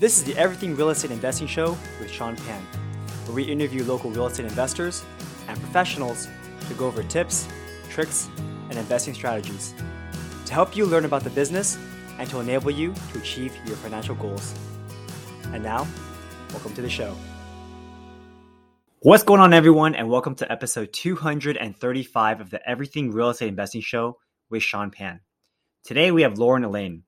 This 0.00 0.16
is 0.16 0.24
the 0.24 0.34
Everything 0.38 0.74
Real 0.76 0.88
Estate 0.88 1.10
Investing 1.10 1.46
Show 1.46 1.76
with 2.00 2.10
Sean 2.10 2.34
Pan, 2.34 2.62
where 3.26 3.34
we 3.34 3.42
interview 3.42 3.84
local 3.84 4.10
real 4.10 4.28
estate 4.28 4.46
investors 4.46 5.04
and 5.46 5.60
professionals 5.60 6.26
to 6.68 6.72
go 6.72 6.86
over 6.86 7.02
tips, 7.02 7.46
tricks, 7.90 8.30
and 8.70 8.78
investing 8.78 9.12
strategies 9.12 9.74
to 10.46 10.54
help 10.54 10.74
you 10.74 10.86
learn 10.86 11.04
about 11.04 11.22
the 11.22 11.28
business 11.28 11.76
and 12.18 12.30
to 12.30 12.40
enable 12.40 12.70
you 12.70 12.94
to 13.12 13.18
achieve 13.18 13.54
your 13.66 13.76
financial 13.76 14.14
goals. 14.14 14.54
And 15.52 15.62
now, 15.62 15.86
welcome 16.52 16.72
to 16.76 16.80
the 16.80 16.88
show. 16.88 17.14
What's 19.00 19.22
going 19.22 19.42
on, 19.42 19.52
everyone, 19.52 19.94
and 19.94 20.08
welcome 20.08 20.34
to 20.36 20.50
episode 20.50 20.94
235 20.94 22.40
of 22.40 22.48
the 22.48 22.66
Everything 22.66 23.10
Real 23.10 23.28
Estate 23.28 23.48
Investing 23.48 23.82
Show 23.82 24.16
with 24.48 24.62
Sean 24.62 24.90
Pan. 24.90 25.20
Today, 25.84 26.10
we 26.10 26.22
have 26.22 26.38
Lauren 26.38 26.64
Elaine. 26.64 27.02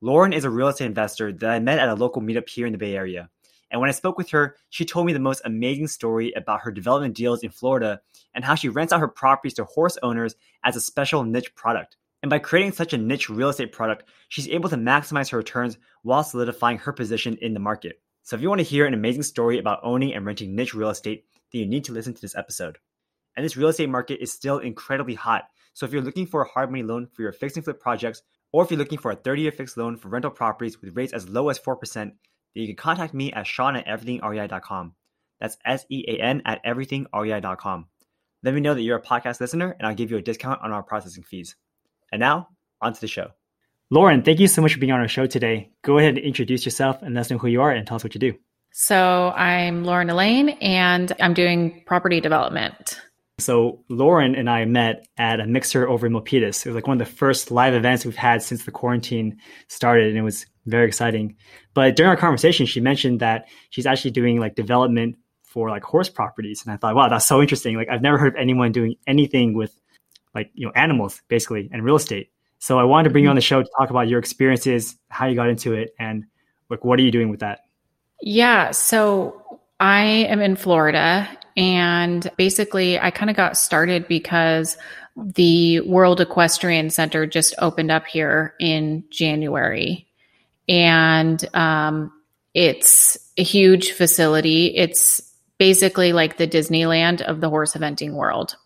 Lauren 0.00 0.32
is 0.32 0.44
a 0.44 0.50
real 0.50 0.68
estate 0.68 0.86
investor 0.86 1.32
that 1.32 1.50
I 1.50 1.60
met 1.60 1.78
at 1.78 1.88
a 1.88 1.94
local 1.94 2.22
meetup 2.22 2.48
here 2.48 2.66
in 2.66 2.72
the 2.72 2.78
Bay 2.78 2.96
Area. 2.96 3.30
And 3.70 3.80
when 3.80 3.88
I 3.88 3.94
spoke 3.94 4.18
with 4.18 4.30
her, 4.30 4.56
she 4.70 4.84
told 4.84 5.06
me 5.06 5.12
the 5.12 5.18
most 5.18 5.42
amazing 5.44 5.88
story 5.88 6.32
about 6.32 6.60
her 6.60 6.70
development 6.70 7.16
deals 7.16 7.42
in 7.42 7.50
Florida 7.50 8.00
and 8.34 8.44
how 8.44 8.54
she 8.54 8.68
rents 8.68 8.92
out 8.92 9.00
her 9.00 9.08
properties 9.08 9.54
to 9.54 9.64
horse 9.64 9.98
owners 10.02 10.36
as 10.62 10.76
a 10.76 10.80
special 10.80 11.24
niche 11.24 11.54
product. 11.54 11.96
And 12.22 12.30
by 12.30 12.38
creating 12.38 12.72
such 12.72 12.92
a 12.92 12.98
niche 12.98 13.28
real 13.28 13.48
estate 13.48 13.72
product, 13.72 14.04
she's 14.28 14.48
able 14.48 14.68
to 14.70 14.76
maximize 14.76 15.30
her 15.30 15.38
returns 15.38 15.76
while 16.02 16.22
solidifying 16.22 16.78
her 16.78 16.92
position 16.92 17.36
in 17.42 17.52
the 17.52 17.60
market. 17.60 18.00
So 18.22 18.36
if 18.36 18.42
you 18.42 18.48
want 18.48 18.60
to 18.60 18.64
hear 18.64 18.86
an 18.86 18.94
amazing 18.94 19.24
story 19.24 19.58
about 19.58 19.80
owning 19.82 20.14
and 20.14 20.24
renting 20.24 20.54
niche 20.54 20.74
real 20.74 20.90
estate, 20.90 21.24
then 21.52 21.60
you 21.60 21.66
need 21.66 21.84
to 21.84 21.92
listen 21.92 22.14
to 22.14 22.20
this 22.20 22.36
episode. 22.36 22.78
And 23.36 23.44
this 23.44 23.56
real 23.56 23.68
estate 23.68 23.90
market 23.90 24.22
is 24.22 24.32
still 24.32 24.58
incredibly 24.58 25.14
hot. 25.14 25.44
So 25.74 25.84
if 25.84 25.92
you're 25.92 26.02
looking 26.02 26.26
for 26.26 26.42
a 26.42 26.48
hard 26.48 26.70
money 26.70 26.82
loan 26.82 27.08
for 27.12 27.22
your 27.22 27.32
fix 27.32 27.56
and 27.56 27.64
flip 27.64 27.80
projects, 27.80 28.22
or 28.54 28.62
if 28.62 28.70
you're 28.70 28.78
looking 28.78 28.98
for 28.98 29.10
a 29.10 29.16
30 29.16 29.42
year 29.42 29.50
fixed 29.50 29.76
loan 29.76 29.96
for 29.96 30.08
rental 30.08 30.30
properties 30.30 30.80
with 30.80 30.96
rates 30.96 31.12
as 31.12 31.28
low 31.28 31.48
as 31.48 31.58
4%, 31.58 31.92
then 31.92 32.12
you 32.54 32.68
can 32.68 32.76
contact 32.76 33.12
me 33.12 33.32
at 33.32 33.48
Sean 33.48 33.74
at 33.74 33.84
everythingrei.com. 33.84 34.94
That's 35.40 35.58
S 35.66 35.84
E 35.88 36.04
A 36.06 36.22
N 36.22 36.40
at 36.46 36.64
everythingrei.com. 36.64 37.86
Let 38.44 38.54
me 38.54 38.60
know 38.60 38.74
that 38.74 38.82
you're 38.82 38.98
a 38.98 39.02
podcast 39.02 39.40
listener, 39.40 39.74
and 39.76 39.88
I'll 39.88 39.96
give 39.96 40.12
you 40.12 40.18
a 40.18 40.22
discount 40.22 40.60
on 40.62 40.70
our 40.70 40.84
processing 40.84 41.24
fees. 41.24 41.56
And 42.12 42.20
now, 42.20 42.46
on 42.80 42.92
to 42.92 43.00
the 43.00 43.08
show. 43.08 43.32
Lauren, 43.90 44.22
thank 44.22 44.38
you 44.38 44.46
so 44.46 44.62
much 44.62 44.74
for 44.74 44.78
being 44.78 44.92
on 44.92 45.00
our 45.00 45.08
show 45.08 45.26
today. 45.26 45.72
Go 45.82 45.98
ahead 45.98 46.16
and 46.16 46.24
introduce 46.24 46.64
yourself 46.64 47.02
and 47.02 47.16
let 47.16 47.22
us 47.22 47.30
know 47.30 47.38
who 47.38 47.48
you 47.48 47.60
are 47.60 47.72
and 47.72 47.84
tell 47.84 47.96
us 47.96 48.04
what 48.04 48.14
you 48.14 48.20
do. 48.20 48.34
So, 48.70 49.30
I'm 49.30 49.82
Lauren 49.82 50.10
Elaine, 50.10 50.50
and 50.50 51.12
I'm 51.20 51.34
doing 51.34 51.82
property 51.86 52.20
development. 52.20 53.00
So 53.38 53.84
Lauren 53.88 54.34
and 54.36 54.48
I 54.48 54.64
met 54.64 55.08
at 55.16 55.40
a 55.40 55.46
mixer 55.46 55.88
over 55.88 56.06
in 56.06 56.12
Milpitas. 56.12 56.64
It 56.64 56.66
was 56.66 56.74
like 56.74 56.86
one 56.86 57.00
of 57.00 57.06
the 57.06 57.12
first 57.12 57.50
live 57.50 57.74
events 57.74 58.04
we've 58.04 58.14
had 58.14 58.42
since 58.42 58.64
the 58.64 58.70
quarantine 58.70 59.38
started, 59.66 60.08
and 60.08 60.16
it 60.16 60.22
was 60.22 60.46
very 60.66 60.86
exciting. 60.86 61.36
But 61.74 61.96
during 61.96 62.10
our 62.10 62.16
conversation, 62.16 62.66
she 62.66 62.80
mentioned 62.80 63.20
that 63.20 63.48
she's 63.70 63.86
actually 63.86 64.12
doing 64.12 64.38
like 64.38 64.54
development 64.54 65.16
for 65.42 65.68
like 65.68 65.82
horse 65.82 66.08
properties, 66.08 66.62
and 66.64 66.72
I 66.72 66.76
thought, 66.76 66.94
wow, 66.94 67.08
that's 67.08 67.26
so 67.26 67.40
interesting. 67.40 67.76
Like 67.76 67.88
I've 67.88 68.02
never 68.02 68.18
heard 68.18 68.34
of 68.34 68.40
anyone 68.40 68.70
doing 68.70 68.94
anything 69.06 69.54
with 69.54 69.76
like 70.34 70.50
you 70.54 70.66
know 70.66 70.72
animals 70.76 71.20
basically 71.28 71.68
and 71.72 71.84
real 71.84 71.96
estate. 71.96 72.30
So 72.60 72.78
I 72.78 72.84
wanted 72.84 73.04
to 73.04 73.10
bring 73.10 73.24
you 73.24 73.30
on 73.30 73.32
mm-hmm. 73.32 73.38
the 73.38 73.42
show 73.42 73.62
to 73.62 73.68
talk 73.78 73.90
about 73.90 74.08
your 74.08 74.20
experiences, 74.20 74.96
how 75.08 75.26
you 75.26 75.34
got 75.34 75.48
into 75.48 75.72
it, 75.72 75.90
and 75.98 76.24
like 76.70 76.84
what 76.84 77.00
are 77.00 77.02
you 77.02 77.10
doing 77.10 77.30
with 77.30 77.40
that? 77.40 77.60
Yeah, 78.22 78.70
so 78.70 79.60
I 79.80 80.04
am 80.04 80.40
in 80.40 80.54
Florida 80.54 81.28
and 81.56 82.30
basically, 82.36 82.98
I 82.98 83.10
kind 83.10 83.30
of 83.30 83.36
got 83.36 83.56
started 83.56 84.08
because 84.08 84.76
the 85.16 85.80
World 85.80 86.20
Equestrian 86.20 86.90
Center 86.90 87.26
just 87.26 87.54
opened 87.58 87.90
up 87.90 88.06
here 88.06 88.54
in 88.58 89.04
January. 89.10 90.06
And 90.68 91.44
um, 91.54 92.12
it's 92.54 93.16
a 93.38 93.42
huge 93.42 93.92
facility. 93.92 94.76
It's 94.76 95.20
basically 95.58 96.12
like 96.12 96.36
the 96.36 96.48
Disneyland 96.48 97.20
of 97.20 97.40
the 97.40 97.48
horse 97.48 97.74
eventing 97.74 98.14
world. 98.14 98.56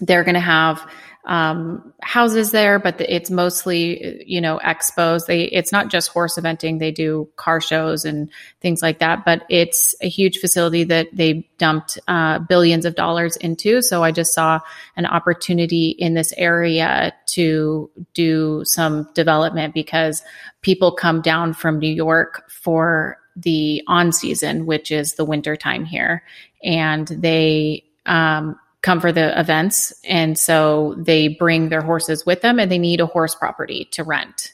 They're 0.00 0.24
going 0.24 0.34
to 0.34 0.40
have 0.40 0.88
um, 1.28 1.92
houses 2.00 2.52
there, 2.52 2.78
but 2.78 2.96
the, 2.96 3.14
it's 3.14 3.30
mostly 3.30 4.24
you 4.26 4.40
know 4.40 4.58
expos. 4.64 5.26
They 5.26 5.42
it's 5.44 5.70
not 5.70 5.88
just 5.88 6.08
horse 6.08 6.38
eventing; 6.38 6.78
they 6.78 6.90
do 6.90 7.28
car 7.36 7.60
shows 7.60 8.06
and 8.06 8.30
things 8.60 8.80
like 8.80 8.98
that. 9.00 9.26
But 9.26 9.44
it's 9.50 9.94
a 10.00 10.08
huge 10.08 10.38
facility 10.38 10.84
that 10.84 11.08
they 11.12 11.46
dumped 11.58 11.98
uh, 12.08 12.38
billions 12.40 12.86
of 12.86 12.94
dollars 12.94 13.36
into. 13.36 13.82
So 13.82 14.02
I 14.02 14.10
just 14.10 14.32
saw 14.32 14.60
an 14.96 15.04
opportunity 15.04 15.90
in 15.90 16.14
this 16.14 16.32
area 16.38 17.12
to 17.26 17.90
do 18.14 18.62
some 18.64 19.08
development 19.12 19.74
because 19.74 20.22
people 20.62 20.92
come 20.92 21.20
down 21.20 21.52
from 21.52 21.78
New 21.78 21.92
York 21.92 22.50
for 22.50 23.18
the 23.36 23.82
on 23.86 24.12
season, 24.12 24.64
which 24.64 24.90
is 24.90 25.14
the 25.14 25.26
winter 25.26 25.56
time 25.56 25.84
here, 25.84 26.22
and 26.64 27.06
they 27.06 27.84
um, 28.06 28.58
come 28.82 29.00
for 29.00 29.12
the 29.12 29.38
events. 29.38 29.92
And 30.04 30.38
so 30.38 30.94
they 30.98 31.28
bring 31.28 31.68
their 31.68 31.82
horses 31.82 32.24
with 32.24 32.42
them 32.42 32.58
and 32.58 32.70
they 32.70 32.78
need 32.78 33.00
a 33.00 33.06
horse 33.06 33.34
property 33.34 33.88
to 33.92 34.04
rent. 34.04 34.52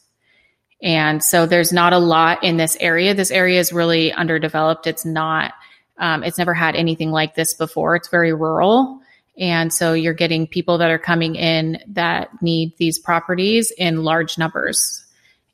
And 0.82 1.22
so 1.22 1.46
there's 1.46 1.72
not 1.72 1.92
a 1.92 1.98
lot 1.98 2.42
in 2.42 2.56
this 2.56 2.76
area. 2.80 3.14
This 3.14 3.30
area 3.30 3.60
is 3.60 3.72
really 3.72 4.12
underdeveloped. 4.12 4.86
It's 4.86 5.04
not, 5.04 5.52
um, 5.98 6.22
it's 6.22 6.38
never 6.38 6.54
had 6.54 6.76
anything 6.76 7.10
like 7.10 7.34
this 7.34 7.54
before. 7.54 7.96
It's 7.96 8.08
very 8.08 8.32
rural. 8.32 9.00
And 9.38 9.72
so 9.72 9.94
you're 9.94 10.14
getting 10.14 10.46
people 10.46 10.78
that 10.78 10.90
are 10.90 10.98
coming 10.98 11.34
in 11.34 11.78
that 11.88 12.30
need 12.42 12.76
these 12.76 12.98
properties 12.98 13.72
in 13.72 14.04
large 14.04 14.38
numbers. 14.38 15.04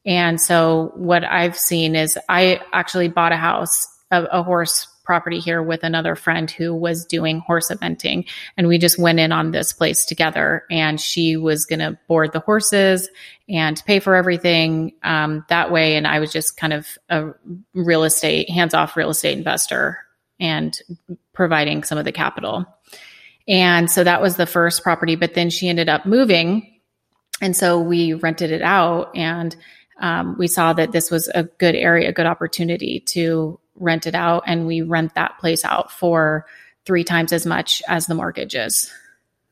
And 0.04 0.40
so 0.40 0.92
what 0.96 1.24
I've 1.24 1.58
seen 1.58 1.94
is 1.94 2.18
I 2.28 2.60
actually 2.72 3.08
bought 3.08 3.32
a 3.32 3.36
house, 3.36 3.86
a, 4.10 4.24
a 4.24 4.42
horse 4.42 4.86
property 5.10 5.40
here 5.40 5.60
with 5.60 5.82
another 5.82 6.14
friend 6.14 6.48
who 6.48 6.72
was 6.72 7.04
doing 7.04 7.40
horse 7.40 7.68
eventing. 7.68 8.28
And 8.56 8.68
we 8.68 8.78
just 8.78 8.96
went 8.96 9.18
in 9.18 9.32
on 9.32 9.50
this 9.50 9.72
place 9.72 10.04
together 10.04 10.62
and 10.70 11.00
she 11.00 11.36
was 11.36 11.66
going 11.66 11.80
to 11.80 11.98
board 12.06 12.32
the 12.32 12.38
horses 12.38 13.08
and 13.48 13.82
pay 13.86 13.98
for 13.98 14.14
everything 14.14 14.92
um, 15.02 15.44
that 15.48 15.72
way. 15.72 15.96
And 15.96 16.06
I 16.06 16.20
was 16.20 16.32
just 16.32 16.56
kind 16.56 16.72
of 16.72 16.86
a 17.08 17.30
real 17.74 18.04
estate, 18.04 18.48
hands 18.48 18.72
off 18.72 18.96
real 18.96 19.10
estate 19.10 19.36
investor 19.36 19.98
and 20.38 20.80
providing 21.32 21.82
some 21.82 21.98
of 21.98 22.04
the 22.04 22.12
capital. 22.12 22.64
And 23.48 23.90
so 23.90 24.04
that 24.04 24.22
was 24.22 24.36
the 24.36 24.46
first 24.46 24.84
property. 24.84 25.16
But 25.16 25.34
then 25.34 25.50
she 25.50 25.68
ended 25.68 25.88
up 25.88 26.06
moving. 26.06 26.80
And 27.40 27.56
so 27.56 27.80
we 27.80 28.12
rented 28.12 28.52
it 28.52 28.62
out 28.62 29.10
and 29.16 29.56
um, 30.00 30.36
we 30.38 30.46
saw 30.46 30.72
that 30.72 30.92
this 30.92 31.10
was 31.10 31.26
a 31.34 31.42
good 31.42 31.74
area, 31.74 32.10
a 32.10 32.12
good 32.12 32.26
opportunity 32.26 33.00
to 33.08 33.58
rent 33.80 34.06
it 34.06 34.14
out 34.14 34.44
and 34.46 34.66
we 34.66 34.82
rent 34.82 35.14
that 35.14 35.38
place 35.38 35.64
out 35.64 35.90
for 35.90 36.46
three 36.84 37.04
times 37.04 37.32
as 37.32 37.46
much 37.46 37.82
as 37.88 38.06
the 38.06 38.14
mortgage 38.14 38.54
is. 38.54 38.90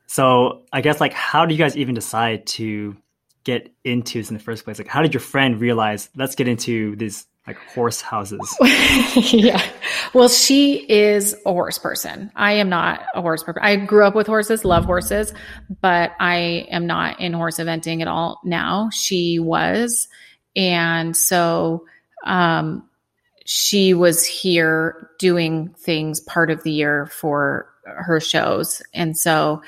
So 0.07 0.63
I 0.73 0.81
guess 0.81 0.99
like 0.99 1.13
how 1.13 1.45
do 1.45 1.53
you 1.53 1.57
guys 1.57 1.77
even 1.77 1.95
decide 1.95 2.47
to 2.47 2.97
get 3.43 3.71
into 3.83 4.19
this 4.19 4.29
in 4.29 4.37
the 4.37 4.43
first 4.43 4.63
place? 4.63 4.79
Like 4.79 4.87
how 4.87 5.01
did 5.01 5.13
your 5.13 5.21
friend 5.21 5.59
realize 5.59 6.09
let's 6.15 6.35
get 6.35 6.47
into 6.47 6.95
these 6.95 7.25
like 7.45 7.57
horse 7.73 8.01
houses? 8.01 8.57
yeah. 9.33 9.63
Well, 10.13 10.27
she 10.27 10.85
is 10.89 11.35
a 11.45 11.51
horse 11.51 11.77
person. 11.77 12.31
I 12.35 12.53
am 12.53 12.69
not 12.69 13.01
a 13.13 13.21
horse 13.21 13.43
person. 13.43 13.61
I 13.63 13.75
grew 13.75 14.05
up 14.05 14.15
with 14.15 14.27
horses, 14.27 14.65
love 14.65 14.85
horses, 14.85 15.33
but 15.81 16.11
I 16.19 16.67
am 16.71 16.87
not 16.87 17.19
in 17.19 17.33
horse 17.33 17.57
eventing 17.57 18.01
at 18.01 18.07
all 18.07 18.39
now. 18.43 18.89
She 18.91 19.39
was. 19.39 20.07
And 20.55 21.15
so 21.15 21.85
um 22.25 22.88
she 23.51 23.95
was 23.95 24.23
here 24.23 25.09
doing 25.17 25.73
things 25.79 26.19
part 26.19 26.51
of 26.51 26.61
the 26.61 26.69
year 26.69 27.07
for 27.07 27.67
her 27.83 28.19
shows. 28.19 28.79
And 28.93 29.17
so 29.17 29.63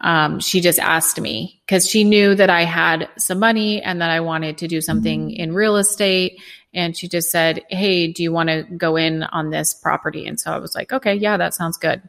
um, 0.00 0.40
she 0.40 0.62
just 0.62 0.78
asked 0.78 1.20
me 1.20 1.60
because 1.66 1.86
she 1.86 2.02
knew 2.02 2.34
that 2.34 2.48
I 2.48 2.64
had 2.64 3.10
some 3.18 3.38
money 3.38 3.82
and 3.82 4.00
that 4.00 4.08
I 4.08 4.20
wanted 4.20 4.56
to 4.56 4.68
do 4.68 4.80
something 4.80 5.28
mm-hmm. 5.28 5.38
in 5.38 5.52
real 5.52 5.76
estate. 5.76 6.40
And 6.72 6.96
she 6.96 7.08
just 7.08 7.30
said, 7.30 7.62
Hey, 7.68 8.10
do 8.10 8.22
you 8.22 8.32
want 8.32 8.48
to 8.48 8.62
go 8.62 8.96
in 8.96 9.24
on 9.24 9.50
this 9.50 9.74
property? 9.74 10.26
And 10.26 10.40
so 10.40 10.50
I 10.50 10.56
was 10.56 10.74
like, 10.74 10.90
Okay, 10.90 11.14
yeah, 11.14 11.36
that 11.36 11.52
sounds 11.52 11.76
good. 11.76 12.00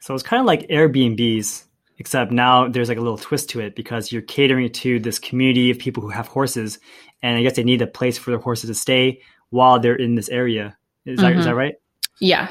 So 0.00 0.14
it's 0.14 0.22
kind 0.22 0.40
of 0.40 0.46
like 0.46 0.66
Airbnbs, 0.68 1.64
except 1.98 2.32
now 2.32 2.68
there's 2.68 2.88
like 2.88 2.96
a 2.96 3.02
little 3.02 3.18
twist 3.18 3.50
to 3.50 3.60
it 3.60 3.76
because 3.76 4.10
you're 4.10 4.22
catering 4.22 4.72
to 4.72 4.98
this 4.98 5.18
community 5.18 5.70
of 5.70 5.78
people 5.78 6.02
who 6.02 6.08
have 6.08 6.26
horses. 6.26 6.78
And 7.22 7.36
I 7.36 7.42
guess 7.42 7.56
they 7.56 7.64
need 7.64 7.82
a 7.82 7.86
place 7.86 8.16
for 8.16 8.30
their 8.30 8.40
horses 8.40 8.70
to 8.70 8.74
stay 8.74 9.20
while 9.52 9.78
they're 9.78 9.94
in 9.94 10.16
this 10.16 10.28
area. 10.28 10.76
Is 11.04 11.20
mm-hmm. 11.20 11.22
that 11.22 11.38
is 11.38 11.44
that 11.44 11.50
mm-hmm. 11.50 11.58
right? 11.58 11.74
Yeah. 12.18 12.50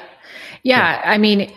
yeah. 0.63 1.01
I 1.03 1.17
mean, 1.17 1.51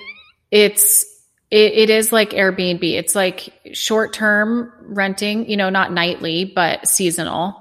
it's 0.50 1.04
it, 1.50 1.72
it 1.74 1.90
is 1.90 2.12
like 2.12 2.30
Airbnb. 2.30 2.82
It's 2.82 3.14
like 3.14 3.52
short 3.72 4.12
term 4.12 4.72
renting, 4.80 5.48
you 5.48 5.56
know, 5.56 5.70
not 5.70 5.92
nightly, 5.92 6.44
but 6.44 6.88
seasonal. 6.88 7.60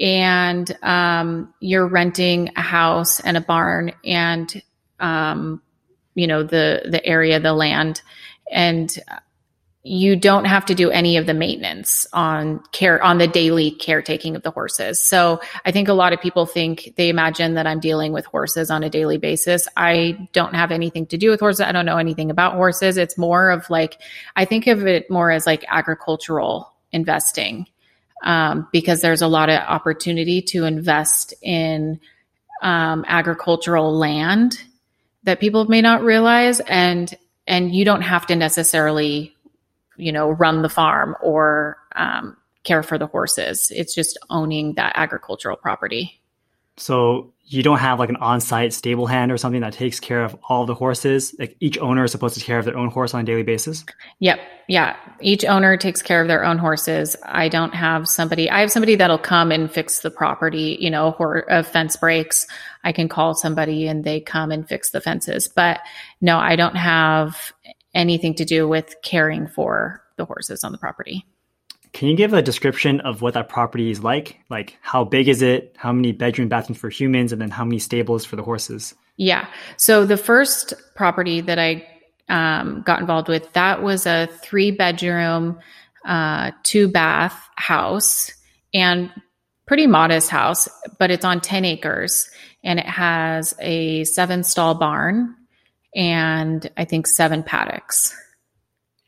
And 0.00 0.76
um, 0.82 1.52
you're 1.60 1.86
renting 1.86 2.50
a 2.56 2.60
house 2.60 3.20
and 3.20 3.36
a 3.36 3.40
barn 3.40 3.92
and 4.04 4.62
um, 5.00 5.60
you 6.14 6.26
know 6.26 6.42
the 6.42 6.82
the 6.88 7.04
area, 7.04 7.38
the 7.38 7.52
land, 7.52 8.02
and 8.50 8.96
you 9.84 10.16
don't 10.16 10.44
have 10.44 10.66
to 10.66 10.74
do 10.74 10.90
any 10.90 11.16
of 11.16 11.26
the 11.26 11.34
maintenance 11.34 12.06
on 12.12 12.60
care 12.72 13.02
on 13.02 13.18
the 13.18 13.28
daily 13.28 13.70
caretaking 13.70 14.34
of 14.34 14.42
the 14.42 14.50
horses. 14.50 15.00
So 15.00 15.40
I 15.64 15.70
think 15.70 15.88
a 15.88 15.94
lot 15.94 16.12
of 16.12 16.20
people 16.20 16.46
think 16.46 16.94
they 16.96 17.08
imagine 17.08 17.54
that 17.54 17.66
I'm 17.66 17.80
dealing 17.80 18.12
with 18.12 18.26
horses 18.26 18.70
on 18.70 18.82
a 18.82 18.90
daily 18.90 19.18
basis. 19.18 19.68
I 19.76 20.28
don't 20.32 20.54
have 20.54 20.72
anything 20.72 21.06
to 21.06 21.16
do 21.16 21.30
with 21.30 21.40
horses. 21.40 21.60
I 21.60 21.72
don't 21.72 21.86
know 21.86 21.96
anything 21.96 22.30
about 22.30 22.54
horses. 22.54 22.96
It's 22.96 23.16
more 23.16 23.50
of 23.50 23.70
like 23.70 24.00
I 24.36 24.44
think 24.44 24.66
of 24.66 24.86
it 24.86 25.10
more 25.10 25.30
as 25.30 25.46
like 25.46 25.64
agricultural 25.68 26.72
investing 26.92 27.66
um, 28.24 28.68
because 28.72 29.00
there's 29.00 29.22
a 29.22 29.28
lot 29.28 29.48
of 29.48 29.60
opportunity 29.60 30.42
to 30.42 30.64
invest 30.64 31.34
in 31.40 32.00
um, 32.62 33.04
agricultural 33.06 33.96
land 33.96 34.60
that 35.22 35.40
people 35.40 35.66
may 35.66 35.80
not 35.80 36.02
realize 36.02 36.60
and 36.60 37.16
and 37.46 37.74
you 37.74 37.84
don't 37.84 38.02
have 38.02 38.26
to 38.26 38.36
necessarily 38.36 39.34
you 39.98 40.12
know, 40.12 40.30
run 40.30 40.62
the 40.62 40.68
farm 40.68 41.14
or 41.22 41.76
um, 41.96 42.36
care 42.64 42.82
for 42.82 42.98
the 42.98 43.06
horses. 43.06 43.70
It's 43.74 43.94
just 43.94 44.18
owning 44.30 44.74
that 44.74 44.92
agricultural 44.94 45.56
property. 45.56 46.20
So 46.76 47.32
you 47.44 47.62
don't 47.62 47.78
have 47.78 47.98
like 47.98 48.08
an 48.08 48.16
on-site 48.16 48.72
stable 48.72 49.06
hand 49.06 49.32
or 49.32 49.36
something 49.36 49.62
that 49.62 49.72
takes 49.72 49.98
care 49.98 50.22
of 50.22 50.36
all 50.48 50.64
the 50.64 50.74
horses. 50.74 51.34
Like 51.38 51.56
each 51.58 51.76
owner 51.78 52.04
is 52.04 52.12
supposed 52.12 52.34
to 52.34 52.40
take 52.40 52.46
care 52.46 52.58
of 52.58 52.66
their 52.66 52.76
own 52.76 52.88
horse 52.88 53.14
on 53.14 53.22
a 53.22 53.24
daily 53.24 53.42
basis. 53.42 53.84
Yep. 54.20 54.38
Yeah. 54.68 54.96
Each 55.20 55.44
owner 55.44 55.76
takes 55.76 56.02
care 56.02 56.20
of 56.20 56.28
their 56.28 56.44
own 56.44 56.58
horses. 56.58 57.16
I 57.24 57.48
don't 57.48 57.74
have 57.74 58.06
somebody. 58.06 58.48
I 58.48 58.60
have 58.60 58.70
somebody 58.70 58.94
that'll 58.94 59.18
come 59.18 59.50
and 59.50 59.72
fix 59.72 60.00
the 60.00 60.10
property. 60.10 60.76
You 60.78 60.90
know, 60.90 61.16
or 61.18 61.50
uh, 61.50 61.62
fence 61.62 61.96
breaks. 61.96 62.46
I 62.84 62.92
can 62.92 63.08
call 63.08 63.34
somebody 63.34 63.88
and 63.88 64.04
they 64.04 64.20
come 64.20 64.52
and 64.52 64.68
fix 64.68 64.90
the 64.90 65.00
fences. 65.00 65.48
But 65.48 65.80
no, 66.20 66.38
I 66.38 66.54
don't 66.54 66.76
have 66.76 67.52
anything 67.98 68.34
to 68.34 68.44
do 68.44 68.66
with 68.66 68.94
caring 69.02 69.46
for 69.46 70.02
the 70.16 70.24
horses 70.24 70.64
on 70.64 70.72
the 70.72 70.78
property. 70.78 71.26
Can 71.92 72.08
you 72.08 72.16
give 72.16 72.32
a 72.32 72.42
description 72.42 73.00
of 73.00 73.22
what 73.22 73.34
that 73.34 73.48
property 73.48 73.90
is 73.90 74.02
like? 74.02 74.38
Like 74.48 74.78
how 74.80 75.04
big 75.04 75.28
is 75.28 75.42
it? 75.42 75.74
How 75.76 75.92
many 75.92 76.12
bedroom 76.12 76.48
bathrooms 76.48 76.78
for 76.78 76.90
humans 76.90 77.32
and 77.32 77.40
then 77.40 77.50
how 77.50 77.64
many 77.64 77.78
stables 77.78 78.24
for 78.24 78.36
the 78.36 78.42
horses? 78.42 78.94
Yeah. 79.16 79.48
So 79.76 80.06
the 80.06 80.16
first 80.16 80.74
property 80.94 81.40
that 81.40 81.58
I 81.58 81.86
um, 82.28 82.82
got 82.82 83.00
involved 83.00 83.28
with, 83.28 83.52
that 83.54 83.82
was 83.82 84.06
a 84.06 84.28
three 84.42 84.70
bedroom, 84.70 85.58
uh, 86.04 86.52
two 86.62 86.88
bath 86.88 87.48
house 87.56 88.32
and 88.72 89.10
pretty 89.66 89.86
modest 89.86 90.30
house, 90.30 90.68
but 90.98 91.10
it's 91.10 91.24
on 91.24 91.40
10 91.40 91.64
acres 91.64 92.30
and 92.62 92.78
it 92.78 92.86
has 92.86 93.54
a 93.60 94.04
seven 94.04 94.44
stall 94.44 94.74
barn 94.74 95.34
and 95.98 96.70
I 96.76 96.84
think 96.84 97.08
seven 97.08 97.42
paddocks. 97.42 98.14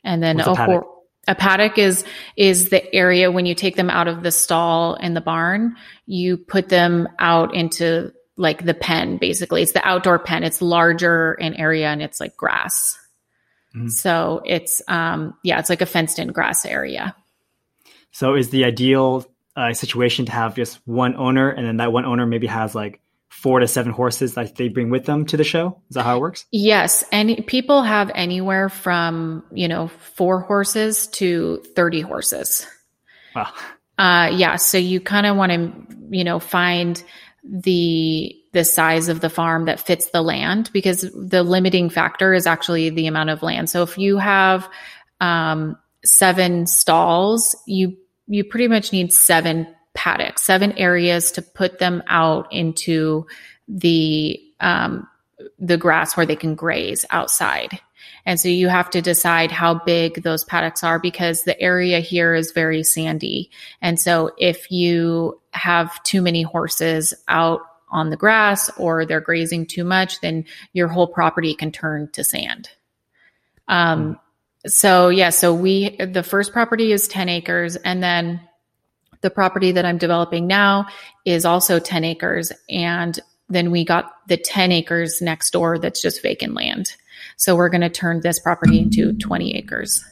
And 0.03 0.21
then 0.21 0.41
a, 0.41 0.53
paddock? 0.53 0.83
a 1.27 1.35
paddock 1.35 1.77
is 1.77 2.03
is 2.35 2.69
the 2.69 2.93
area 2.93 3.31
when 3.31 3.45
you 3.45 3.55
take 3.55 3.77
them 3.77 3.89
out 3.89 4.09
of 4.09 4.23
the 4.23 4.31
stall 4.31 4.95
in 4.95 5.13
the 5.13 5.21
barn, 5.21 5.77
you 6.05 6.37
put 6.37 6.67
them 6.67 7.07
out 7.17 7.55
into 7.55 8.11
like 8.35 8.65
the 8.65 8.73
pen 8.73 9.17
basically. 9.17 9.61
It's 9.61 9.71
the 9.71 9.87
outdoor 9.87 10.19
pen. 10.19 10.43
It's 10.43 10.61
larger 10.61 11.33
in 11.35 11.53
area 11.53 11.87
and 11.87 12.01
it's 12.01 12.19
like 12.19 12.35
grass. 12.35 12.97
Mm-hmm. 13.73 13.87
So 13.87 14.41
it's 14.45 14.81
um 14.89 15.33
yeah, 15.43 15.59
it's 15.59 15.69
like 15.69 15.81
a 15.81 15.85
fenced 15.85 16.19
in 16.19 16.27
grass 16.29 16.65
area. 16.65 17.15
So 18.11 18.35
is 18.35 18.49
the 18.49 18.65
ideal 18.65 19.25
uh, 19.55 19.73
situation 19.73 20.25
to 20.25 20.31
have 20.33 20.55
just 20.55 20.79
one 20.85 21.15
owner 21.15 21.49
and 21.49 21.65
then 21.65 21.77
that 21.77 21.93
one 21.93 22.03
owner 22.03 22.25
maybe 22.25 22.47
has 22.47 22.75
like 22.75 23.01
four 23.31 23.61
to 23.61 23.67
seven 23.67 23.93
horses 23.93 24.35
that 24.35 24.55
they 24.57 24.67
bring 24.67 24.89
with 24.89 25.05
them 25.05 25.25
to 25.25 25.37
the 25.37 25.43
show? 25.43 25.81
Is 25.89 25.95
that 25.95 26.03
how 26.03 26.17
it 26.17 26.19
works? 26.19 26.45
Yes. 26.51 27.03
And 27.11 27.45
people 27.47 27.81
have 27.81 28.11
anywhere 28.13 28.67
from, 28.67 29.43
you 29.53 29.67
know, 29.69 29.87
four 29.87 30.41
horses 30.41 31.07
to 31.07 31.63
30 31.75 32.01
horses. 32.01 32.67
Wow. 33.35 33.51
Uh, 33.97 34.29
yeah. 34.33 34.57
So 34.57 34.77
you 34.77 34.99
kind 34.99 35.25
of 35.25 35.37
want 35.37 35.51
to, 35.53 35.97
you 36.09 36.23
know, 36.23 36.39
find 36.39 37.01
the 37.43 38.35
the 38.53 38.65
size 38.65 39.07
of 39.07 39.21
the 39.21 39.29
farm 39.29 39.65
that 39.65 39.79
fits 39.79 40.09
the 40.09 40.21
land 40.21 40.69
because 40.73 41.09
the 41.15 41.41
limiting 41.41 41.89
factor 41.89 42.33
is 42.33 42.45
actually 42.45 42.89
the 42.89 43.07
amount 43.07 43.29
of 43.29 43.41
land. 43.41 43.69
So 43.69 43.81
if 43.81 43.97
you 43.97 44.17
have 44.17 44.69
um, 45.21 45.77
seven 46.03 46.67
stalls, 46.67 47.55
you 47.65 47.95
you 48.27 48.43
pretty 48.43 48.67
much 48.67 48.91
need 48.91 49.13
seven 49.13 49.67
paddocks, 49.93 50.43
seven 50.43 50.71
areas 50.73 51.31
to 51.33 51.41
put 51.41 51.79
them 51.79 52.03
out 52.07 52.51
into 52.51 53.25
the 53.67 54.41
um, 54.59 55.07
the 55.59 55.77
grass 55.77 56.15
where 56.15 56.25
they 56.25 56.35
can 56.35 56.55
graze 56.55 57.05
outside. 57.09 57.79
And 58.25 58.39
so 58.39 58.47
you 58.47 58.67
have 58.67 58.89
to 58.91 59.01
decide 59.01 59.51
how 59.51 59.75
big 59.75 60.23
those 60.23 60.43
paddocks 60.43 60.83
are 60.83 60.99
because 60.99 61.43
the 61.43 61.59
area 61.59 61.99
here 61.99 62.35
is 62.35 62.51
very 62.51 62.83
sandy. 62.83 63.49
And 63.81 63.99
so 63.99 64.31
if 64.37 64.71
you 64.71 65.39
have 65.51 66.01
too 66.03 66.21
many 66.21 66.43
horses 66.43 67.13
out 67.27 67.61
on 67.89 68.09
the 68.09 68.17
grass 68.17 68.69
or 68.77 69.05
they're 69.05 69.21
grazing 69.21 69.65
too 69.65 69.83
much, 69.83 70.21
then 70.21 70.45
your 70.73 70.87
whole 70.87 71.07
property 71.07 71.53
can 71.53 71.71
turn 71.71 72.09
to 72.13 72.23
sand. 72.23 72.69
Um, 73.67 74.19
so 74.67 75.09
yeah, 75.09 75.31
so 75.31 75.53
we, 75.53 75.95
the 75.97 76.23
first 76.23 76.53
property 76.53 76.91
is 76.91 77.07
10 77.07 77.27
acres 77.29 77.75
and 77.77 78.03
then 78.03 78.41
the 79.21 79.29
property 79.29 79.71
that 79.71 79.85
I'm 79.85 79.97
developing 79.97 80.47
now 80.47 80.87
is 81.25 81.45
also 81.45 81.79
10 81.79 82.03
acres. 82.03 82.51
And 82.69 83.19
then 83.49 83.71
we 83.71 83.85
got 83.85 84.11
the 84.27 84.37
10 84.37 84.71
acres 84.71 85.21
next 85.21 85.51
door 85.51 85.77
that's 85.77 86.01
just 86.01 86.21
vacant 86.21 86.53
land. 86.53 86.95
So 87.37 87.55
we're 87.55 87.69
going 87.69 87.81
to 87.81 87.89
turn 87.89 88.21
this 88.21 88.39
property 88.39 88.79
into 88.79 89.13
20 89.13 89.55
acres. 89.55 90.03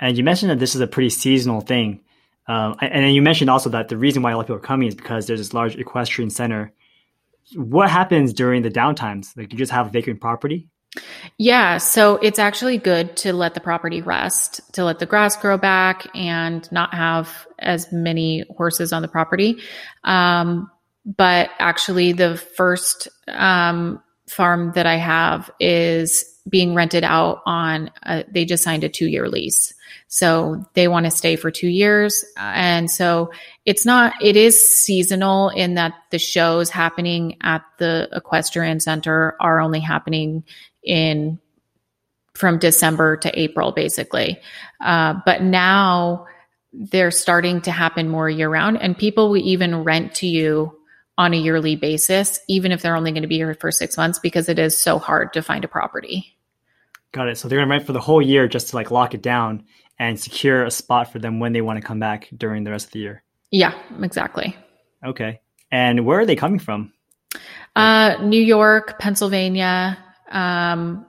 And 0.00 0.16
you 0.16 0.24
mentioned 0.24 0.50
that 0.50 0.58
this 0.58 0.74
is 0.74 0.80
a 0.80 0.86
pretty 0.86 1.10
seasonal 1.10 1.60
thing. 1.60 2.00
Um, 2.48 2.76
and 2.80 3.04
then 3.04 3.12
you 3.12 3.22
mentioned 3.22 3.50
also 3.50 3.70
that 3.70 3.88
the 3.88 3.96
reason 3.96 4.22
why 4.22 4.32
a 4.32 4.36
lot 4.36 4.42
of 4.42 4.46
people 4.46 4.56
are 4.56 4.60
coming 4.60 4.88
is 4.88 4.94
because 4.94 5.26
there's 5.26 5.40
this 5.40 5.54
large 5.54 5.76
equestrian 5.76 6.30
center. 6.30 6.72
What 7.54 7.90
happens 7.90 8.32
during 8.32 8.62
the 8.62 8.70
downtimes? 8.70 9.36
Like, 9.36 9.52
you 9.52 9.58
just 9.58 9.72
have 9.72 9.92
vacant 9.92 10.20
property? 10.20 10.68
Yeah, 11.38 11.78
so 11.78 12.16
it's 12.16 12.38
actually 12.38 12.78
good 12.78 13.16
to 13.18 13.32
let 13.32 13.54
the 13.54 13.60
property 13.60 14.00
rest, 14.00 14.60
to 14.74 14.84
let 14.84 14.98
the 14.98 15.06
grass 15.06 15.36
grow 15.36 15.58
back 15.58 16.06
and 16.14 16.70
not 16.72 16.94
have 16.94 17.46
as 17.58 17.92
many 17.92 18.44
horses 18.56 18.92
on 18.92 19.02
the 19.02 19.08
property. 19.08 19.58
Um, 20.04 20.70
but 21.04 21.50
actually, 21.58 22.12
the 22.12 22.36
first 22.36 23.08
um, 23.28 24.02
farm 24.28 24.72
that 24.74 24.86
I 24.86 24.96
have 24.96 25.50
is 25.60 26.24
being 26.48 26.74
rented 26.74 27.04
out 27.04 27.42
on, 27.44 27.90
a, 28.04 28.24
they 28.30 28.44
just 28.44 28.64
signed 28.64 28.84
a 28.84 28.88
two 28.88 29.06
year 29.06 29.28
lease. 29.28 29.74
So 30.08 30.64
they 30.74 30.88
want 30.88 31.04
to 31.06 31.10
stay 31.10 31.36
for 31.36 31.50
two 31.50 31.68
years. 31.68 32.24
And 32.36 32.90
so 32.90 33.32
it's 33.64 33.84
not, 33.84 34.14
it 34.22 34.36
is 34.36 34.58
seasonal 34.78 35.48
in 35.48 35.74
that 35.74 35.94
the 36.10 36.18
shows 36.18 36.70
happening 36.70 37.36
at 37.42 37.62
the 37.78 38.08
equestrian 38.12 38.78
center 38.78 39.36
are 39.40 39.60
only 39.60 39.80
happening 39.80 40.44
in 40.86 41.38
from 42.34 42.58
December 42.58 43.16
to 43.16 43.38
April, 43.38 43.72
basically. 43.72 44.38
Uh, 44.80 45.14
but 45.24 45.42
now 45.42 46.26
they're 46.72 47.10
starting 47.10 47.60
to 47.62 47.70
happen 47.70 48.08
more 48.08 48.28
year 48.28 48.48
round, 48.48 48.80
and 48.80 48.96
people 48.96 49.30
will 49.30 49.36
even 49.38 49.84
rent 49.84 50.14
to 50.16 50.26
you 50.26 50.78
on 51.18 51.32
a 51.32 51.36
yearly 51.36 51.76
basis, 51.76 52.38
even 52.46 52.72
if 52.72 52.82
they're 52.82 52.96
only 52.96 53.10
going 53.10 53.22
to 53.22 53.28
be 53.28 53.36
here 53.36 53.54
for 53.54 53.72
six 53.72 53.96
months, 53.96 54.18
because 54.18 54.48
it 54.48 54.58
is 54.58 54.76
so 54.76 54.98
hard 54.98 55.32
to 55.32 55.42
find 55.42 55.64
a 55.64 55.68
property. 55.68 56.36
Got 57.12 57.28
it. 57.28 57.38
So 57.38 57.48
they're 57.48 57.58
going 57.58 57.68
to 57.68 57.72
rent 57.72 57.86
for 57.86 57.94
the 57.94 58.00
whole 58.00 58.20
year 58.20 58.46
just 58.48 58.68
to 58.68 58.76
like 58.76 58.90
lock 58.90 59.14
it 59.14 59.22
down 59.22 59.64
and 59.98 60.20
secure 60.20 60.64
a 60.64 60.70
spot 60.70 61.10
for 61.10 61.18
them 61.18 61.40
when 61.40 61.54
they 61.54 61.62
want 61.62 61.80
to 61.80 61.86
come 61.86 61.98
back 61.98 62.28
during 62.36 62.64
the 62.64 62.70
rest 62.70 62.86
of 62.86 62.92
the 62.92 62.98
year. 62.98 63.22
Yeah, 63.50 63.72
exactly. 64.02 64.54
Okay. 65.02 65.40
And 65.70 66.04
where 66.04 66.20
are 66.20 66.26
they 66.26 66.36
coming 66.36 66.58
from? 66.58 66.92
Uh, 67.74 68.16
New 68.22 68.40
York, 68.40 68.98
Pennsylvania, 68.98 69.96
um, 70.30 71.06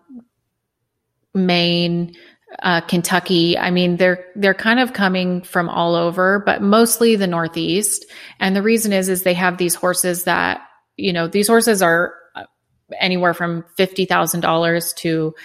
Maine, 1.33 2.15
uh, 2.62 2.81
Kentucky. 2.81 3.57
I 3.57 3.71
mean, 3.71 3.97
they're 3.97 4.25
they're 4.36 4.53
kind 4.53 4.79
of 4.79 4.93
coming 4.93 5.41
from 5.41 5.69
all 5.69 5.95
over, 5.95 6.39
but 6.45 6.62
mostly 6.62 7.15
the 7.15 7.27
Northeast. 7.27 8.05
And 8.39 8.55
the 8.55 8.62
reason 8.62 8.93
is 8.93 9.09
is 9.09 9.24
they 9.24 9.33
have 9.33 9.57
these 9.57 9.75
horses 9.75 10.24
that 10.24 10.62
you 10.95 11.13
know 11.13 11.27
these 11.27 11.47
horses 11.47 11.81
are 11.81 12.13
uh, 12.36 12.43
anywhere 13.00 13.33
from 13.33 13.65
fifty 13.75 14.05
thousand 14.05 14.41
dollars 14.41 14.93
to 14.93 15.36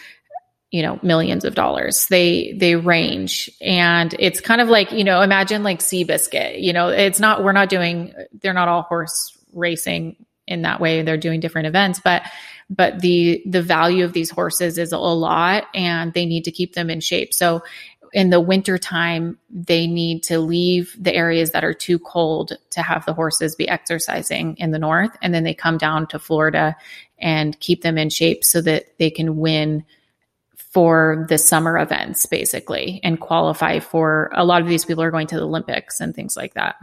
you 0.72 0.82
know 0.82 0.98
millions 1.02 1.44
of 1.44 1.54
dollars 1.54 2.06
they 2.08 2.54
they 2.58 2.74
range 2.74 3.50
and 3.60 4.16
it's 4.18 4.40
kind 4.40 4.60
of 4.60 4.68
like 4.68 4.90
you 4.90 5.04
know 5.04 5.20
imagine 5.20 5.62
like 5.62 5.80
seabiscuit 5.80 6.62
you 6.62 6.72
know 6.72 6.88
it's 6.88 7.20
not 7.20 7.44
we're 7.44 7.52
not 7.52 7.68
doing 7.68 8.14
they're 8.40 8.54
not 8.54 8.68
all 8.68 8.82
horse 8.82 9.38
racing 9.52 10.16
in 10.48 10.62
that 10.62 10.80
way 10.80 11.02
they're 11.02 11.18
doing 11.18 11.40
different 11.40 11.66
events 11.68 12.00
but 12.02 12.22
but 12.74 13.00
the 13.00 13.42
the 13.46 13.62
value 13.62 14.04
of 14.04 14.12
these 14.12 14.30
horses 14.30 14.78
is 14.78 14.92
a 14.92 14.98
lot 14.98 15.66
and 15.74 16.12
they 16.14 16.26
need 16.26 16.44
to 16.44 16.50
keep 16.50 16.74
them 16.74 16.90
in 16.90 17.00
shape 17.00 17.32
so 17.34 17.62
in 18.12 18.30
the 18.30 18.40
winter 18.40 18.76
time 18.76 19.38
they 19.50 19.86
need 19.86 20.22
to 20.22 20.38
leave 20.38 20.94
the 20.98 21.14
areas 21.14 21.52
that 21.52 21.64
are 21.64 21.74
too 21.74 21.98
cold 21.98 22.52
to 22.70 22.82
have 22.82 23.04
the 23.06 23.14
horses 23.14 23.56
be 23.56 23.68
exercising 23.68 24.56
in 24.56 24.70
the 24.70 24.78
north 24.78 25.16
and 25.22 25.32
then 25.34 25.44
they 25.44 25.54
come 25.54 25.78
down 25.78 26.06
to 26.06 26.18
Florida 26.18 26.76
and 27.18 27.58
keep 27.60 27.82
them 27.82 27.96
in 27.96 28.10
shape 28.10 28.44
so 28.44 28.60
that 28.60 28.98
they 28.98 29.10
can 29.10 29.36
win 29.36 29.84
for 30.72 31.26
the 31.28 31.38
summer 31.38 31.78
events 31.78 32.26
basically 32.26 33.00
and 33.02 33.20
qualify 33.20 33.78
for 33.78 34.30
a 34.34 34.44
lot 34.44 34.62
of 34.62 34.68
these 34.68 34.84
people 34.84 35.02
are 35.02 35.10
going 35.10 35.26
to 35.26 35.36
the 35.36 35.46
Olympics 35.46 36.00
and 36.00 36.14
things 36.14 36.36
like 36.36 36.54
that. 36.54 36.76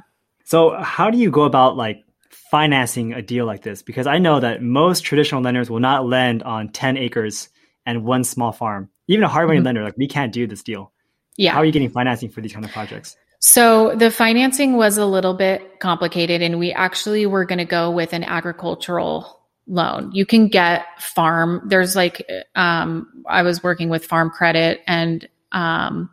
So 0.46 0.75
how 0.81 1.10
do 1.10 1.17
you 1.17 1.29
go 1.29 1.43
about 1.43 1.75
like 1.75 2.03
financing 2.50 3.13
a 3.13 3.22
deal 3.22 3.46
like 3.46 3.63
this? 3.63 3.82
Because 3.82 4.08
I 4.08 4.18
know 4.18 4.39
that 4.39 4.62
most 4.62 5.01
traditional 5.01 5.41
lenders 5.41 5.70
will 5.70 5.79
not 5.79 6.06
lend 6.06 6.44
on 6.44 6.70
10 6.70 6.98
acres 6.98 7.50
and 7.86 8.03
one 8.03 8.24
small 8.24 8.51
farm. 8.51 8.89
Even 9.08 9.24
a 9.24 9.27
hard 9.27 9.48
money 9.48 9.60
mm-hmm. 9.60 9.65
lender, 9.65 9.84
like 9.84 9.98
we 9.98 10.08
can't 10.08 10.32
do 10.32 10.48
this 10.48 10.63
deal. 10.63 10.91
Yeah. 11.38 11.53
How 11.53 11.60
are 11.60 11.65
you 11.65 11.72
getting 11.72 11.89
financing 11.89 12.29
for 12.29 12.41
these 12.41 12.53
kind 12.53 12.65
of 12.65 12.72
projects? 12.72 13.15
So 13.39 13.96
the 13.96 14.12
financing 14.12 14.75
was 14.75 14.98
a 14.98 15.06
little 15.06 15.34
bit 15.34 15.79
complicated 15.79 16.41
and 16.41 16.60
we 16.60 16.74
actually 16.74 17.25
were 17.25 17.46
going 17.46 17.60
to 17.60 17.65
go 17.65 17.89
with 17.89 18.13
an 18.13 18.24
agricultural 18.24 19.39
loan. 19.65 20.12
You 20.12 20.25
can 20.25 20.50
get 20.50 20.86
farm. 21.01 21.62
There's 21.65 21.96
like, 21.96 22.27
um, 22.56 23.24
I 23.27 23.44
was 23.44 23.63
working 23.63 23.88
with 23.89 24.06
farm 24.06 24.29
credit 24.29 24.82
and, 24.88 25.27
um, 25.53 26.10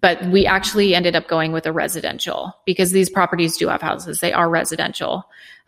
but 0.00 0.24
we 0.26 0.46
actually 0.46 0.94
ended 0.94 1.14
up 1.16 1.28
going 1.28 1.52
with 1.52 1.66
a 1.66 1.72
residential 1.72 2.52
because 2.66 2.90
these 2.90 3.08
properties 3.08 3.56
do 3.56 3.68
have 3.68 3.80
houses. 3.80 4.20
They 4.20 4.32
are 4.32 4.48
residential. 4.48 5.24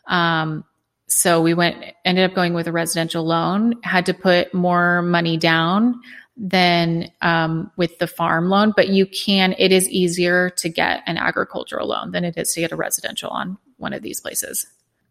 Um, 0.06 0.64
so 1.06 1.40
we 1.40 1.54
went, 1.54 1.76
ended 2.04 2.28
up 2.28 2.34
going 2.34 2.54
with 2.54 2.66
a 2.66 2.72
residential 2.72 3.24
loan, 3.24 3.74
had 3.82 4.06
to 4.06 4.14
put 4.14 4.52
more 4.52 5.02
money 5.02 5.36
down 5.36 6.00
than 6.36 7.10
um, 7.22 7.70
with 7.76 7.98
the 7.98 8.06
farm 8.06 8.48
loan, 8.48 8.72
but 8.76 8.88
you 8.88 9.06
can, 9.06 9.54
it 9.58 9.70
is 9.70 9.88
easier 9.88 10.50
to 10.50 10.68
get 10.68 11.02
an 11.06 11.16
agricultural 11.16 11.86
loan 11.86 12.10
than 12.10 12.24
it 12.24 12.36
is 12.36 12.52
to 12.54 12.60
get 12.60 12.72
a 12.72 12.76
residential 12.76 13.30
on 13.30 13.56
one 13.76 13.92
of 13.92 14.02
these 14.02 14.20
places. 14.20 14.66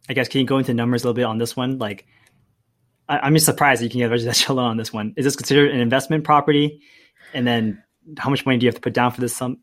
I 0.08 0.12
guess, 0.12 0.28
can 0.28 0.40
you 0.40 0.46
go 0.46 0.58
into 0.58 0.74
numbers 0.74 1.02
a 1.02 1.06
little 1.06 1.14
bit 1.14 1.24
on 1.24 1.38
this 1.38 1.56
one? 1.56 1.78
Like, 1.78 2.06
I, 3.08 3.26
am 3.26 3.34
just 3.34 3.46
surprised 3.46 3.82
you 3.82 3.88
can 3.88 4.00
get 4.00 4.06
a 4.06 4.10
residential 4.10 4.54
loan 4.56 4.72
on 4.72 4.76
this 4.76 4.92
one. 4.92 5.14
Is 5.16 5.24
this 5.24 5.36
considered 5.36 5.70
an 5.70 5.80
investment 5.80 6.24
property? 6.24 6.82
And 7.32 7.46
then 7.46 7.82
how 8.18 8.30
much 8.30 8.44
money 8.44 8.58
do 8.58 8.64
you 8.64 8.68
have 8.68 8.76
to 8.76 8.80
put 8.80 8.94
down 8.94 9.10
for 9.10 9.20
this 9.20 9.36
sum? 9.36 9.58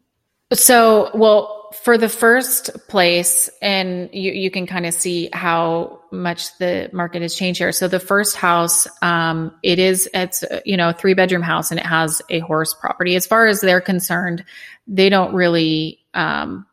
So, 0.54 1.12
well, 1.14 1.70
for 1.72 1.98
the 1.98 2.10
first 2.10 2.88
place, 2.90 3.50
and 3.62 4.10
you, 4.12 4.34
you 4.34 4.52
can 4.52 4.68
kind 4.68 4.86
of 4.86 4.94
see 4.94 5.30
how 5.32 6.02
much 6.12 6.58
the 6.58 6.90
market 6.92 7.22
has 7.22 7.36
changed 7.36 7.60
here. 7.60 7.72
So 7.72 7.88
the 7.88 8.02
first 8.02 8.36
house, 8.36 8.86
um, 9.02 9.56
it 9.64 9.80
is, 9.80 10.10
it's, 10.14 10.44
you 10.66 10.76
know, 10.76 10.92
three 10.92 11.14
bedroom 11.14 11.42
house 11.42 11.72
and 11.72 11.80
it 11.80 11.86
has 11.86 12.22
a 12.30 12.40
horse 12.40 12.74
property. 12.74 13.16
As 13.16 13.26
far 13.26 13.48
as 13.48 13.62
they're 13.62 13.80
concerned, 13.80 14.44
they 14.88 15.08
don't 15.08 15.34
really, 15.34 16.00
um, 16.14 16.66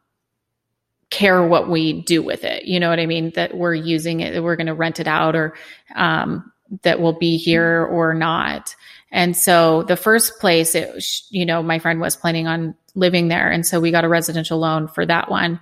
care 1.10 1.46
what 1.46 1.70
we 1.70 2.02
do 2.02 2.20
with 2.20 2.42
it. 2.42 2.64
You 2.64 2.80
know 2.80 2.90
what 2.90 2.98
I 2.98 3.06
mean? 3.06 3.30
That 3.36 3.56
we're 3.56 3.74
using 3.74 4.20
it, 4.20 4.34
that 4.34 4.42
we're 4.42 4.56
going 4.56 4.66
to 4.66 4.74
rent 4.74 4.98
it 4.98 5.06
out 5.06 5.36
or, 5.36 5.54
um, 5.94 6.52
that 6.82 7.00
will 7.00 7.16
be 7.16 7.36
here 7.36 7.86
or 7.86 8.12
not. 8.12 8.74
And 9.10 9.36
so 9.36 9.82
the 9.84 9.96
first 9.96 10.38
place, 10.38 10.74
it, 10.74 11.04
you 11.30 11.46
know, 11.46 11.62
my 11.62 11.78
friend 11.78 12.00
was 12.00 12.16
planning 12.16 12.46
on 12.46 12.74
living 12.94 13.28
there. 13.28 13.50
And 13.50 13.66
so 13.66 13.80
we 13.80 13.90
got 13.90 14.04
a 14.04 14.08
residential 14.08 14.58
loan 14.58 14.88
for 14.88 15.06
that 15.06 15.30
one. 15.30 15.60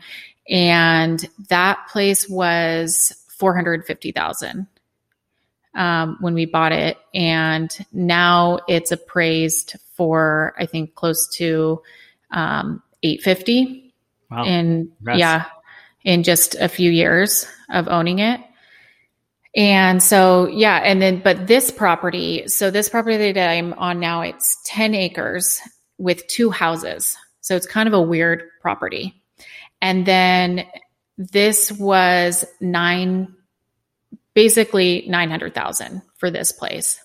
And 0.49 1.29
that 1.49 1.87
place 1.89 2.29
was 2.29 3.15
450,000 3.39 4.67
um, 5.75 6.17
when 6.21 6.35
we 6.35 6.47
bought 6.47 6.73
it. 6.73 6.99
And 7.15 7.71
now 7.93 8.61
it's 8.69 8.93
appraised 8.93 9.77
for, 9.95 10.55
I 10.59 10.67
think, 10.67 10.95
close 10.95 11.29
to 11.37 11.83
um, 12.31 12.83
850. 13.03 13.95
Wow. 14.31 14.45
And 14.45 14.93
yeah, 15.15 15.45
in 16.03 16.23
just 16.23 16.55
a 16.55 16.69
few 16.69 16.91
years 16.91 17.47
of 17.69 17.89
owning 17.89 18.21
it. 18.21 18.41
And 19.57 20.03
so, 20.03 20.47
yeah. 20.49 20.77
And 20.85 21.01
then, 21.01 21.21
but 21.21 21.47
this 21.47 21.71
property, 21.71 22.47
so 22.47 22.71
this 22.71 22.91
property 22.91 23.33
that 23.33 23.49
I'm 23.49 23.73
on 23.75 23.99
now, 23.99 24.21
it's 24.21 24.61
10 24.67 24.95
acres 24.95 25.61
with 25.97 26.27
two 26.27 26.51
houses. 26.51 27.17
So 27.41 27.57
it's 27.57 27.67
kind 27.67 27.87
of 27.87 27.95
a 27.95 28.03
weird 28.03 28.43
property. 28.61 29.23
And 29.81 30.05
then 30.05 30.67
this 31.17 31.73
was 31.73 32.45
nine, 32.61 33.35
basically 34.35 35.07
900,000 35.09 36.03
for 36.19 36.31
this 36.31 36.53
place. 36.53 37.01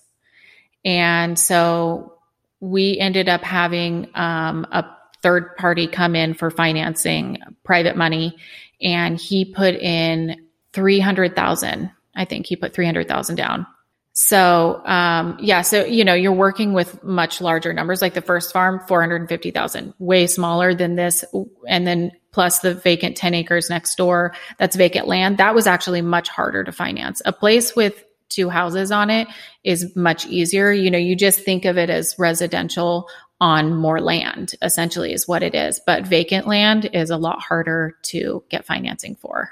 And 0.83 1.39
so 1.39 2.17
we 2.59 2.99
ended 2.99 3.29
up 3.29 3.43
having 3.43 4.09
um, 4.13 4.67
a 4.71 4.85
third 5.21 5.55
party 5.55 5.87
come 5.87 6.15
in 6.15 6.33
for 6.33 6.49
financing 6.49 7.37
private 7.63 7.95
money 7.95 8.35
and 8.81 9.19
he 9.19 9.45
put 9.45 9.75
in 9.75 10.47
300,000 10.73 11.91
I 12.15 12.25
think 12.25 12.45
he 12.45 12.55
put 12.55 12.73
300,000 12.73 13.35
down. 13.35 13.65
So, 14.13 14.85
um, 14.85 15.37
yeah, 15.39 15.61
so, 15.61 15.85
you 15.85 16.03
know, 16.03 16.13
you're 16.13 16.33
working 16.33 16.73
with 16.73 17.01
much 17.01 17.39
larger 17.39 17.71
numbers, 17.71 18.01
like 18.01 18.13
the 18.13 18.21
first 18.21 18.51
farm, 18.51 18.81
450,000, 18.87 19.93
way 19.99 20.27
smaller 20.27 20.75
than 20.75 20.95
this. 20.95 21.23
And 21.67 21.87
then 21.87 22.11
plus 22.31 22.59
the 22.59 22.73
vacant 22.73 23.15
10 23.15 23.33
acres 23.33 23.69
next 23.69 23.95
door, 23.95 24.33
that's 24.57 24.75
vacant 24.75 25.07
land. 25.07 25.37
That 25.37 25.55
was 25.55 25.65
actually 25.65 26.01
much 26.01 26.27
harder 26.27 26.63
to 26.63 26.71
finance. 26.73 27.21
A 27.23 27.31
place 27.31 27.73
with 27.73 28.03
two 28.27 28.49
houses 28.49 28.91
on 28.91 29.09
it 29.09 29.27
is 29.63 29.95
much 29.95 30.25
easier. 30.25 30.71
You 30.71 30.91
know, 30.91 30.97
you 30.97 31.15
just 31.15 31.41
think 31.41 31.63
of 31.63 31.77
it 31.77 31.89
as 31.89 32.15
residential 32.17 33.07
on 33.39 33.73
more 33.75 33.99
land, 33.99 34.53
essentially, 34.61 35.13
is 35.13 35.27
what 35.27 35.41
it 35.41 35.55
is. 35.55 35.79
But 35.85 36.05
vacant 36.05 36.47
land 36.47 36.89
is 36.93 37.09
a 37.09 37.17
lot 37.17 37.41
harder 37.41 37.97
to 38.03 38.43
get 38.49 38.65
financing 38.65 39.15
for. 39.15 39.49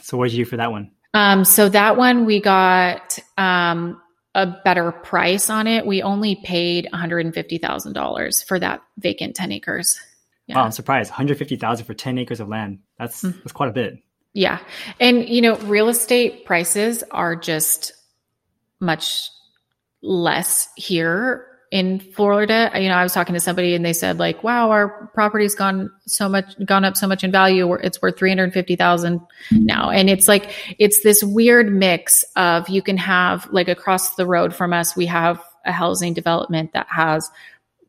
So, 0.00 0.16
what 0.16 0.30
did 0.30 0.36
you 0.36 0.44
do 0.44 0.50
for 0.50 0.56
that 0.56 0.70
one? 0.70 0.90
Um, 1.14 1.44
so 1.44 1.68
that 1.68 1.96
one 1.96 2.26
we 2.26 2.40
got 2.40 3.18
um, 3.36 4.00
a 4.34 4.46
better 4.46 4.92
price 4.92 5.50
on 5.50 5.66
it. 5.66 5.86
We 5.86 6.02
only 6.02 6.36
paid 6.36 6.88
$150,000 6.92 8.44
for 8.44 8.58
that 8.60 8.80
vacant 8.98 9.36
10 9.36 9.52
acres. 9.52 9.98
Yeah. 10.46 10.56
Wow, 10.56 10.64
I'm 10.64 10.72
surprised. 10.72 11.10
150,000 11.10 11.84
for 11.84 11.94
10 11.94 12.18
acres 12.18 12.40
of 12.40 12.48
land. 12.48 12.78
That's 12.98 13.22
mm-hmm. 13.22 13.38
that's 13.38 13.52
quite 13.52 13.68
a 13.68 13.72
bit. 13.72 13.98
Yeah. 14.32 14.60
And 15.00 15.28
you 15.28 15.42
know, 15.42 15.56
real 15.56 15.88
estate 15.88 16.44
prices 16.46 17.02
are 17.10 17.36
just 17.36 17.92
much 18.80 19.30
less 20.02 20.68
here 20.76 21.47
in 21.70 22.00
Florida, 22.00 22.70
you 22.76 22.88
know, 22.88 22.94
I 22.94 23.02
was 23.02 23.12
talking 23.12 23.34
to 23.34 23.40
somebody 23.40 23.74
and 23.74 23.84
they 23.84 23.92
said 23.92 24.18
like, 24.18 24.42
wow, 24.42 24.70
our 24.70 25.08
property's 25.08 25.54
gone 25.54 25.90
so 26.06 26.28
much, 26.28 26.54
gone 26.64 26.84
up 26.84 26.96
so 26.96 27.06
much 27.06 27.22
in 27.22 27.30
value. 27.30 27.74
It's 27.74 28.00
worth 28.00 28.18
350,000 28.18 29.20
now. 29.50 29.90
And 29.90 30.08
it's 30.08 30.28
like, 30.28 30.50
it's 30.78 31.02
this 31.02 31.22
weird 31.22 31.70
mix 31.70 32.24
of 32.36 32.68
you 32.68 32.80
can 32.80 32.96
have 32.96 33.46
like 33.52 33.68
across 33.68 34.14
the 34.14 34.26
road 34.26 34.54
from 34.54 34.72
us, 34.72 34.96
we 34.96 35.06
have 35.06 35.42
a 35.66 35.72
housing 35.72 36.14
development 36.14 36.72
that 36.72 36.86
has 36.88 37.30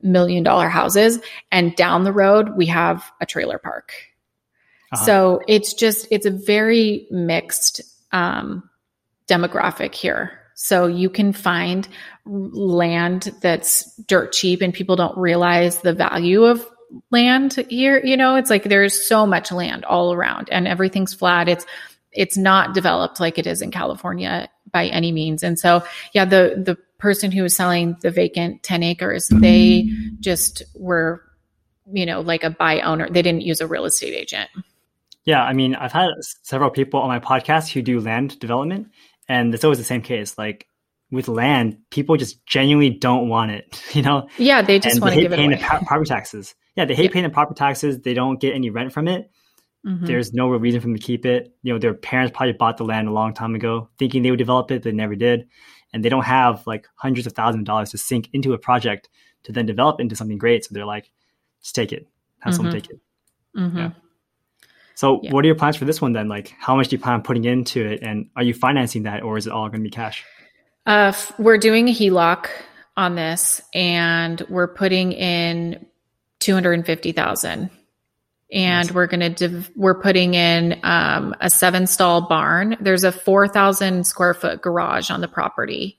million 0.02 0.44
dollar 0.44 0.70
houses 0.70 1.20
and 1.52 1.76
down 1.76 2.06
the 2.06 2.14
road 2.14 2.56
we 2.56 2.66
have 2.66 3.12
a 3.22 3.26
trailer 3.26 3.58
park. 3.58 3.94
Uh-huh. 4.92 5.06
So 5.06 5.42
it's 5.48 5.74
just, 5.74 6.08
it's 6.10 6.26
a 6.26 6.32
very 6.32 7.08
mixed, 7.12 7.82
um, 8.12 8.70
demographic 9.28 9.94
here. 9.94 10.39
So 10.62 10.88
you 10.88 11.10
can 11.10 11.32
find 11.32 11.88
land 12.26 13.34
that's 13.42 13.96
dirt 14.08 14.34
cheap 14.34 14.62
and 14.62 14.74
people 14.74 14.98
don't 14.98 15.18
realize 15.18 15.78
the 15.78 15.94
value 15.94 16.44
of 16.44 16.68
land 17.12 17.54
here. 17.70 18.02
You 18.04 18.18
know, 18.18 18.36
it's 18.36 18.50
like 18.50 18.66
there's 18.66 19.08
so 19.08 19.26
much 19.26 19.54
land 19.54 19.86
all 19.86 20.12
around 20.14 20.50
and 20.52 20.68
everything's 20.68 21.14
flat. 21.14 21.48
It's, 21.48 21.66
it's 22.12 22.36
not 22.36 22.74
developed 22.74 23.22
like 23.22 23.38
it 23.38 23.48
is 23.48 23.62
in 23.62 23.72
California 23.72 24.50
by 24.70 24.88
any 24.88 25.14
means. 25.14 25.44
And 25.44 25.58
so, 25.58 25.82
yeah, 26.12 26.26
the, 26.26 26.62
the 26.62 26.78
person 26.98 27.32
who 27.32 27.44
was 27.44 27.56
selling 27.56 27.96
the 28.02 28.12
vacant 28.12 28.62
10 28.62 28.84
acres, 28.84 29.30
they 29.30 29.90
just 30.20 30.62
were, 30.76 31.24
you 31.90 32.06
know, 32.06 32.20
like 32.20 32.44
a 32.44 32.50
by 32.50 32.82
owner. 32.82 33.10
They 33.10 33.22
didn't 33.22 33.44
use 33.44 33.62
a 33.62 33.68
real 33.68 33.86
estate 33.86 34.14
agent. 34.14 34.50
Yeah. 35.24 35.42
I 35.42 35.54
mean, 35.54 35.76
I've 35.76 35.94
had 35.94 36.10
several 36.44 36.70
people 36.70 37.00
on 37.00 37.08
my 37.08 37.20
podcast 37.20 37.72
who 37.72 37.82
do 37.82 38.02
land 38.02 38.38
development 38.40 38.90
and 39.30 39.54
it's 39.54 39.64
always 39.64 39.78
the 39.78 39.86
same 39.86 40.02
case. 40.02 40.38
Like 40.38 40.68
with 41.12 41.28
land, 41.28 41.78
people 41.92 42.18
just 42.18 42.46
genuinely 42.46 42.90
don't 42.90 43.30
want 43.30 43.52
it. 43.52 43.82
You 43.96 44.02
know? 44.02 44.28
Yeah, 44.38 44.62
they 44.62 44.80
just 44.80 45.02
want 45.02 45.16
to 45.16 45.22
give 45.22 45.32
paying 45.32 45.52
it 45.52 45.62
away. 45.62 45.80
the 45.80 45.86
property 45.86 46.10
taxes. 46.10 46.56
Yeah, 46.76 46.86
they 46.86 46.96
hate 46.96 47.06
yeah. 47.06 47.14
paying 47.14 47.24
the 47.24 47.30
property 47.30 47.58
taxes. 47.58 48.02
They 48.02 48.14
don't 48.14 48.42
get 48.42 48.54
any 48.54 48.70
rent 48.70 48.92
from 48.92 49.08
it. 49.08 49.32
Mm-hmm. 49.86 50.06
There's 50.06 50.34
no 50.34 50.50
real 50.50 50.60
reason 50.60 50.82
for 50.82 50.88
them 50.88 50.96
to 50.96 51.02
keep 51.02 51.26
it. 51.26 51.54
You 51.64 51.74
know, 51.74 51.80
their 51.80 51.94
parents 51.94 52.36
probably 52.36 52.54
bought 52.54 52.78
the 52.78 52.84
land 52.84 53.08
a 53.08 53.12
long 53.12 53.34
time 53.34 53.56
ago, 53.56 53.90
thinking 53.98 54.24
they 54.24 54.32
would 54.32 54.38
develop 54.38 54.70
it, 54.72 54.84
but 54.84 54.84
they 54.84 54.92
never 54.92 55.16
did. 55.16 55.48
And 55.94 56.04
they 56.04 56.10
don't 56.10 56.26
have 56.26 56.68
like 56.68 56.88
hundreds 56.96 57.26
of 57.28 57.34
thousands 57.34 57.62
of 57.62 57.66
dollars 57.66 57.92
to 57.92 57.98
sink 57.98 58.30
into 58.34 58.54
a 58.54 58.58
project 58.58 59.10
to 59.44 59.52
then 59.52 59.66
develop 59.66 60.02
into 60.02 60.16
something 60.16 60.38
great. 60.38 60.66
So 60.66 60.74
they're 60.74 60.86
like, 60.86 61.10
just 61.62 61.76
take 61.76 61.94
it. 61.94 62.08
Have 62.40 62.54
mm-hmm. 62.54 62.58
someone 62.58 62.74
take 62.74 62.90
it. 62.90 63.00
Mm-hmm. 63.56 63.78
Yeah. 63.78 63.92
So, 65.00 65.22
yeah. 65.24 65.32
what 65.32 65.46
are 65.46 65.48
your 65.48 65.56
plans 65.56 65.78
for 65.78 65.86
this 65.86 66.02
one 66.02 66.12
then? 66.12 66.28
Like, 66.28 66.54
how 66.60 66.76
much 66.76 66.90
do 66.90 66.98
you 66.98 67.02
plan 67.02 67.16
on 67.16 67.22
putting 67.22 67.46
into 67.46 67.86
it, 67.86 68.02
and 68.02 68.30
are 68.36 68.44
you 68.44 68.54
financing 68.54 69.04
that, 69.04 69.24
or 69.24 69.38
is 69.38 69.48
it 69.48 69.54
all 69.54 69.70
going 69.70 69.80
to 69.80 69.84
be 69.86 69.90
cash? 69.90 70.26
Uh, 70.86 71.14
we're 71.38 71.58
doing 71.58 71.88
a 71.88 71.94
HELOC 71.94 72.50
on 72.98 73.16
this, 73.16 73.62
and 73.74 74.42
we're 74.50 74.68
putting 74.68 75.14
in 75.14 75.86
two 76.40 76.54
hundred 76.54 76.74
and 76.74 76.86
fifty 76.86 77.14
thousand, 77.14 77.70
and 78.52 78.88
nice. 78.90 78.92
we're 78.94 79.08
going 79.08 79.22
to 79.22 79.30
div- 79.30 79.72
we're 79.74 80.02
putting 80.02 80.34
in 80.34 80.78
um, 80.84 81.34
a 81.40 81.50
seven 81.50 81.88
stall 81.88 82.28
barn. 82.28 82.76
There's 82.82 83.06
a 83.06 83.14
four 83.14 83.48
thousand 83.48 84.06
square 84.06 84.34
foot 84.34 84.62
garage 84.62 85.10
on 85.12 85.22
the 85.22 85.30
property. 85.30 85.98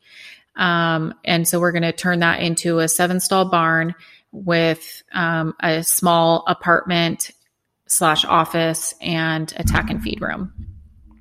Um, 0.56 1.14
and 1.24 1.48
so 1.48 1.58
we're 1.58 1.72
going 1.72 1.84
to 1.84 1.92
turn 1.92 2.18
that 2.18 2.42
into 2.42 2.80
a 2.80 2.88
seven 2.88 3.18
stall 3.20 3.46
barn 3.46 3.94
with 4.30 5.02
um, 5.14 5.54
a 5.60 5.82
small 5.84 6.44
apartment 6.46 7.30
slash 7.90 8.24
office 8.24 8.94
and 9.00 9.52
a 9.56 9.64
tack 9.64 9.90
and 9.90 10.00
feed 10.02 10.22
room. 10.22 10.52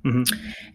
Mm-hmm. 0.04 0.22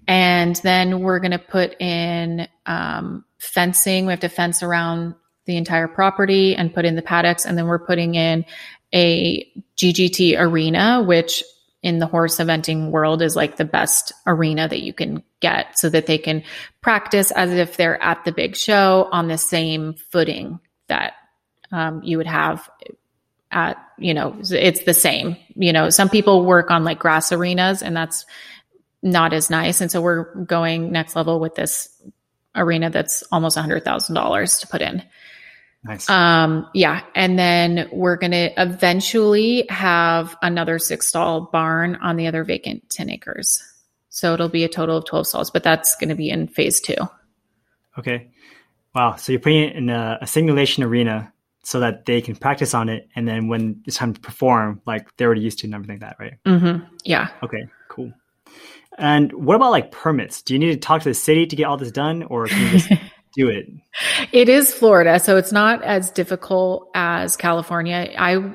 And 0.08 0.56
then 0.58 1.00
we're 1.00 1.20
going 1.20 1.32
to 1.32 1.40
put 1.40 1.80
in 1.82 2.48
um, 2.66 3.26
fencing. 3.40 4.06
We 4.06 4.12
have 4.12 4.20
to 4.20 4.30
fence 4.30 4.62
around 4.62 5.16
the 5.46 5.58
entire 5.58 5.88
property 5.88 6.56
and 6.56 6.74
put 6.74 6.86
in 6.86 6.96
the 6.96 7.02
paddocks. 7.02 7.46
And 7.46 7.58
then 7.58 7.68
we're 7.68 7.80
putting 7.80 8.16
in 8.16 8.46
a 8.94 9.50
GGT 9.78 10.40
arena, 10.40 11.02
which 11.02 11.44
in 11.82 12.00
the 12.00 12.08
horse 12.08 12.38
eventing 12.38 12.92
world 12.92 13.22
is 13.22 13.36
like 13.36 13.56
the 13.56 13.66
best 13.66 14.12
arena 14.28 14.68
that 14.68 14.82
you 14.82 14.92
can 14.92 15.24
get 15.40 15.78
so 15.78 15.88
that 15.90 16.08
they 16.08 16.18
can 16.18 16.44
practice 16.82 17.32
as 17.32 17.52
if 17.52 17.78
they're 17.78 18.02
at 18.02 18.26
the 18.26 18.32
big 18.32 18.56
show 18.56 19.08
on 19.12 19.28
the 19.28 19.38
same 19.38 19.96
footing 20.12 20.60
that 20.88 21.14
um, 21.72 22.02
you 22.04 22.18
would 22.18 22.28
have 22.28 22.70
at, 23.56 23.78
you 23.98 24.14
know, 24.14 24.36
it's 24.40 24.84
the 24.84 24.94
same. 24.94 25.38
You 25.56 25.74
know, 25.74 25.90
some 25.90 26.10
people 26.10 26.46
work 26.46 26.70
on 26.70 26.84
like 26.84 27.00
grass 27.00 27.32
arenas 27.32 27.82
and 27.82 27.96
that's 27.96 28.26
not 29.02 29.34
as 29.34 29.50
nice. 29.50 29.82
And 29.82 29.90
so 29.90 30.02
we're 30.02 30.36
going 30.44 30.92
next 30.92 31.16
level 31.16 31.40
with 31.40 31.56
this 31.56 31.90
arena 32.56 32.90
that's 32.90 33.24
almost 33.32 33.58
a 33.58 33.62
$100,000 33.62 34.60
to 34.62 34.68
put 34.68 34.82
in. 34.82 35.04
Nice. 35.84 36.10
Um, 36.10 36.68
yeah. 36.74 37.04
And 37.14 37.38
then 37.38 37.88
we're 37.92 38.18
going 38.18 38.32
to 38.32 38.52
eventually 38.62 39.66
have 39.70 40.36
another 40.42 40.80
six 40.80 41.08
stall 41.08 41.42
barn 41.52 41.96
on 41.98 42.16
the 42.16 42.28
other 42.28 42.44
vacant 42.44 42.90
10 42.90 43.10
acres. 43.10 43.64
So 44.10 44.34
it'll 44.34 44.50
be 44.50 44.64
a 44.64 44.70
total 44.70 44.98
of 44.98 45.06
12 45.06 45.28
stalls, 45.28 45.52
but 45.52 45.64
that's 45.64 45.96
going 45.98 46.10
to 46.10 46.16
be 46.16 46.30
in 46.30 46.48
phase 46.48 46.80
two. 46.80 46.96
Okay. 48.00 48.30
Wow. 48.96 49.16
So 49.16 49.32
you're 49.32 49.42
putting 49.42 49.64
it 49.64 49.76
in 49.76 49.90
a, 49.90 50.18
a, 50.22 50.28
simulation 50.28 50.84
arena 50.84 51.32
so 51.66 51.80
that 51.80 52.06
they 52.06 52.22
can 52.22 52.36
practice 52.36 52.74
on 52.74 52.90
it. 52.90 53.10
And 53.16 53.28
then 53.28 53.48
when 53.48 53.82
it's 53.86 53.98
time 53.98 54.14
to 54.14 54.20
perform, 54.20 54.82
like 54.86 55.08
they're 55.18 55.28
already 55.28 55.42
used 55.42 55.60
to 55.60 55.68
and 55.68 55.74
everything 55.74 56.00
like 56.00 56.10
that, 56.10 56.18
right? 56.20 56.34
Mm-hmm. 56.46 56.86
Yeah. 57.04 57.30
Okay. 57.44 57.68
Cool. 57.90 58.14
And 58.98 59.34
what 59.34 59.56
about 59.56 59.72
like 59.72 59.92
permits? 59.92 60.42
Do 60.42 60.54
you 60.54 60.60
need 60.60 60.72
to 60.72 60.78
talk 60.78 61.02
to 61.02 61.10
the 61.10 61.16
city 61.16 61.48
to 61.48 61.56
get 61.56 61.66
all 61.66 61.78
this 61.78 61.92
done 61.92 62.24
or 62.24 62.48
can 62.48 62.62
you 62.62 62.70
just 62.80 62.92
do 63.36 63.50
it. 63.50 63.68
It 64.32 64.50
is 64.50 64.74
Florida, 64.74 65.20
so 65.20 65.38
it's 65.38 65.52
not 65.52 65.84
as 65.84 66.10
difficult 66.10 66.90
as 66.96 67.38
California. 67.38 68.14
I 68.18 68.54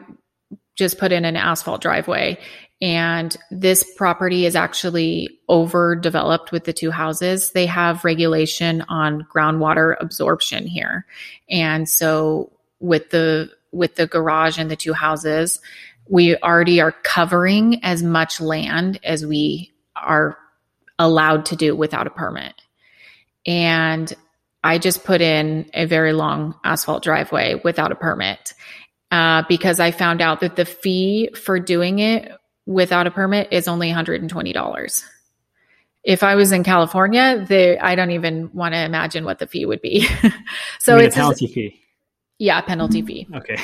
just 0.74 0.98
put 0.98 1.12
in 1.12 1.24
an 1.24 1.36
asphalt 1.36 1.82
driveway 1.82 2.38
and 2.80 3.36
this 3.50 3.84
property 3.96 4.46
is 4.46 4.56
actually 4.56 5.28
overdeveloped 5.50 6.50
with 6.50 6.64
the 6.64 6.72
two 6.72 6.90
houses. 6.90 7.52
They 7.52 7.66
have 7.66 8.04
regulation 8.04 8.82
on 8.88 9.26
groundwater 9.34 9.96
absorption 10.00 10.66
here. 10.66 11.04
And 11.50 11.86
so 11.86 12.50
with 12.80 13.10
the 13.10 13.50
with 13.72 13.94
the 13.94 14.06
garage 14.06 14.58
and 14.58 14.70
the 14.70 14.76
two 14.76 14.92
houses, 14.92 15.60
we 16.08 16.36
already 16.36 16.80
are 16.80 16.92
covering 16.92 17.84
as 17.84 18.02
much 18.02 18.40
land 18.40 18.98
as 19.04 19.24
we 19.24 19.72
are 19.94 20.36
allowed 20.98 21.46
to 21.46 21.56
do 21.56 21.74
without 21.76 22.06
a 22.06 22.10
permit. 22.10 22.54
And 23.46 24.12
I 24.62 24.78
just 24.78 25.04
put 25.04 25.20
in 25.20 25.70
a 25.72 25.86
very 25.86 26.12
long 26.12 26.54
asphalt 26.64 27.02
driveway 27.02 27.60
without 27.62 27.92
a 27.92 27.94
permit 27.94 28.54
uh, 29.10 29.44
because 29.48 29.80
I 29.80 29.90
found 29.90 30.20
out 30.20 30.40
that 30.40 30.56
the 30.56 30.64
fee 30.64 31.30
for 31.34 31.58
doing 31.58 32.00
it 32.00 32.30
without 32.66 33.06
a 33.06 33.10
permit 33.10 33.48
is 33.50 33.68
only 33.68 33.90
$120. 33.90 35.04
If 36.02 36.22
I 36.22 36.34
was 36.34 36.52
in 36.52 36.64
California, 36.64 37.44
the, 37.46 37.78
I 37.84 37.94
don't 37.94 38.10
even 38.10 38.50
want 38.52 38.74
to 38.74 38.80
imagine 38.80 39.24
what 39.24 39.38
the 39.38 39.46
fee 39.46 39.66
would 39.66 39.82
be. 39.82 40.06
so 40.78 40.96
it's 40.96 41.14
a 41.14 41.18
penalty 41.18 41.46
fee. 41.46 41.79
Yeah, 42.40 42.62
penalty 42.62 43.02
fee. 43.02 43.28
Okay. 43.34 43.56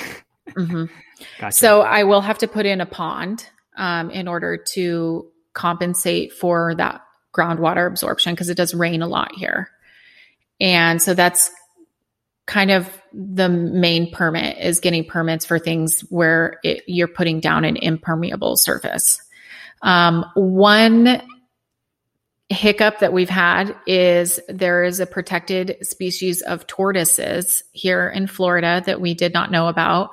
mm-hmm. 0.51 0.85
gotcha. 1.41 1.57
So 1.57 1.81
I 1.81 2.05
will 2.05 2.21
have 2.21 2.37
to 2.39 2.47
put 2.47 2.67
in 2.67 2.83
a 2.83 2.87
pond 2.87 3.49
um, 3.79 4.11
in 4.11 4.29
order 4.29 4.59
to 4.75 5.27
compensate 5.55 6.35
for 6.35 6.75
that 6.75 7.01
groundwater 7.35 7.87
absorption 7.87 8.35
because 8.35 8.51
it 8.51 8.57
does 8.57 8.75
rain 8.75 9.01
a 9.01 9.09
lot 9.09 9.35
here. 9.35 9.71
And 10.61 11.01
so 11.01 11.15
that's 11.15 11.51
kind 12.45 12.71
of 12.71 12.87
the 13.15 13.49
main 13.49 14.13
permit 14.13 14.59
is 14.59 14.81
getting 14.81 15.07
permits 15.07 15.47
for 15.47 15.59
things 15.59 16.03
where 16.11 16.59
it, 16.63 16.85
you're 16.87 17.09
putting 17.09 17.41
down 17.41 17.65
an 17.65 17.77
impermeable 17.77 18.59
surface. 18.59 19.19
Um, 19.81 20.27
one 20.35 21.23
hiccup 22.49 23.01
that 23.01 23.13
we've 23.13 23.29
had 23.29 23.75
is 23.87 24.39
there 24.49 24.85
is 24.85 25.01
a 25.01 25.07
protected 25.07 25.77
species 25.83 26.43
of 26.43 26.67
tortoises 26.67 27.65
here 27.73 28.09
in 28.09 28.27
Florida 28.27 28.83
that 28.87 29.01
we 29.01 29.15
did 29.15 29.35
not 29.35 29.51
know 29.51 29.67
about 29.67 30.11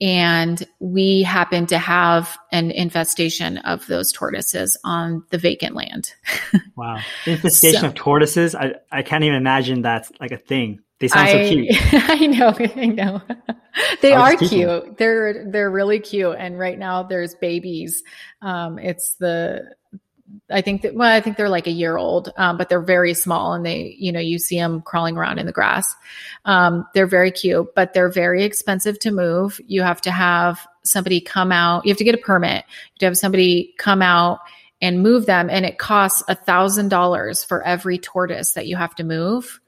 and 0.00 0.66
we 0.80 1.22
happen 1.22 1.66
to 1.66 1.78
have 1.78 2.36
an 2.50 2.70
infestation 2.70 3.58
of 3.58 3.86
those 3.86 4.12
tortoises 4.12 4.76
on 4.84 5.24
the 5.30 5.38
vacant 5.38 5.76
land. 5.76 6.12
wow. 6.76 7.00
Infestation 7.26 7.80
so, 7.80 7.86
of 7.86 7.94
tortoises? 7.94 8.54
I, 8.54 8.74
I 8.90 9.02
can't 9.02 9.24
even 9.24 9.36
imagine 9.36 9.82
that's 9.82 10.10
like 10.20 10.32
a 10.32 10.36
thing. 10.36 10.80
They 10.98 11.08
sound 11.08 11.28
I, 11.28 11.44
so 11.44 11.48
cute. 11.48 11.68
I 11.92 12.26
know, 12.26 12.54
I 12.76 12.86
know. 12.86 13.22
they 14.00 14.12
are 14.12 14.36
cute. 14.36 14.96
They're 14.98 15.50
they're 15.50 15.70
really 15.70 16.00
cute. 16.00 16.36
And 16.38 16.58
right 16.58 16.78
now 16.78 17.02
there's 17.02 17.34
babies. 17.34 18.02
Um, 18.42 18.78
it's 18.78 19.14
the 19.14 19.74
I 20.50 20.62
think 20.62 20.82
that 20.82 20.94
well, 20.94 21.12
I 21.12 21.20
think 21.20 21.36
they're 21.36 21.48
like 21.48 21.66
a 21.66 21.72
year 21.72 21.96
old, 21.96 22.32
um, 22.36 22.56
but 22.56 22.68
they're 22.68 22.80
very 22.80 23.14
small, 23.14 23.52
and 23.52 23.64
they, 23.64 23.94
you 23.98 24.10
know, 24.10 24.20
you 24.20 24.38
see 24.38 24.56
them 24.56 24.82
crawling 24.82 25.16
around 25.16 25.38
in 25.38 25.46
the 25.46 25.52
grass. 25.52 25.94
Um, 26.44 26.86
they're 26.94 27.06
very 27.06 27.30
cute, 27.30 27.74
but 27.74 27.92
they're 27.92 28.10
very 28.10 28.42
expensive 28.42 28.98
to 29.00 29.10
move. 29.10 29.60
You 29.66 29.82
have 29.82 30.00
to 30.02 30.10
have 30.10 30.66
somebody 30.82 31.20
come 31.20 31.52
out. 31.52 31.84
You 31.84 31.90
have 31.90 31.98
to 31.98 32.04
get 32.04 32.14
a 32.14 32.18
permit. 32.18 32.64
You 32.64 32.90
have 32.92 32.98
to 32.98 33.06
have 33.06 33.18
somebody 33.18 33.74
come 33.78 34.02
out 34.02 34.40
and 34.80 35.02
move 35.02 35.26
them, 35.26 35.50
and 35.50 35.64
it 35.64 35.78
costs 35.78 36.22
a 36.28 36.34
thousand 36.34 36.88
dollars 36.88 37.44
for 37.44 37.62
every 37.62 37.98
tortoise 37.98 38.52
that 38.52 38.66
you 38.66 38.76
have 38.76 38.94
to 38.96 39.04
move, 39.04 39.60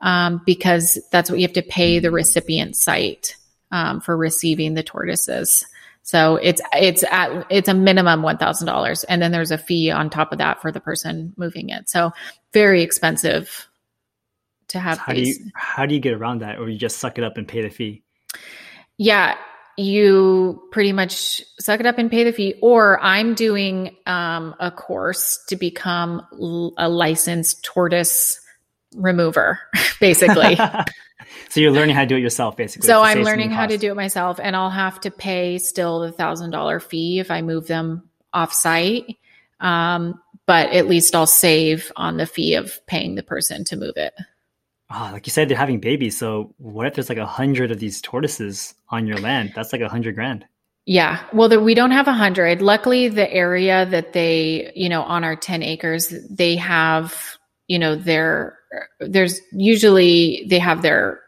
um, 0.00 0.42
because 0.46 0.98
that's 1.10 1.28
what 1.28 1.38
you 1.38 1.46
have 1.46 1.54
to 1.54 1.62
pay 1.62 1.98
the 1.98 2.10
recipient 2.10 2.76
site 2.76 3.36
um, 3.70 4.00
for 4.00 4.16
receiving 4.16 4.74
the 4.74 4.82
tortoises. 4.82 5.66
So 6.04 6.36
it's 6.36 6.60
it's 6.74 7.02
at 7.10 7.46
it's 7.48 7.68
a 7.68 7.72
minimum 7.72 8.22
one 8.22 8.36
thousand 8.36 8.66
dollars, 8.66 9.04
and 9.04 9.22
then 9.22 9.32
there's 9.32 9.50
a 9.50 9.56
fee 9.56 9.90
on 9.90 10.10
top 10.10 10.32
of 10.32 10.38
that 10.38 10.60
for 10.60 10.70
the 10.70 10.78
person 10.78 11.32
moving 11.38 11.70
it. 11.70 11.88
So 11.88 12.12
very 12.52 12.82
expensive 12.82 13.66
to 14.68 14.78
have. 14.78 14.98
How 14.98 15.14
these. 15.14 15.38
do 15.38 15.44
you 15.44 15.50
how 15.54 15.86
do 15.86 15.94
you 15.94 16.00
get 16.00 16.12
around 16.12 16.42
that, 16.42 16.58
or 16.58 16.68
you 16.68 16.78
just 16.78 16.98
suck 16.98 17.16
it 17.16 17.24
up 17.24 17.38
and 17.38 17.48
pay 17.48 17.62
the 17.62 17.70
fee? 17.70 18.02
Yeah, 18.98 19.36
you 19.78 20.62
pretty 20.72 20.92
much 20.92 21.42
suck 21.58 21.80
it 21.80 21.86
up 21.86 21.96
and 21.96 22.10
pay 22.10 22.24
the 22.24 22.32
fee. 22.32 22.56
Or 22.60 23.02
I'm 23.02 23.34
doing 23.34 23.96
um, 24.04 24.54
a 24.60 24.70
course 24.70 25.42
to 25.48 25.56
become 25.56 26.20
a 26.76 26.86
licensed 26.86 27.64
tortoise 27.64 28.38
remover, 28.94 29.58
basically. 30.00 30.58
So 31.48 31.60
you're 31.60 31.72
learning 31.72 31.94
how 31.94 32.02
to 32.02 32.06
do 32.06 32.16
it 32.16 32.20
yourself, 32.20 32.56
basically. 32.56 32.86
So 32.86 33.02
I'm 33.02 33.22
learning 33.22 33.50
how 33.50 33.66
to 33.66 33.78
do 33.78 33.90
it 33.90 33.94
myself, 33.94 34.38
and 34.42 34.56
I'll 34.56 34.70
have 34.70 35.00
to 35.00 35.10
pay 35.10 35.58
still 35.58 36.00
the 36.00 36.12
thousand 36.12 36.50
dollar 36.50 36.80
fee 36.80 37.18
if 37.18 37.30
I 37.30 37.42
move 37.42 37.66
them 37.66 38.08
off 38.32 38.52
site. 38.52 39.16
Um, 39.60 40.20
but 40.46 40.70
at 40.70 40.88
least 40.88 41.14
I'll 41.14 41.26
save 41.26 41.90
on 41.96 42.16
the 42.16 42.26
fee 42.26 42.54
of 42.54 42.84
paying 42.86 43.14
the 43.14 43.22
person 43.22 43.64
to 43.64 43.76
move 43.76 43.96
it. 43.96 44.14
Oh, 44.90 45.10
like 45.12 45.26
you 45.26 45.30
said, 45.30 45.48
they're 45.48 45.56
having 45.56 45.80
babies. 45.80 46.16
So 46.16 46.54
what 46.58 46.86
if 46.86 46.94
there's 46.94 47.08
like 47.08 47.18
a 47.18 47.26
hundred 47.26 47.70
of 47.70 47.80
these 47.80 48.02
tortoises 48.02 48.74
on 48.90 49.06
your 49.06 49.16
land? 49.18 49.52
That's 49.54 49.72
like 49.72 49.80
a 49.82 49.88
hundred 49.88 50.14
grand. 50.14 50.44
Yeah. 50.86 51.24
Well, 51.32 51.48
the, 51.48 51.60
we 51.60 51.74
don't 51.74 51.92
have 51.92 52.08
a 52.08 52.12
hundred. 52.12 52.60
Luckily, 52.60 53.08
the 53.08 53.30
area 53.32 53.86
that 53.86 54.12
they, 54.12 54.70
you 54.74 54.88
know, 54.88 55.02
on 55.02 55.24
our 55.24 55.34
10 55.34 55.62
acres, 55.62 56.14
they 56.28 56.56
have, 56.56 57.38
you 57.68 57.78
know, 57.78 57.96
their, 57.96 58.58
there's 59.00 59.40
usually 59.52 60.44
they 60.50 60.58
have 60.58 60.82
their 60.82 61.22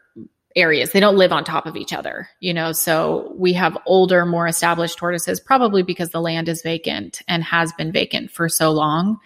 areas. 0.55 0.91
They 0.91 0.99
don't 0.99 1.17
live 1.17 1.31
on 1.31 1.43
top 1.43 1.65
of 1.65 1.75
each 1.75 1.93
other, 1.93 2.29
you 2.39 2.53
know. 2.53 2.71
So 2.71 3.33
we 3.35 3.53
have 3.53 3.77
older, 3.85 4.25
more 4.25 4.47
established 4.47 4.97
tortoises, 4.97 5.39
probably 5.39 5.83
because 5.83 6.09
the 6.09 6.21
land 6.21 6.49
is 6.49 6.61
vacant 6.61 7.21
and 7.27 7.43
has 7.43 7.71
been 7.73 7.91
vacant 7.91 8.31
for 8.31 8.49
so 8.49 8.71
long. 8.71 9.19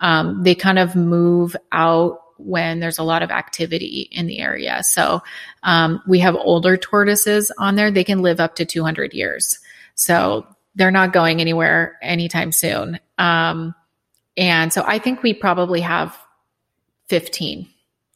Um, 0.00 0.42
they 0.42 0.54
kind 0.54 0.78
of 0.78 0.94
move 0.94 1.56
out 1.72 2.20
when 2.36 2.80
there's 2.80 2.98
a 2.98 3.04
lot 3.04 3.22
of 3.22 3.30
activity 3.30 4.08
in 4.10 4.26
the 4.26 4.40
area. 4.40 4.82
So 4.82 5.22
um, 5.62 6.02
we 6.06 6.18
have 6.18 6.34
older 6.34 6.76
tortoises 6.76 7.50
on 7.58 7.76
there. 7.76 7.90
They 7.90 8.04
can 8.04 8.22
live 8.22 8.40
up 8.40 8.56
to 8.56 8.64
200 8.64 9.14
years. 9.14 9.58
So 9.94 10.46
they're 10.74 10.90
not 10.90 11.12
going 11.12 11.40
anywhere 11.40 11.96
anytime 12.02 12.50
soon. 12.50 12.98
Um, 13.18 13.74
and 14.36 14.72
so 14.72 14.82
I 14.84 14.98
think 14.98 15.22
we 15.22 15.32
probably 15.32 15.80
have 15.80 16.18
15 17.08 17.68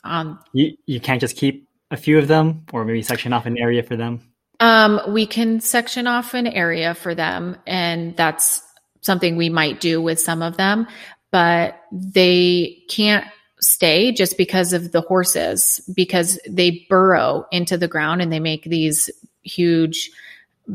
um, 0.04 0.38
you, 0.52 0.76
you 0.86 1.00
can't 1.00 1.20
just 1.20 1.36
keep 1.36 1.67
a 1.90 1.96
few 1.96 2.18
of 2.18 2.28
them 2.28 2.64
or 2.72 2.84
maybe 2.84 3.02
section 3.02 3.32
off 3.32 3.46
an 3.46 3.58
area 3.58 3.82
for 3.82 3.96
them? 3.96 4.20
Um, 4.60 5.00
we 5.08 5.26
can 5.26 5.60
section 5.60 6.06
off 6.06 6.34
an 6.34 6.46
area 6.46 6.94
for 6.94 7.14
them, 7.14 7.56
and 7.66 8.16
that's 8.16 8.62
something 9.00 9.36
we 9.36 9.48
might 9.48 9.80
do 9.80 10.02
with 10.02 10.18
some 10.18 10.42
of 10.42 10.56
them, 10.56 10.86
but 11.30 11.80
they 11.92 12.82
can't 12.88 13.26
stay 13.60 14.12
just 14.12 14.36
because 14.36 14.72
of 14.72 14.92
the 14.92 15.00
horses, 15.00 15.80
because 15.94 16.38
they 16.48 16.86
burrow 16.88 17.46
into 17.52 17.76
the 17.76 17.88
ground 17.88 18.20
and 18.20 18.32
they 18.32 18.40
make 18.40 18.64
these 18.64 19.10
huge 19.42 20.10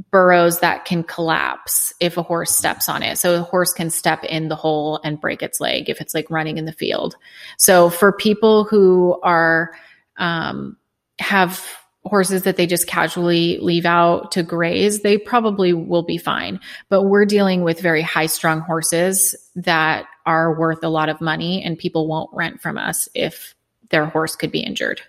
burrows 0.10 0.60
that 0.60 0.86
can 0.86 1.04
collapse 1.04 1.94
if 2.00 2.18
a 2.18 2.24
horse 2.24 2.56
steps 2.56 2.90
on 2.90 3.04
it. 3.04 3.18
So 3.18 3.36
a 3.36 3.44
horse 3.44 3.74
can 3.74 3.90
step 3.90 4.24
in 4.24 4.48
the 4.48 4.56
hole 4.56 5.00
and 5.04 5.22
break 5.22 5.44
its 5.44 5.62
leg 5.62 5.90
if 5.90 6.02
it's 6.02 6.14
like 6.14 6.30
running 6.32 6.58
in 6.58 6.66
the 6.66 6.72
field. 6.72 7.16
So 7.58 7.90
for 7.90 8.12
people 8.12 8.64
who 8.64 9.20
are, 9.22 9.72
um, 10.18 10.78
have 11.24 11.66
horses 12.06 12.44
that 12.44 12.58
they 12.58 12.68
just 12.68 12.86
casually 12.86 13.58
leave 13.60 13.86
out 13.86 14.32
to 14.34 14.44
graze, 14.44 15.02
they 15.02 15.18
probably 15.18 15.74
will 15.74 16.04
be 16.04 16.18
fine. 16.18 16.60
But 16.90 17.04
we're 17.04 17.26
dealing 17.26 17.64
with 17.64 17.80
very 17.80 18.02
high 18.02 18.26
strung 18.26 18.60
horses 18.60 19.36
that 19.56 20.06
are 20.26 20.58
worth 20.60 20.84
a 20.84 20.90
lot 20.90 21.10
of 21.10 21.22
money 21.22 21.64
and 21.64 21.78
people 21.78 22.08
won't 22.08 22.30
rent 22.34 22.62
from 22.62 22.78
us 22.78 23.08
if 23.14 23.56
their 23.90 24.06
horse 24.06 24.36
could 24.36 24.52
be 24.52 24.60
injured. 24.60 25.02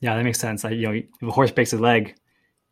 Yeah, 0.00 0.14
that 0.14 0.24
makes 0.24 0.38
sense. 0.38 0.62
Like, 0.62 0.74
you 0.74 0.86
know, 0.86 0.92
if 0.92 1.06
a 1.22 1.30
horse 1.30 1.50
breaks 1.50 1.72
a 1.72 1.78
leg, 1.78 2.14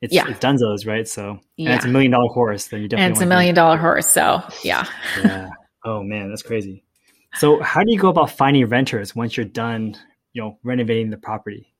it's, 0.02 0.12
yeah. 0.12 0.28
it's 0.28 0.38
Dunzos, 0.40 0.86
right? 0.86 1.08
So, 1.08 1.30
and 1.30 1.40
yeah. 1.56 1.76
it's 1.76 1.86
a 1.86 1.88
million 1.88 2.12
dollar 2.12 2.28
horse. 2.28 2.66
Then 2.66 2.82
you 2.82 2.88
definitely 2.88 3.06
and 3.06 3.14
it's 3.14 3.22
a 3.22 3.26
million 3.26 3.54
dollar 3.54 3.78
horse. 3.78 4.08
So, 4.08 4.42
yeah. 4.62 4.86
yeah. 5.22 5.48
Oh 5.86 6.02
man, 6.02 6.28
that's 6.30 6.42
crazy. 6.42 6.82
So, 7.34 7.60
how 7.62 7.82
do 7.82 7.92
you 7.92 7.98
go 7.98 8.08
about 8.08 8.30
finding 8.30 8.66
renters 8.66 9.14
once 9.14 9.36
you're 9.36 9.46
done, 9.46 9.96
you 10.32 10.42
know, 10.42 10.58
renovating 10.62 11.10
the 11.10 11.16
property? 11.16 11.73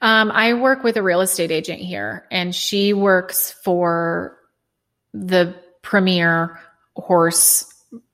Um, 0.00 0.30
I 0.30 0.54
work 0.54 0.82
with 0.84 0.96
a 0.96 1.02
real 1.02 1.20
estate 1.20 1.50
agent 1.50 1.80
here, 1.80 2.26
and 2.30 2.54
she 2.54 2.92
works 2.92 3.52
for 3.64 4.38
the 5.12 5.54
premier 5.82 6.58
horse 6.96 7.68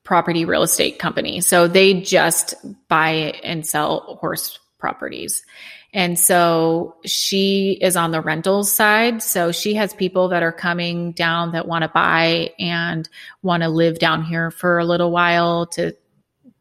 property 0.04 0.44
real 0.44 0.62
estate 0.62 0.98
company. 0.98 1.40
So 1.40 1.68
they 1.68 2.00
just 2.00 2.54
buy 2.88 3.38
and 3.44 3.66
sell 3.66 4.18
horse 4.20 4.58
properties. 4.78 5.44
And 5.92 6.18
so 6.18 6.96
she 7.04 7.78
is 7.80 7.96
on 7.96 8.10
the 8.10 8.20
rentals 8.20 8.72
side. 8.72 9.22
So 9.22 9.52
she 9.52 9.74
has 9.74 9.94
people 9.94 10.28
that 10.28 10.42
are 10.42 10.52
coming 10.52 11.12
down 11.12 11.52
that 11.52 11.66
want 11.66 11.82
to 11.82 11.88
buy 11.88 12.52
and 12.58 13.08
want 13.42 13.62
to 13.62 13.68
live 13.68 13.98
down 13.98 14.22
here 14.24 14.50
for 14.50 14.78
a 14.78 14.84
little 14.84 15.10
while 15.10 15.66
to 15.68 15.94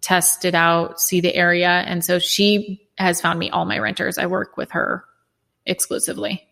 test 0.02 0.46
it 0.46 0.56
out, 0.56 1.00
see 1.00 1.20
the 1.20 1.36
area. 1.36 1.70
And 1.70 2.04
so 2.04 2.20
she 2.20 2.87
has 2.98 3.22
found 3.22 3.40
me 3.40 3.50
all 3.50 3.66
my 3.66 3.80
renters. 3.80 4.18
I 4.18 4.26
work 4.26 4.58
with 4.58 4.72
her 4.72 5.04
exclusively. 5.66 6.48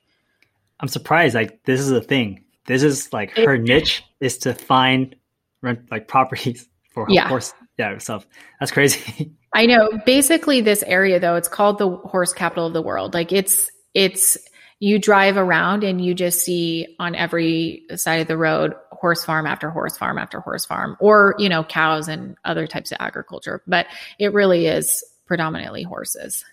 I'm 0.80 0.88
surprised. 0.88 1.36
Like 1.36 1.64
this 1.66 1.80
is 1.80 1.92
a 1.92 2.02
thing. 2.02 2.44
This 2.68 2.84
is 2.84 3.12
like 3.14 3.32
her 3.38 3.58
niche 3.58 4.04
is 4.20 4.38
to 4.40 4.54
find 4.54 5.16
rent 5.62 5.92
like 5.92 6.08
properties 6.08 6.68
for 6.94 7.06
yeah. 7.10 7.28
horse 7.28 7.54
yeah 7.78 7.98
stuff. 7.98 8.26
That's 8.60 8.72
crazy. 8.72 9.34
I 9.54 9.66
know. 9.66 9.90
Basically, 10.06 10.62
this 10.62 10.84
area 10.84 11.20
though, 11.20 11.36
it's 11.36 11.48
called 11.48 11.78
the 11.78 11.90
horse 11.90 12.34
capital 12.34 12.68
of 12.68 12.74
the 12.74 12.82
world. 12.82 13.14
Like 13.14 13.32
it's 13.32 13.70
it's 13.94 14.38
you 14.80 15.00
drive 15.00 15.38
around 15.38 15.84
and 15.84 16.04
you 16.04 16.14
just 16.14 16.42
see 16.42 16.96
on 17.00 17.16
every 17.16 17.84
side 17.96 18.22
of 18.22 18.28
the 18.28 18.38
road 18.38 18.74
horse 18.92 19.24
farm 19.24 19.46
after 19.46 19.70
horse 19.70 19.98
farm 19.98 20.18
after 20.18 20.40
horse 20.40 20.66
farm, 20.66 20.98
or 21.00 21.36
you 21.38 21.48
know 21.48 21.64
cows 21.64 22.08
and 22.08 22.36
other 22.44 22.68
types 22.68 22.92
of 22.92 22.98
agriculture. 23.00 23.62
But 23.68 23.88
it 24.20 24.34
really 24.34 24.68
is 24.68 25.04
predominantly 25.26 25.84
horses. 25.84 26.44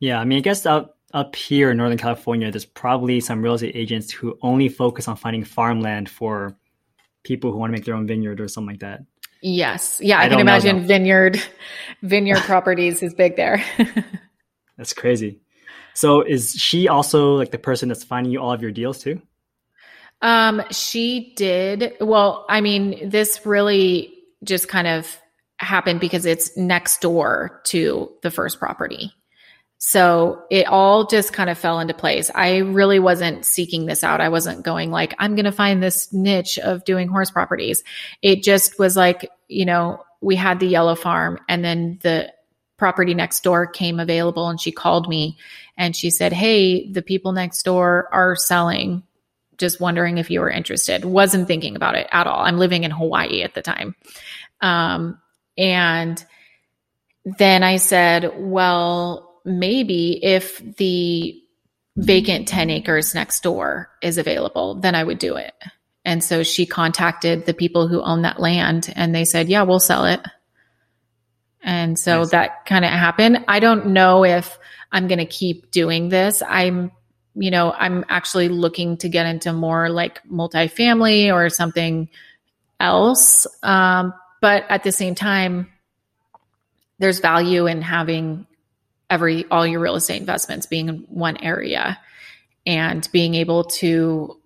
Yeah, 0.00 0.20
I 0.20 0.24
mean, 0.24 0.38
I 0.38 0.40
guess 0.40 0.66
up 0.66 0.96
up 1.14 1.36
here 1.36 1.70
in 1.70 1.76
Northern 1.76 1.98
California, 1.98 2.50
there's 2.50 2.64
probably 2.64 3.20
some 3.20 3.42
real 3.42 3.54
estate 3.54 3.76
agents 3.76 4.10
who 4.10 4.38
only 4.42 4.68
focus 4.68 5.08
on 5.08 5.16
finding 5.16 5.44
farmland 5.44 6.08
for 6.08 6.56
people 7.22 7.52
who 7.52 7.58
want 7.58 7.70
to 7.70 7.72
make 7.72 7.84
their 7.84 7.94
own 7.94 8.06
vineyard 8.06 8.40
or 8.40 8.48
something 8.48 8.72
like 8.72 8.80
that. 8.80 9.00
Yes. 9.42 10.00
Yeah, 10.02 10.18
I, 10.18 10.24
I 10.24 10.28
can 10.28 10.40
imagine 10.40 10.86
vineyard 10.86 11.42
vineyard 12.02 12.40
properties 12.40 13.02
is 13.02 13.14
big 13.14 13.36
there. 13.36 13.62
that's 14.76 14.92
crazy. 14.92 15.40
So 15.94 16.22
is 16.22 16.52
she 16.52 16.88
also 16.88 17.34
like 17.34 17.50
the 17.50 17.58
person 17.58 17.88
that's 17.88 18.04
finding 18.04 18.32
you 18.32 18.40
all 18.40 18.52
of 18.52 18.62
your 18.62 18.70
deals 18.70 18.98
too? 18.98 19.20
Um, 20.22 20.62
she 20.70 21.34
did. 21.36 21.94
Well, 22.00 22.46
I 22.48 22.60
mean, 22.60 23.10
this 23.10 23.44
really 23.44 24.14
just 24.44 24.68
kind 24.68 24.86
of 24.86 25.18
happened 25.62 26.00
because 26.00 26.26
it's 26.26 26.56
next 26.56 27.00
door 27.00 27.60
to 27.64 28.10
the 28.22 28.30
first 28.30 28.58
property. 28.58 29.12
So 29.84 30.44
it 30.48 30.68
all 30.68 31.08
just 31.08 31.32
kind 31.32 31.50
of 31.50 31.58
fell 31.58 31.80
into 31.80 31.92
place. 31.92 32.30
I 32.36 32.58
really 32.58 33.00
wasn't 33.00 33.44
seeking 33.44 33.86
this 33.86 34.04
out. 34.04 34.20
I 34.20 34.28
wasn't 34.28 34.64
going 34.64 34.92
like, 34.92 35.12
I'm 35.18 35.34
going 35.34 35.44
to 35.44 35.50
find 35.50 35.82
this 35.82 36.12
niche 36.12 36.56
of 36.60 36.84
doing 36.84 37.08
horse 37.08 37.32
properties. 37.32 37.82
It 38.22 38.44
just 38.44 38.78
was 38.78 38.96
like, 38.96 39.28
you 39.48 39.64
know, 39.64 40.00
we 40.20 40.36
had 40.36 40.60
the 40.60 40.68
yellow 40.68 40.94
farm 40.94 41.40
and 41.48 41.64
then 41.64 41.98
the 42.02 42.32
property 42.78 43.12
next 43.12 43.42
door 43.42 43.66
came 43.66 43.98
available 43.98 44.48
and 44.48 44.60
she 44.60 44.70
called 44.70 45.08
me 45.08 45.36
and 45.76 45.96
she 45.96 46.10
said, 46.10 46.32
Hey, 46.32 46.88
the 46.90 47.02
people 47.02 47.32
next 47.32 47.64
door 47.64 48.08
are 48.12 48.36
selling. 48.36 49.02
Just 49.58 49.80
wondering 49.80 50.18
if 50.18 50.30
you 50.30 50.40
were 50.40 50.50
interested. 50.50 51.04
Wasn't 51.04 51.48
thinking 51.48 51.74
about 51.74 51.96
it 51.96 52.06
at 52.12 52.28
all. 52.28 52.44
I'm 52.44 52.58
living 52.58 52.84
in 52.84 52.90
Hawaii 52.92 53.42
at 53.42 53.54
the 53.54 53.62
time. 53.62 53.96
Um, 54.60 55.18
and 55.56 56.24
then 57.24 57.62
I 57.62 57.76
said, 57.76 58.32
well, 58.36 59.40
maybe 59.44 60.22
if 60.24 60.58
the 60.76 61.38
vacant 61.96 62.48
10 62.48 62.70
acres 62.70 63.14
next 63.14 63.42
door 63.42 63.90
is 64.00 64.18
available, 64.18 64.74
then 64.74 64.94
I 64.94 65.04
would 65.04 65.18
do 65.18 65.36
it. 65.36 65.54
And 66.04 66.22
so 66.22 66.42
she 66.42 66.66
contacted 66.66 67.46
the 67.46 67.54
people 67.54 67.86
who 67.86 68.02
own 68.02 68.22
that 68.22 68.40
land 68.40 68.92
and 68.96 69.14
they 69.14 69.24
said, 69.24 69.48
yeah, 69.48 69.62
we'll 69.62 69.80
sell 69.80 70.04
it. 70.06 70.20
And 71.62 71.96
so 71.98 72.20
nice. 72.20 72.30
that 72.30 72.66
kind 72.66 72.84
of 72.84 72.90
happened. 72.90 73.44
I 73.46 73.60
don't 73.60 73.88
know 73.88 74.24
if 74.24 74.58
I'm 74.90 75.06
going 75.06 75.18
to 75.18 75.26
keep 75.26 75.70
doing 75.70 76.08
this. 76.08 76.42
I'm, 76.46 76.90
you 77.34 77.52
know, 77.52 77.72
I'm 77.72 78.04
actually 78.08 78.48
looking 78.48 78.96
to 78.98 79.08
get 79.08 79.26
into 79.26 79.52
more 79.52 79.88
like 79.88 80.20
multifamily 80.24 81.32
or 81.32 81.48
something 81.50 82.08
else. 82.80 83.46
Um, 83.62 84.12
but 84.42 84.64
at 84.68 84.82
the 84.82 84.92
same 84.92 85.14
time, 85.14 85.68
there's 86.98 87.20
value 87.20 87.66
in 87.66 87.80
having 87.80 88.46
every 89.08 89.46
all 89.50 89.66
your 89.66 89.80
real 89.80 89.94
estate 89.94 90.20
investments 90.20 90.66
being 90.66 90.88
in 90.88 91.06
one 91.08 91.36
area 91.38 91.98
and 92.66 93.08
being 93.12 93.34
able 93.34 93.64
to 93.64 94.36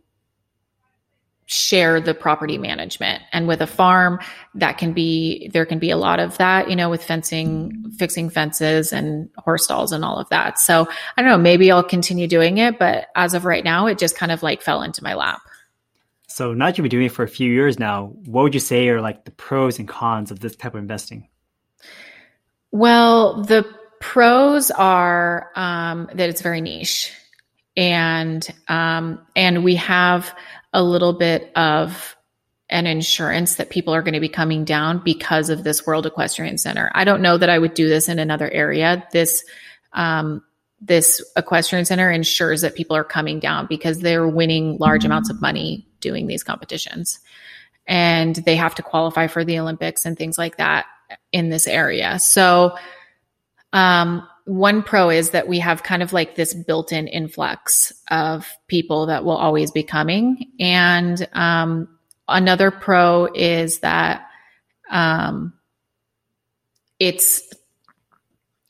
share 1.46 2.00
the 2.00 2.12
property 2.12 2.58
management. 2.58 3.22
And 3.32 3.48
with 3.48 3.60
a 3.60 3.66
farm 3.66 4.18
that 4.56 4.78
can 4.78 4.92
be 4.92 5.48
there 5.52 5.64
can 5.64 5.78
be 5.78 5.90
a 5.90 5.96
lot 5.96 6.20
of 6.20 6.36
that 6.38 6.68
you 6.68 6.76
know 6.76 6.90
with 6.90 7.02
fencing 7.02 7.90
fixing 7.96 8.28
fences 8.28 8.92
and 8.92 9.30
horse 9.38 9.64
stalls 9.64 9.92
and 9.92 10.04
all 10.04 10.18
of 10.18 10.28
that. 10.28 10.58
So 10.58 10.86
i 11.16 11.22
don't 11.22 11.30
know 11.30 11.38
maybe 11.38 11.70
i'll 11.70 11.82
continue 11.82 12.26
doing 12.26 12.58
it 12.58 12.78
but 12.78 13.06
as 13.14 13.32
of 13.32 13.46
right 13.46 13.64
now 13.64 13.86
it 13.86 13.96
just 13.96 14.16
kind 14.16 14.32
of 14.32 14.42
like 14.42 14.60
fell 14.60 14.82
into 14.82 15.02
my 15.02 15.14
lap 15.14 15.40
so 16.36 16.52
now 16.52 16.66
that 16.66 16.76
you've 16.76 16.82
been 16.82 16.90
doing 16.90 17.06
it 17.06 17.12
for 17.12 17.22
a 17.22 17.28
few 17.28 17.50
years 17.52 17.78
now 17.78 18.06
what 18.26 18.42
would 18.42 18.54
you 18.54 18.60
say 18.60 18.88
are 18.88 19.00
like 19.00 19.24
the 19.24 19.30
pros 19.32 19.78
and 19.78 19.88
cons 19.88 20.30
of 20.30 20.40
this 20.40 20.56
type 20.56 20.74
of 20.74 20.80
investing 20.80 21.28
well 22.72 23.42
the 23.42 23.64
pros 24.00 24.70
are 24.70 25.50
um, 25.56 26.08
that 26.14 26.28
it's 26.28 26.42
very 26.42 26.60
niche, 26.60 27.12
and 27.76 28.46
um, 28.68 29.26
and 29.34 29.64
we 29.64 29.76
have 29.76 30.34
a 30.72 30.82
little 30.82 31.12
bit 31.12 31.50
of 31.56 32.16
an 32.68 32.86
insurance 32.86 33.56
that 33.56 33.70
people 33.70 33.94
are 33.94 34.02
going 34.02 34.14
to 34.14 34.20
be 34.20 34.28
coming 34.28 34.64
down 34.64 35.00
because 35.04 35.50
of 35.50 35.62
this 35.62 35.86
World 35.86 36.06
Equestrian 36.06 36.58
Center. 36.58 36.90
I 36.94 37.04
don't 37.04 37.22
know 37.22 37.38
that 37.38 37.48
I 37.48 37.58
would 37.58 37.74
do 37.74 37.88
this 37.88 38.08
in 38.08 38.18
another 38.18 38.50
area. 38.50 39.06
This 39.12 39.44
um, 39.92 40.42
this 40.80 41.24
equestrian 41.36 41.84
center 41.84 42.10
ensures 42.10 42.60
that 42.60 42.74
people 42.74 42.96
are 42.96 43.04
coming 43.04 43.40
down 43.40 43.66
because 43.66 44.00
they're 44.00 44.28
winning 44.28 44.76
large 44.78 45.04
amounts 45.04 45.30
of 45.30 45.40
money 45.40 45.86
doing 46.08 46.26
these 46.26 46.42
competitions 46.42 47.20
and 47.86 48.36
they 48.36 48.56
have 48.56 48.74
to 48.74 48.82
qualify 48.82 49.26
for 49.26 49.44
the 49.44 49.58
olympics 49.58 50.06
and 50.06 50.16
things 50.16 50.38
like 50.38 50.56
that 50.56 50.86
in 51.32 51.50
this 51.50 51.66
area 51.66 52.18
so 52.18 52.76
um, 53.72 54.26
one 54.46 54.82
pro 54.82 55.10
is 55.10 55.30
that 55.30 55.48
we 55.48 55.58
have 55.58 55.82
kind 55.82 56.02
of 56.02 56.12
like 56.12 56.36
this 56.36 56.54
built 56.54 56.92
in 56.92 57.08
influx 57.08 57.92
of 58.10 58.48
people 58.68 59.06
that 59.06 59.24
will 59.24 59.36
always 59.36 59.72
be 59.72 59.82
coming. 59.82 60.52
And 60.60 61.28
um, 61.32 61.88
another 62.28 62.70
pro 62.70 63.26
is 63.34 63.80
that 63.80 64.28
um, 64.88 65.52
it's 67.00 67.42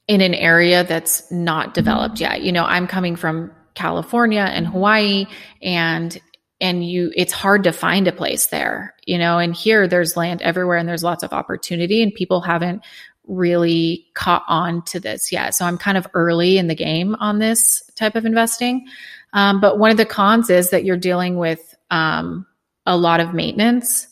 in 0.09 0.23
an 0.23 0.35
area 0.35 0.83
that's 0.83 1.31
not 1.31 1.75
developed 1.75 2.21
yet. 2.21 2.43
You 2.43 2.53
know, 2.53 2.65
I'm 2.65 2.87
coming 2.87 3.15
from 3.15 3.53
California 3.75 4.41
and 4.41 4.67
Hawaii 4.67 5.27
and 5.61 6.19
and 6.61 6.89
you 6.89 7.13
it's 7.15 7.33
hard 7.33 7.65
to 7.65 7.73
find 7.73 8.09
a 8.09 8.13
place 8.13 8.47
there 8.47 8.95
you 9.07 9.19
know 9.19 9.39
and 9.39 9.55
here 9.55 9.87
there's 9.87 10.17
land 10.17 10.41
everywhere 10.43 10.79
and 10.79 10.89
there's 10.89 11.05
lots 11.05 11.23
of 11.23 11.33
opportunity 11.33 12.03
and 12.03 12.15
people 12.15 12.41
haven't 12.41 12.83
really 13.27 14.07
caught 14.15 14.45
on 14.49 14.83
to 14.83 15.01
this 15.01 15.33
yet. 15.33 15.55
So 15.55 15.65
I'm 15.65 15.79
kind 15.79 15.99
of 15.99 16.07
early 16.15 16.59
in 16.59 16.69
the 16.69 16.75
game 16.75 17.15
on 17.17 17.39
this 17.39 17.83
type 17.97 18.15
of 18.15 18.25
investing. 18.25 18.87
Um, 19.33 19.61
but 19.61 19.79
one 19.79 19.91
of 19.91 19.97
the 19.97 20.07
cons 20.07 20.51
is 20.51 20.71
that 20.71 20.85
you're 20.85 20.97
dealing 20.97 21.37
with 21.37 21.75
um, 21.91 22.47
a 22.87 22.97
lot 22.97 23.21
of 23.21 23.35
maintenance, 23.35 24.09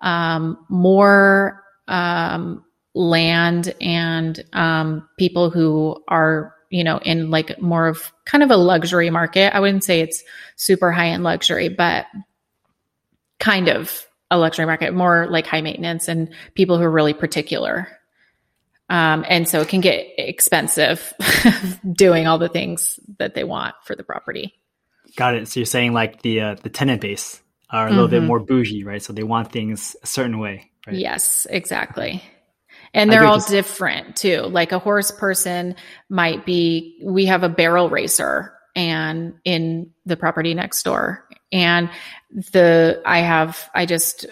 um, 0.00 0.58
more 0.68 1.62
um, 1.88 2.64
land 2.94 3.74
and 3.80 4.44
um, 4.52 5.08
people 5.18 5.50
who 5.50 6.02
are 6.08 6.54
you 6.70 6.84
know 6.84 6.98
in 6.98 7.30
like 7.30 7.60
more 7.60 7.88
of 7.88 8.12
kind 8.24 8.42
of 8.42 8.50
a 8.50 8.56
luxury 8.56 9.10
market. 9.10 9.54
I 9.54 9.60
wouldn't 9.60 9.84
say 9.84 10.00
it's 10.00 10.22
super 10.56 10.92
high 10.92 11.08
end 11.08 11.24
luxury 11.24 11.68
but 11.68 12.06
kind 13.38 13.68
of 13.68 14.06
a 14.30 14.38
luxury 14.38 14.66
market 14.66 14.92
more 14.92 15.26
like 15.30 15.46
high 15.46 15.60
maintenance 15.60 16.08
and 16.08 16.30
people 16.54 16.78
who 16.78 16.84
are 16.84 16.90
really 16.90 17.14
particular. 17.14 17.88
Um, 18.88 19.24
and 19.28 19.48
so 19.48 19.60
it 19.60 19.68
can 19.68 19.80
get 19.80 20.06
expensive 20.16 21.12
doing 21.92 22.26
all 22.26 22.38
the 22.38 22.48
things 22.48 23.00
that 23.18 23.34
they 23.34 23.44
want 23.44 23.74
for 23.84 23.96
the 23.96 24.04
property. 24.04 24.54
Got 25.16 25.34
it. 25.34 25.48
So 25.48 25.60
you're 25.60 25.66
saying 25.66 25.92
like 25.92 26.22
the 26.22 26.40
uh, 26.40 26.54
the 26.54 26.70
tenant 26.70 27.00
base 27.00 27.40
are 27.70 27.86
a 27.86 27.90
little 27.90 28.06
mm-hmm. 28.06 28.10
bit 28.12 28.22
more 28.22 28.40
bougie 28.40 28.84
right? 28.84 29.02
So 29.02 29.12
they 29.12 29.24
want 29.24 29.52
things 29.52 29.96
a 30.02 30.06
certain 30.06 30.38
way 30.38 30.70
right? 30.86 30.96
yes 30.96 31.46
exactly 31.50 32.22
and 32.94 33.10
they're 33.10 33.24
all 33.24 33.40
different 33.40 34.16
too. 34.16 34.42
Like 34.42 34.72
a 34.72 34.78
horse 34.78 35.10
person 35.10 35.76
might 36.08 36.44
be, 36.46 37.00
we 37.04 37.26
have 37.26 37.42
a 37.42 37.48
barrel 37.48 37.90
racer 37.90 38.52
and 38.74 39.34
in 39.44 39.90
the 40.04 40.16
property 40.16 40.54
next 40.54 40.82
door. 40.82 41.28
And 41.52 41.90
the, 42.52 43.00
I 43.04 43.20
have, 43.20 43.70
I 43.74 43.86
just 43.86 44.26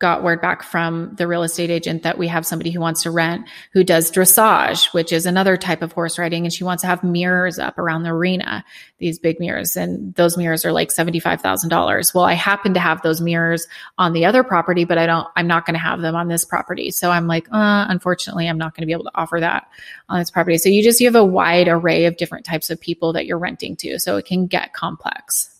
got 0.00 0.24
word 0.24 0.40
back 0.40 0.62
from 0.62 1.14
the 1.16 1.26
real 1.26 1.44
estate 1.44 1.70
agent 1.70 2.02
that 2.02 2.18
we 2.18 2.26
have 2.26 2.44
somebody 2.44 2.70
who 2.70 2.80
wants 2.80 3.04
to 3.04 3.10
rent 3.10 3.46
who 3.72 3.84
does 3.84 4.10
dressage, 4.10 4.92
which 4.92 5.12
is 5.12 5.24
another 5.24 5.56
type 5.56 5.82
of 5.82 5.92
horse 5.92 6.18
riding. 6.18 6.44
And 6.44 6.52
she 6.52 6.64
wants 6.64 6.80
to 6.80 6.88
have 6.88 7.04
mirrors 7.04 7.60
up 7.60 7.78
around 7.78 8.02
the 8.02 8.10
arena, 8.10 8.64
these 8.98 9.20
big 9.20 9.38
mirrors. 9.38 9.76
And 9.76 10.12
those 10.14 10.36
mirrors 10.36 10.64
are 10.64 10.72
like 10.72 10.88
$75,000. 10.88 12.14
Well, 12.14 12.24
I 12.24 12.32
happen 12.32 12.74
to 12.74 12.80
have 12.80 13.02
those 13.02 13.20
mirrors 13.20 13.68
on 13.96 14.12
the 14.12 14.24
other 14.24 14.42
property, 14.42 14.84
but 14.84 14.98
I 14.98 15.06
don't, 15.06 15.28
I'm 15.36 15.46
not 15.46 15.64
going 15.64 15.74
to 15.74 15.80
have 15.80 16.00
them 16.00 16.16
on 16.16 16.26
this 16.26 16.44
property. 16.44 16.90
So 16.90 17.10
I'm 17.10 17.28
like, 17.28 17.46
uh, 17.52 17.86
unfortunately, 17.88 18.48
I'm 18.48 18.58
not 18.58 18.74
going 18.74 18.82
to 18.82 18.86
be 18.86 18.92
able 18.92 19.04
to 19.04 19.12
offer 19.14 19.38
that 19.40 19.68
on 20.08 20.18
this 20.18 20.30
property. 20.30 20.58
So 20.58 20.68
you 20.68 20.82
just, 20.82 21.00
you 21.00 21.06
have 21.06 21.14
a 21.14 21.24
wide 21.24 21.68
array 21.68 22.06
of 22.06 22.16
different 22.16 22.44
types 22.44 22.68
of 22.68 22.80
people 22.80 23.12
that 23.12 23.26
you're 23.26 23.38
renting 23.38 23.76
to. 23.76 24.00
So 24.00 24.16
it 24.16 24.26
can 24.26 24.48
get 24.48 24.72
complex. 24.72 25.53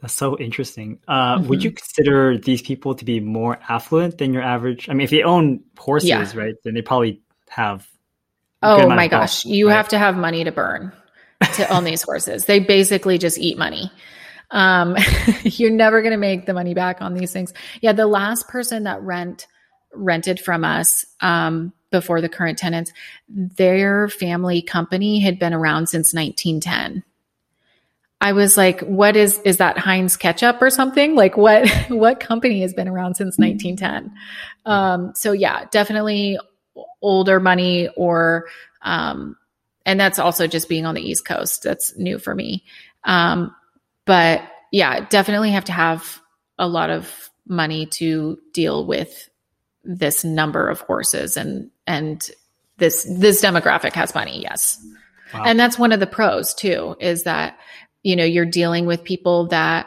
That's 0.00 0.14
so 0.14 0.38
interesting. 0.38 0.98
Uh, 1.06 1.38
mm-hmm. 1.38 1.48
Would 1.48 1.62
you 1.62 1.72
consider 1.72 2.38
these 2.38 2.62
people 2.62 2.94
to 2.94 3.04
be 3.04 3.20
more 3.20 3.58
affluent 3.68 4.18
than 4.18 4.32
your 4.32 4.42
average? 4.42 4.88
I 4.88 4.94
mean, 4.94 5.04
if 5.04 5.10
they 5.10 5.22
own 5.22 5.62
horses, 5.76 6.08
yeah. 6.08 6.32
right, 6.34 6.54
then 6.64 6.74
they 6.74 6.82
probably 6.82 7.20
have. 7.48 7.86
Oh 8.62 8.88
my 8.88 9.08
gosh, 9.08 9.44
you 9.44 9.68
right? 9.68 9.74
have 9.74 9.88
to 9.88 9.98
have 9.98 10.16
money 10.16 10.44
to 10.44 10.52
burn 10.52 10.92
to 11.54 11.68
own 11.72 11.84
these 11.84 12.02
horses. 12.02 12.44
They 12.44 12.60
basically 12.60 13.18
just 13.18 13.38
eat 13.38 13.58
money. 13.58 13.90
Um, 14.50 14.96
you're 15.42 15.70
never 15.70 16.02
going 16.02 16.12
to 16.12 16.18
make 16.18 16.46
the 16.46 16.54
money 16.54 16.74
back 16.74 17.00
on 17.00 17.14
these 17.14 17.32
things. 17.32 17.52
Yeah, 17.80 17.92
the 17.92 18.06
last 18.06 18.48
person 18.48 18.84
that 18.84 19.02
rent 19.02 19.46
rented 19.92 20.38
from 20.38 20.64
us 20.64 21.04
um, 21.20 21.72
before 21.90 22.20
the 22.20 22.28
current 22.28 22.58
tenants, 22.58 22.92
their 23.28 24.08
family 24.08 24.62
company 24.62 25.20
had 25.20 25.38
been 25.38 25.52
around 25.52 25.88
since 25.88 26.14
1910. 26.14 27.02
I 28.20 28.32
was 28.32 28.56
like, 28.56 28.80
what 28.80 29.16
is, 29.16 29.40
is 29.44 29.56
that 29.58 29.78
Heinz 29.78 30.16
ketchup 30.16 30.60
or 30.60 30.68
something? 30.68 31.14
Like 31.14 31.36
what, 31.36 31.68
what 31.88 32.20
company 32.20 32.60
has 32.60 32.74
been 32.74 32.88
around 32.88 33.14
since 33.14 33.38
1910? 33.38 34.12
Um, 34.66 35.12
so 35.14 35.32
yeah, 35.32 35.64
definitely 35.70 36.38
older 37.00 37.40
money 37.40 37.88
or, 37.96 38.46
um, 38.82 39.36
and 39.86 39.98
that's 39.98 40.18
also 40.18 40.46
just 40.46 40.68
being 40.68 40.84
on 40.84 40.94
the 40.94 41.02
East 41.02 41.24
Coast. 41.24 41.62
That's 41.62 41.96
new 41.96 42.18
for 42.18 42.34
me. 42.34 42.64
Um, 43.04 43.54
but 44.04 44.42
yeah, 44.70 45.06
definitely 45.08 45.52
have 45.52 45.64
to 45.64 45.72
have 45.72 46.20
a 46.58 46.68
lot 46.68 46.90
of 46.90 47.30
money 47.46 47.86
to 47.86 48.38
deal 48.52 48.84
with 48.86 49.30
this 49.82 50.24
number 50.24 50.68
of 50.68 50.80
horses 50.82 51.38
and, 51.38 51.70
and 51.86 52.30
this, 52.76 53.04
this 53.04 53.42
demographic 53.42 53.94
has 53.94 54.14
money. 54.14 54.42
Yes. 54.42 54.78
Wow. 55.32 55.44
And 55.46 55.58
that's 55.58 55.78
one 55.78 55.92
of 55.92 56.00
the 56.00 56.06
pros 56.06 56.52
too, 56.54 56.96
is 57.00 57.22
that 57.22 57.58
you 58.02 58.16
know, 58.16 58.24
you're 58.24 58.46
dealing 58.46 58.86
with 58.86 59.04
people 59.04 59.48
that 59.48 59.86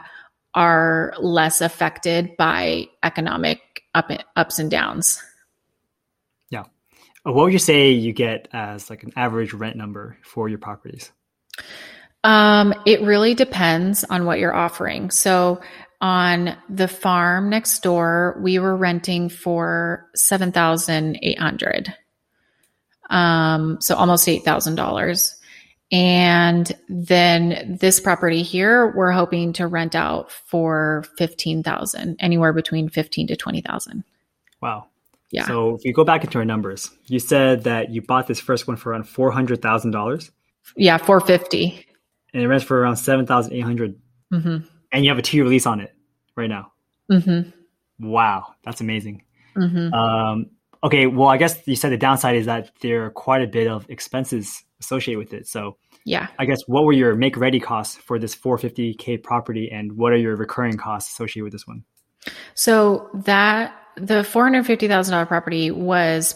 are 0.54 1.14
less 1.20 1.62
affected 1.62 2.38
by 2.38 2.88
economic 3.02 3.60
up, 3.96 4.12
ups 4.36 4.60
and 4.60 4.70
downs. 4.70 5.22
Yeah. 6.50 6.66
Uh, 7.26 7.32
what 7.32 7.46
would 7.46 7.54
you 7.54 7.60
say 7.60 7.92
you 7.92 8.14
get 8.14 8.48
as 8.54 8.90
like 8.90 9.04
an 9.04 9.14
average 9.16 9.54
rent 9.54 9.76
number 9.76 10.18
for 10.24 10.48
your 10.48 10.60
properties? 10.60 11.12
Um, 12.24 12.74
it 12.86 13.02
really 13.02 13.34
depends 13.34 14.04
on 14.04 14.26
what 14.26 14.40
you're 14.40 14.56
offering. 14.56 15.10
So 15.10 15.60
on 16.00 16.56
the 16.70 16.88
farm 16.88 17.50
next 17.50 17.82
door, 17.84 18.40
we 18.42 18.60
were 18.60 18.76
renting 18.76 19.30
for 19.30 20.10
seven 20.16 20.52
thousand 20.52 21.20
eight 21.22 21.40
hundred. 21.40 21.94
Um, 23.10 23.78
so 23.82 23.96
almost 23.96 24.28
eight 24.28 24.44
thousand 24.44 24.76
dollars. 24.76 25.36
And 25.94 26.76
then 26.90 27.78
this 27.80 28.00
property 28.00 28.42
here, 28.42 28.92
we're 28.96 29.12
hoping 29.12 29.54
to 29.54 29.68
rent 29.68 29.94
out 29.94 30.32
for 30.32 31.06
15,000, 31.20 32.16
anywhere 32.20 32.52
between 32.52 32.90
15 32.90 33.28
to 33.28 33.36
20,000. 33.36 34.04
Wow. 34.60 34.88
Yeah. 35.30 35.46
So 35.46 35.76
if 35.76 35.86
you 35.86 35.94
go 35.94 36.04
back 36.04 36.24
into 36.24 36.40
our 36.40 36.46
numbers, 36.46 36.90
you 37.06 37.20
said 37.20 37.66
that 37.66 37.92
you 37.92 38.02
bought 38.02 38.26
this 38.26 38.40
first 38.40 38.68
one 38.68 38.76
for 38.76 38.90
around 38.90 39.04
$400,000. 39.04 40.32
Yeah, 40.76 40.98
450. 40.98 41.86
And 42.34 42.42
it 42.42 42.48
rents 42.48 42.66
for 42.66 42.80
around 42.80 42.96
7,800. 42.96 43.96
Mm-hmm. 44.34 44.66
And 44.92 45.06
you 45.06 45.12
have 45.12 45.20
a 45.20 45.22
two 45.22 45.38
year 45.38 45.46
lease 45.46 45.68
on 45.68 45.80
it 45.80 45.94
right 46.36 46.50
now. 46.50 46.72
Mm-hmm. 47.12 48.10
Wow. 48.10 48.56
That's 48.64 48.82
amazing. 48.82 49.22
Mm-hmm. 49.56 49.94
Um, 49.94 50.48
okay. 50.84 51.06
Well, 51.06 51.30
I 51.30 51.38
guess 51.38 51.60
you 51.68 51.76
said 51.76 51.92
the 51.92 51.98
downside 51.98 52.36
is 52.36 52.48
that 52.48 52.72
there 52.82 53.06
are 53.06 53.12
quite 53.12 53.44
a 53.44 53.48
bit 53.48 53.68
of 53.68 53.88
expenses 53.92 54.64
associated 54.80 55.20
with 55.20 55.34
it. 55.34 55.48
So 55.48 55.78
yeah. 56.06 56.28
I 56.38 56.46
guess 56.46 56.62
what 56.68 56.84
were 56.84 56.94
your 56.94 57.16
make 57.16 57.38
ready 57.38 57.60
costs 57.60 57.96
for 57.96 58.20
this 58.20 58.36
450k 58.36 59.24
property 59.24 59.72
and 59.72 59.94
what 59.94 60.12
are 60.12 60.18
your 60.18 60.36
recurring 60.36 60.78
costs 60.78 61.12
associated 61.14 61.44
with 61.44 61.54
this 61.54 61.68
one? 61.68 61.84
So 62.56 63.10
that 63.14 63.74
the 63.96 64.22
$450,000 64.22 65.28
property 65.28 65.72
was 65.72 66.36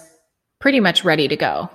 pretty 0.60 0.80
much 0.80 1.04
ready 1.04 1.28
to 1.28 1.36
go. 1.36 1.70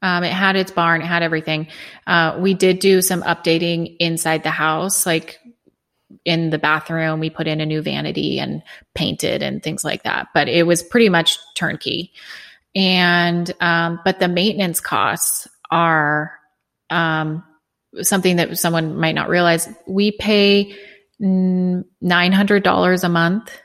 Um, 0.00 0.22
it 0.24 0.32
had 0.32 0.56
its 0.56 0.70
barn, 0.70 1.02
it 1.02 1.06
had 1.06 1.22
everything. 1.22 1.68
Uh, 2.06 2.36
we 2.38 2.54
did 2.54 2.78
do 2.78 3.02
some 3.02 3.22
updating 3.22 3.96
inside 3.98 4.42
the 4.42 4.50
house, 4.50 5.06
like 5.06 5.38
in 6.24 6.50
the 6.50 6.58
bathroom, 6.58 7.20
we 7.20 7.30
put 7.30 7.48
in 7.48 7.60
a 7.60 7.66
new 7.66 7.82
vanity 7.82 8.38
and 8.38 8.62
painted 8.94 9.42
and 9.42 9.62
things 9.62 9.84
like 9.84 10.04
that. 10.04 10.28
But 10.34 10.48
it 10.48 10.66
was 10.66 10.82
pretty 10.82 11.08
much 11.08 11.38
turnkey. 11.54 12.12
And, 12.74 13.52
um, 13.60 14.00
but 14.04 14.20
the 14.20 14.28
maintenance 14.28 14.80
costs 14.80 15.48
are 15.70 16.37
um, 16.90 17.44
something 18.02 18.36
that 18.36 18.58
someone 18.58 18.96
might 18.96 19.14
not 19.14 19.28
realize. 19.28 19.68
We 19.86 20.12
pay 20.12 20.76
$900 21.20 23.04
a 23.04 23.08
month 23.08 23.60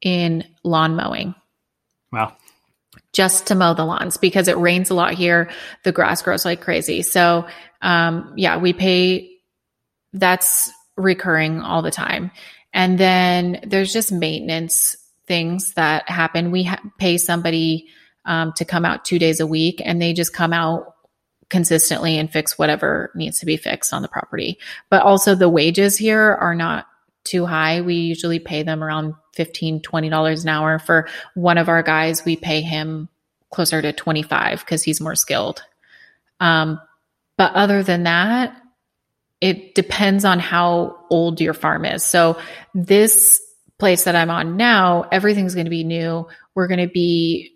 in 0.00 0.44
lawn 0.64 0.96
mowing. 0.96 1.34
Wow. 2.10 2.36
Just 3.12 3.46
to 3.48 3.54
mow 3.54 3.74
the 3.74 3.84
lawns 3.84 4.16
because 4.16 4.48
it 4.48 4.56
rains 4.56 4.90
a 4.90 4.94
lot 4.94 5.14
here. 5.14 5.50
The 5.84 5.92
grass 5.92 6.22
grows 6.22 6.44
like 6.44 6.60
crazy. 6.60 7.02
So, 7.02 7.46
um, 7.80 8.34
yeah, 8.36 8.58
we 8.58 8.72
pay, 8.72 9.30
that's 10.12 10.70
recurring 10.96 11.60
all 11.60 11.82
the 11.82 11.90
time. 11.90 12.30
And 12.72 12.98
then 12.98 13.60
there's 13.66 13.92
just 13.92 14.12
maintenance 14.12 14.96
things 15.26 15.74
that 15.74 16.08
happen. 16.08 16.50
We 16.50 16.64
ha- 16.64 16.82
pay 16.98 17.18
somebody 17.18 17.86
um, 18.24 18.52
to 18.56 18.64
come 18.64 18.84
out 18.84 19.04
two 19.04 19.18
days 19.18 19.40
a 19.40 19.46
week 19.46 19.80
and 19.84 20.00
they 20.00 20.12
just 20.12 20.32
come 20.32 20.52
out 20.52 20.91
consistently 21.52 22.18
and 22.18 22.32
fix 22.32 22.58
whatever 22.58 23.12
needs 23.14 23.38
to 23.38 23.46
be 23.46 23.56
fixed 23.56 23.92
on 23.92 24.02
the 24.02 24.08
property. 24.08 24.58
But 24.90 25.02
also 25.02 25.36
the 25.36 25.48
wages 25.48 25.96
here 25.96 26.32
are 26.40 26.54
not 26.54 26.86
too 27.24 27.46
high. 27.46 27.82
We 27.82 27.94
usually 27.94 28.40
pay 28.40 28.64
them 28.64 28.82
around 28.82 29.14
$15, 29.36 29.82
$20 29.82 30.42
an 30.42 30.48
hour. 30.48 30.78
For 30.80 31.08
one 31.34 31.58
of 31.58 31.68
our 31.68 31.82
guys, 31.82 32.24
we 32.24 32.36
pay 32.36 32.62
him 32.62 33.08
closer 33.50 33.80
to 33.82 33.92
25 33.92 34.60
because 34.60 34.82
he's 34.82 35.00
more 35.00 35.14
skilled. 35.14 35.62
Um, 36.40 36.80
but 37.36 37.52
other 37.52 37.82
than 37.82 38.04
that, 38.04 38.56
it 39.42 39.74
depends 39.74 40.24
on 40.24 40.38
how 40.38 41.04
old 41.10 41.40
your 41.40 41.54
farm 41.54 41.84
is. 41.84 42.02
So 42.02 42.38
this 42.74 43.40
place 43.78 44.04
that 44.04 44.16
I'm 44.16 44.30
on 44.30 44.56
now, 44.56 45.06
everything's 45.12 45.54
going 45.54 45.66
to 45.66 45.70
be 45.70 45.84
new. 45.84 46.26
We're 46.54 46.68
going 46.68 46.80
to 46.80 46.92
be 46.92 47.54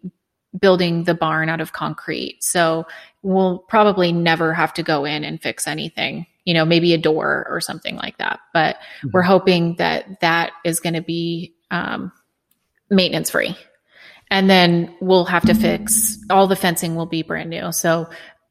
building 0.60 1.04
the 1.04 1.14
barn 1.14 1.48
out 1.48 1.60
of 1.60 1.72
concrete. 1.72 2.38
So 2.42 2.86
we'll 3.22 3.58
probably 3.68 4.12
never 4.12 4.52
have 4.52 4.72
to 4.74 4.82
go 4.82 5.04
in 5.04 5.24
and 5.24 5.40
fix 5.40 5.66
anything, 5.66 6.26
you 6.44 6.54
know, 6.54 6.64
maybe 6.64 6.94
a 6.94 6.98
door 6.98 7.46
or 7.48 7.60
something 7.60 7.96
like 7.96 8.18
that. 8.18 8.40
But 8.52 8.76
mm-hmm. 8.76 9.08
we're 9.12 9.22
hoping 9.22 9.76
that 9.76 10.20
that 10.20 10.52
is 10.64 10.80
going 10.80 10.94
to 10.94 11.02
be 11.02 11.54
um, 11.70 12.12
maintenance 12.90 13.30
free. 13.30 13.56
And 14.30 14.50
then 14.50 14.94
we'll 15.00 15.24
have 15.24 15.44
to 15.46 15.54
fix 15.54 16.18
all 16.30 16.46
the 16.46 16.56
fencing 16.56 16.96
will 16.96 17.06
be 17.06 17.22
brand 17.22 17.50
new. 17.50 17.70
So 17.72 18.08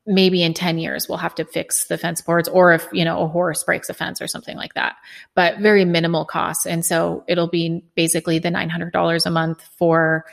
maybe 0.08 0.44
in 0.44 0.54
10 0.54 0.78
years 0.78 1.10
we'll 1.10 1.18
have 1.18 1.36
to 1.36 1.46
fix 1.46 1.88
the 1.88 1.98
fence 1.98 2.22
boards 2.22 2.48
or 2.48 2.74
if, 2.74 2.88
you 2.94 3.04
know, 3.04 3.24
a 3.24 3.28
horse 3.28 3.64
breaks 3.64 3.90
a 3.90 3.94
fence 3.94 4.22
or 4.22 4.28
something 4.28 4.56
like 4.56 4.74
that. 4.76 4.96
But 5.34 5.60
very 5.60 5.84
minimal 5.84 6.26
costs. 6.26 6.66
And 6.66 6.86
so 6.86 7.24
it'll 7.28 7.50
be 7.50 7.84
basically 7.96 8.40
the 8.40 8.50
$900 8.50 9.26
a 9.26 9.30
month 9.30 9.64
for 9.78 10.26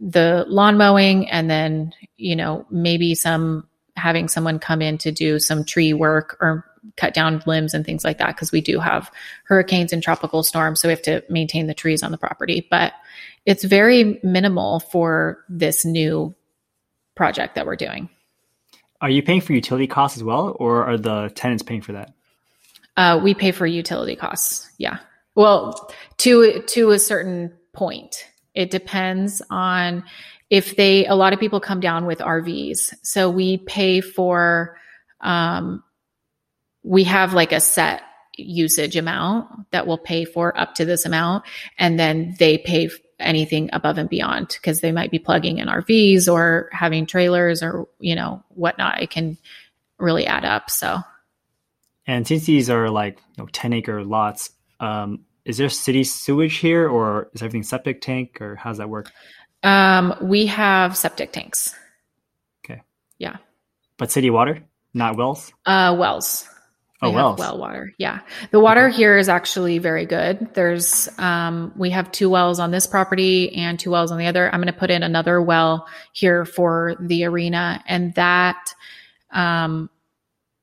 the 0.00 0.44
lawn 0.48 0.76
mowing 0.76 1.28
and 1.28 1.50
then, 1.50 1.92
you 2.16 2.36
know, 2.36 2.66
maybe 2.70 3.14
some 3.14 3.66
having 3.96 4.28
someone 4.28 4.58
come 4.58 4.80
in 4.80 4.96
to 4.98 5.12
do 5.12 5.38
some 5.38 5.64
tree 5.64 5.92
work 5.92 6.36
or 6.40 6.64
cut 6.96 7.14
down 7.14 7.42
limbs 7.46 7.74
and 7.74 7.84
things 7.84 8.04
like 8.04 8.18
that 8.18 8.28
because 8.28 8.52
we 8.52 8.60
do 8.60 8.78
have 8.78 9.10
hurricanes 9.44 9.92
and 9.92 10.02
tropical 10.02 10.42
storms 10.42 10.80
so 10.80 10.88
we 10.88 10.92
have 10.92 11.02
to 11.02 11.22
maintain 11.28 11.66
the 11.66 11.74
trees 11.74 12.02
on 12.02 12.12
the 12.12 12.18
property. 12.18 12.66
But 12.70 12.92
it's 13.44 13.64
very 13.64 14.20
minimal 14.22 14.80
for 14.80 15.44
this 15.48 15.84
new 15.84 16.34
project 17.14 17.56
that 17.56 17.66
we're 17.66 17.76
doing. 17.76 18.08
Are 19.00 19.10
you 19.10 19.22
paying 19.22 19.40
for 19.40 19.52
utility 19.52 19.86
costs 19.86 20.16
as 20.16 20.24
well 20.24 20.56
or 20.58 20.84
are 20.84 20.96
the 20.96 21.30
tenants 21.34 21.62
paying 21.62 21.82
for 21.82 21.92
that? 21.92 22.12
Uh, 22.96 23.20
we 23.22 23.34
pay 23.34 23.52
for 23.52 23.66
utility 23.66 24.16
costs 24.16 24.70
yeah. 24.78 24.98
Well 25.34 25.90
to 26.18 26.62
to 26.62 26.90
a 26.90 26.98
certain 26.98 27.52
point 27.72 28.26
it 28.58 28.70
depends 28.70 29.40
on 29.50 30.04
if 30.50 30.76
they 30.76 31.06
a 31.06 31.14
lot 31.14 31.32
of 31.32 31.40
people 31.40 31.60
come 31.60 31.80
down 31.80 32.06
with 32.06 32.18
rvs 32.18 32.92
so 33.02 33.30
we 33.30 33.58
pay 33.58 34.00
for 34.00 34.76
um, 35.20 35.82
we 36.82 37.04
have 37.04 37.34
like 37.34 37.52
a 37.52 37.60
set 37.60 38.02
usage 38.36 38.96
amount 38.96 39.48
that 39.72 39.86
we'll 39.86 39.98
pay 39.98 40.24
for 40.24 40.56
up 40.58 40.74
to 40.74 40.84
this 40.84 41.04
amount 41.04 41.44
and 41.78 41.98
then 41.98 42.34
they 42.38 42.58
pay 42.58 42.88
anything 43.18 43.68
above 43.72 43.98
and 43.98 44.08
beyond 44.08 44.48
because 44.48 44.80
they 44.80 44.92
might 44.92 45.10
be 45.10 45.18
plugging 45.18 45.58
in 45.58 45.68
RVs 45.68 46.32
or 46.32 46.68
having 46.72 47.06
trailers 47.06 47.62
or 47.62 47.88
you 47.98 48.14
know 48.14 48.42
whatnot. 48.50 49.02
It 49.02 49.10
can 49.10 49.36
really 49.98 50.26
add 50.26 50.44
up 50.44 50.70
so. 50.70 50.98
And 52.06 52.26
since 52.26 52.46
these 52.46 52.70
are 52.70 52.88
like 52.90 53.18
you 53.36 53.44
know, 53.44 53.48
10 53.52 53.72
acre 53.72 54.04
lots. 54.04 54.50
Um, 54.80 55.24
is 55.48 55.56
there 55.56 55.68
city 55.68 56.04
sewage 56.04 56.58
here 56.58 56.88
or 56.88 57.28
is 57.34 57.42
everything 57.42 57.64
septic 57.64 58.00
tank 58.00 58.40
or 58.40 58.54
how 58.54 58.70
does 58.70 58.78
that 58.78 58.88
work 58.88 59.10
um, 59.64 60.14
we 60.22 60.46
have 60.46 60.96
septic 60.96 61.32
tanks 61.32 61.74
okay 62.64 62.82
yeah 63.18 63.38
but 63.96 64.12
city 64.12 64.30
water 64.30 64.62
not 64.94 65.16
wells 65.16 65.52
uh 65.66 65.96
wells 65.98 66.48
Oh, 67.00 67.12
well. 67.12 67.36
well 67.38 67.58
water. 67.58 67.94
Yeah. 67.96 68.20
The 68.50 68.58
water 68.58 68.88
here 68.88 69.16
is 69.18 69.28
actually 69.28 69.78
very 69.78 70.04
good. 70.04 70.52
There's, 70.54 71.08
um, 71.18 71.72
we 71.76 71.90
have 71.90 72.10
two 72.10 72.28
wells 72.28 72.58
on 72.58 72.72
this 72.72 72.88
property 72.88 73.54
and 73.54 73.78
two 73.78 73.92
wells 73.92 74.10
on 74.10 74.18
the 74.18 74.26
other. 74.26 74.52
I'm 74.52 74.60
going 74.60 74.72
to 74.72 74.78
put 74.78 74.90
in 74.90 75.04
another 75.04 75.40
well 75.40 75.86
here 76.12 76.44
for 76.44 76.96
the 76.98 77.24
arena 77.24 77.84
and 77.86 78.12
that, 78.14 78.74
um, 79.30 79.90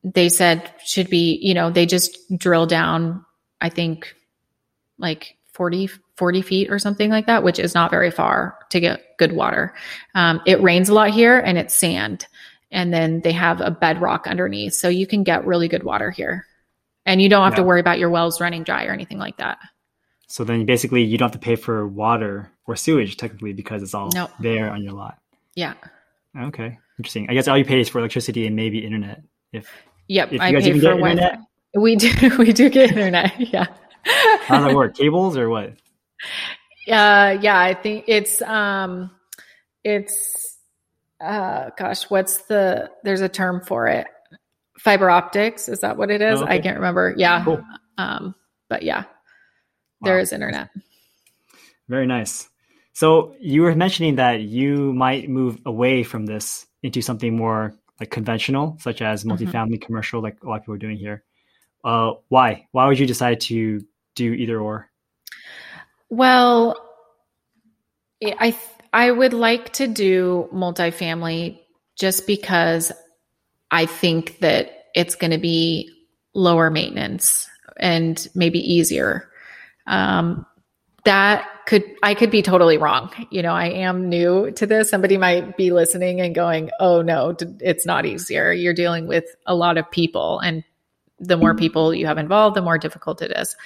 they 0.03 0.27
said 0.27 0.69
should 0.83 1.09
be, 1.09 1.39
you 1.41 1.53
know, 1.53 1.69
they 1.71 1.85
just 1.85 2.17
drill 2.37 2.65
down, 2.65 3.25
I 3.61 3.69
think 3.69 4.13
like 4.97 5.37
40, 5.53 5.89
40 6.15 6.41
feet 6.41 6.69
or 6.69 6.79
something 6.79 7.09
like 7.09 7.27
that, 7.27 7.43
which 7.43 7.59
is 7.59 7.73
not 7.73 7.91
very 7.91 8.11
far 8.11 8.57
to 8.69 8.79
get 8.79 9.17
good 9.17 9.31
water. 9.31 9.73
Um, 10.13 10.41
it 10.45 10.61
rains 10.61 10.89
a 10.89 10.93
lot 10.93 11.11
here 11.11 11.39
and 11.39 11.57
it's 11.57 11.73
sand 11.73 12.27
and 12.71 12.93
then 12.93 13.21
they 13.21 13.31
have 13.31 13.61
a 13.61 13.71
bedrock 13.71 14.27
underneath. 14.27 14.73
So 14.73 14.89
you 14.89 15.07
can 15.07 15.23
get 15.23 15.45
really 15.45 15.67
good 15.67 15.83
water 15.83 16.11
here. 16.11 16.45
And 17.05 17.21
you 17.21 17.29
don't 17.29 17.43
have 17.43 17.53
yeah. 17.53 17.57
to 17.57 17.63
worry 17.63 17.79
about 17.79 17.99
your 17.99 18.09
wells 18.09 18.41
running 18.41 18.63
dry 18.63 18.85
or 18.85 18.91
anything 18.91 19.19
like 19.19 19.37
that. 19.37 19.59
So 20.27 20.43
then 20.43 20.65
basically 20.65 21.03
you 21.03 21.17
don't 21.17 21.27
have 21.27 21.39
to 21.39 21.45
pay 21.45 21.55
for 21.55 21.87
water 21.87 22.51
or 22.65 22.75
sewage 22.75 23.15
technically 23.15 23.53
because 23.53 23.83
it's 23.83 23.93
all 23.93 24.09
nope. 24.13 24.31
there 24.39 24.71
on 24.71 24.83
your 24.83 24.93
lot. 24.93 25.19
Yeah. 25.55 25.75
Okay. 26.37 26.79
Interesting. 26.97 27.29
I 27.29 27.33
guess 27.33 27.47
all 27.47 27.57
you 27.57 27.65
pay 27.65 27.79
is 27.79 27.89
for 27.89 27.99
electricity 27.99 28.47
and 28.47 28.55
maybe 28.55 28.79
internet. 28.79 29.21
If 29.53 29.69
Yep, 30.07 30.33
if 30.33 30.41
I 30.41 30.51
pay 30.51 30.73
for 30.73 30.79
Wi-Fi. 30.79 31.11
Internet? 31.11 31.39
We 31.75 31.95
do 31.95 32.31
we 32.39 32.53
do 32.53 32.69
get 32.69 32.89
internet. 32.89 33.33
Yeah. 33.53 33.67
How 34.05 34.57
does 34.57 34.67
that 34.67 34.75
work? 34.75 34.95
Cables 34.95 35.37
or 35.37 35.49
what? 35.49 35.73
Uh 36.87 37.37
yeah, 37.41 37.59
I 37.59 37.73
think 37.73 38.05
it's 38.07 38.41
um 38.41 39.11
it's 39.83 40.57
uh 41.21 41.69
gosh 41.77 42.03
what's 42.09 42.39
the 42.45 42.89
there's 43.03 43.21
a 43.21 43.29
term 43.29 43.61
for 43.61 43.87
it 43.87 44.07
fiber 44.77 45.09
optics 45.09 45.69
is 45.69 45.79
that 45.79 45.95
what 45.95 46.11
it 46.11 46.21
is 46.21 46.41
oh, 46.41 46.43
okay. 46.43 46.55
i 46.55 46.59
can't 46.59 46.75
remember 46.75 47.13
yeah 47.17 47.43
cool. 47.45 47.63
um 47.97 48.35
but 48.67 48.83
yeah 48.83 49.05
there 50.01 50.15
wow. 50.15 50.21
is 50.21 50.33
internet 50.33 50.69
very 51.87 52.05
nice 52.05 52.49
so 52.91 53.35
you 53.39 53.61
were 53.61 53.73
mentioning 53.75 54.15
that 54.15 54.41
you 54.41 54.93
might 54.93 55.29
move 55.29 55.59
away 55.65 56.03
from 56.03 56.25
this 56.25 56.65
into 56.83 57.01
something 57.01 57.35
more 57.35 57.73
like 57.99 58.11
conventional 58.11 58.75
such 58.79 59.01
as 59.01 59.23
mm-hmm. 59.23 59.31
multifamily 59.31 59.75
mm-hmm. 59.75 59.85
commercial 59.85 60.21
like 60.21 60.43
a 60.43 60.47
lot 60.47 60.57
of 60.57 60.61
people 60.63 60.75
are 60.75 60.79
doing 60.79 60.97
here 60.97 61.23
uh 61.85 62.11
why 62.27 62.67
why 62.71 62.87
would 62.87 62.99
you 62.99 63.07
decide 63.07 63.39
to 63.39 63.81
do 64.15 64.33
either 64.33 64.59
or 64.59 64.89
well 66.09 66.75
i 68.39 68.51
th- 68.51 68.75
I 68.95 69.11
would 69.11 69.33
like 69.33 69.73
to 69.73 69.87
do 69.89 70.47
multifamily 70.53 71.59
just 71.97 72.25
because 72.25 72.93
I 73.69 73.87
think 73.87 74.39
that 74.39 74.71
it's 74.95 75.15
going 75.15 75.31
to 75.31 75.37
be 75.37 75.91
lower 76.33 76.69
maintenance 76.69 77.45
and 77.77 78.25
maybe 78.33 78.59
easier. 78.59 79.29
Um, 79.85 80.45
that 81.03 81.45
could 81.67 81.83
I 82.03 82.13
could 82.13 82.31
be 82.31 82.41
totally 82.41 82.77
wrong. 82.77 83.11
You 83.31 83.41
know, 83.41 83.51
I 83.51 83.65
am 83.65 84.07
new 84.07 84.51
to 84.51 84.65
this. 84.65 84.89
Somebody 84.89 85.17
might 85.17 85.57
be 85.57 85.71
listening 85.71 86.21
and 86.21 86.33
going, 86.33 86.69
"Oh 86.79 87.01
no, 87.01 87.35
it's 87.59 87.85
not 87.85 88.05
easier. 88.05 88.53
You're 88.53 88.73
dealing 88.73 89.07
with 89.07 89.25
a 89.45 89.55
lot 89.55 89.77
of 89.77 89.91
people 89.91 90.39
and 90.39 90.63
the 91.19 91.37
more 91.37 91.53
people 91.53 91.93
you 91.93 92.05
have 92.05 92.17
involved, 92.17 92.55
the 92.55 92.61
more 92.61 92.77
difficult 92.77 93.21
it 93.21 93.31
is." 93.35 93.57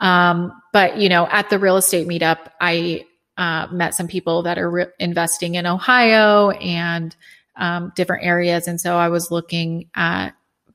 Um, 0.00 0.52
but 0.72 0.98
you 0.98 1.08
know, 1.08 1.26
at 1.26 1.50
the 1.50 1.58
real 1.58 1.76
estate 1.76 2.08
meetup, 2.08 2.50
I 2.60 3.04
uh, 3.36 3.68
met 3.70 3.94
some 3.94 4.08
people 4.08 4.42
that 4.42 4.58
are 4.58 4.70
re- 4.70 4.86
investing 4.98 5.54
in 5.54 5.66
Ohio 5.66 6.50
and 6.50 7.14
um, 7.56 7.92
different 7.94 8.24
areas. 8.24 8.68
And 8.68 8.80
so 8.80 8.96
I 8.96 9.08
was 9.08 9.30
looking 9.30 9.88
at 9.94 10.30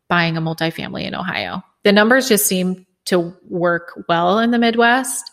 buying 0.07 0.37
a 0.37 0.41
multifamily 0.41 1.03
in 1.03 1.15
Ohio. 1.15 1.63
The 1.83 1.91
numbers 1.91 2.29
just 2.29 2.47
seem 2.47 2.85
to 3.05 3.35
work 3.47 4.03
well 4.07 4.39
in 4.39 4.51
the 4.51 4.59
Midwest. 4.59 5.29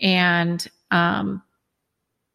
And 0.00 0.66
um, 0.90 1.42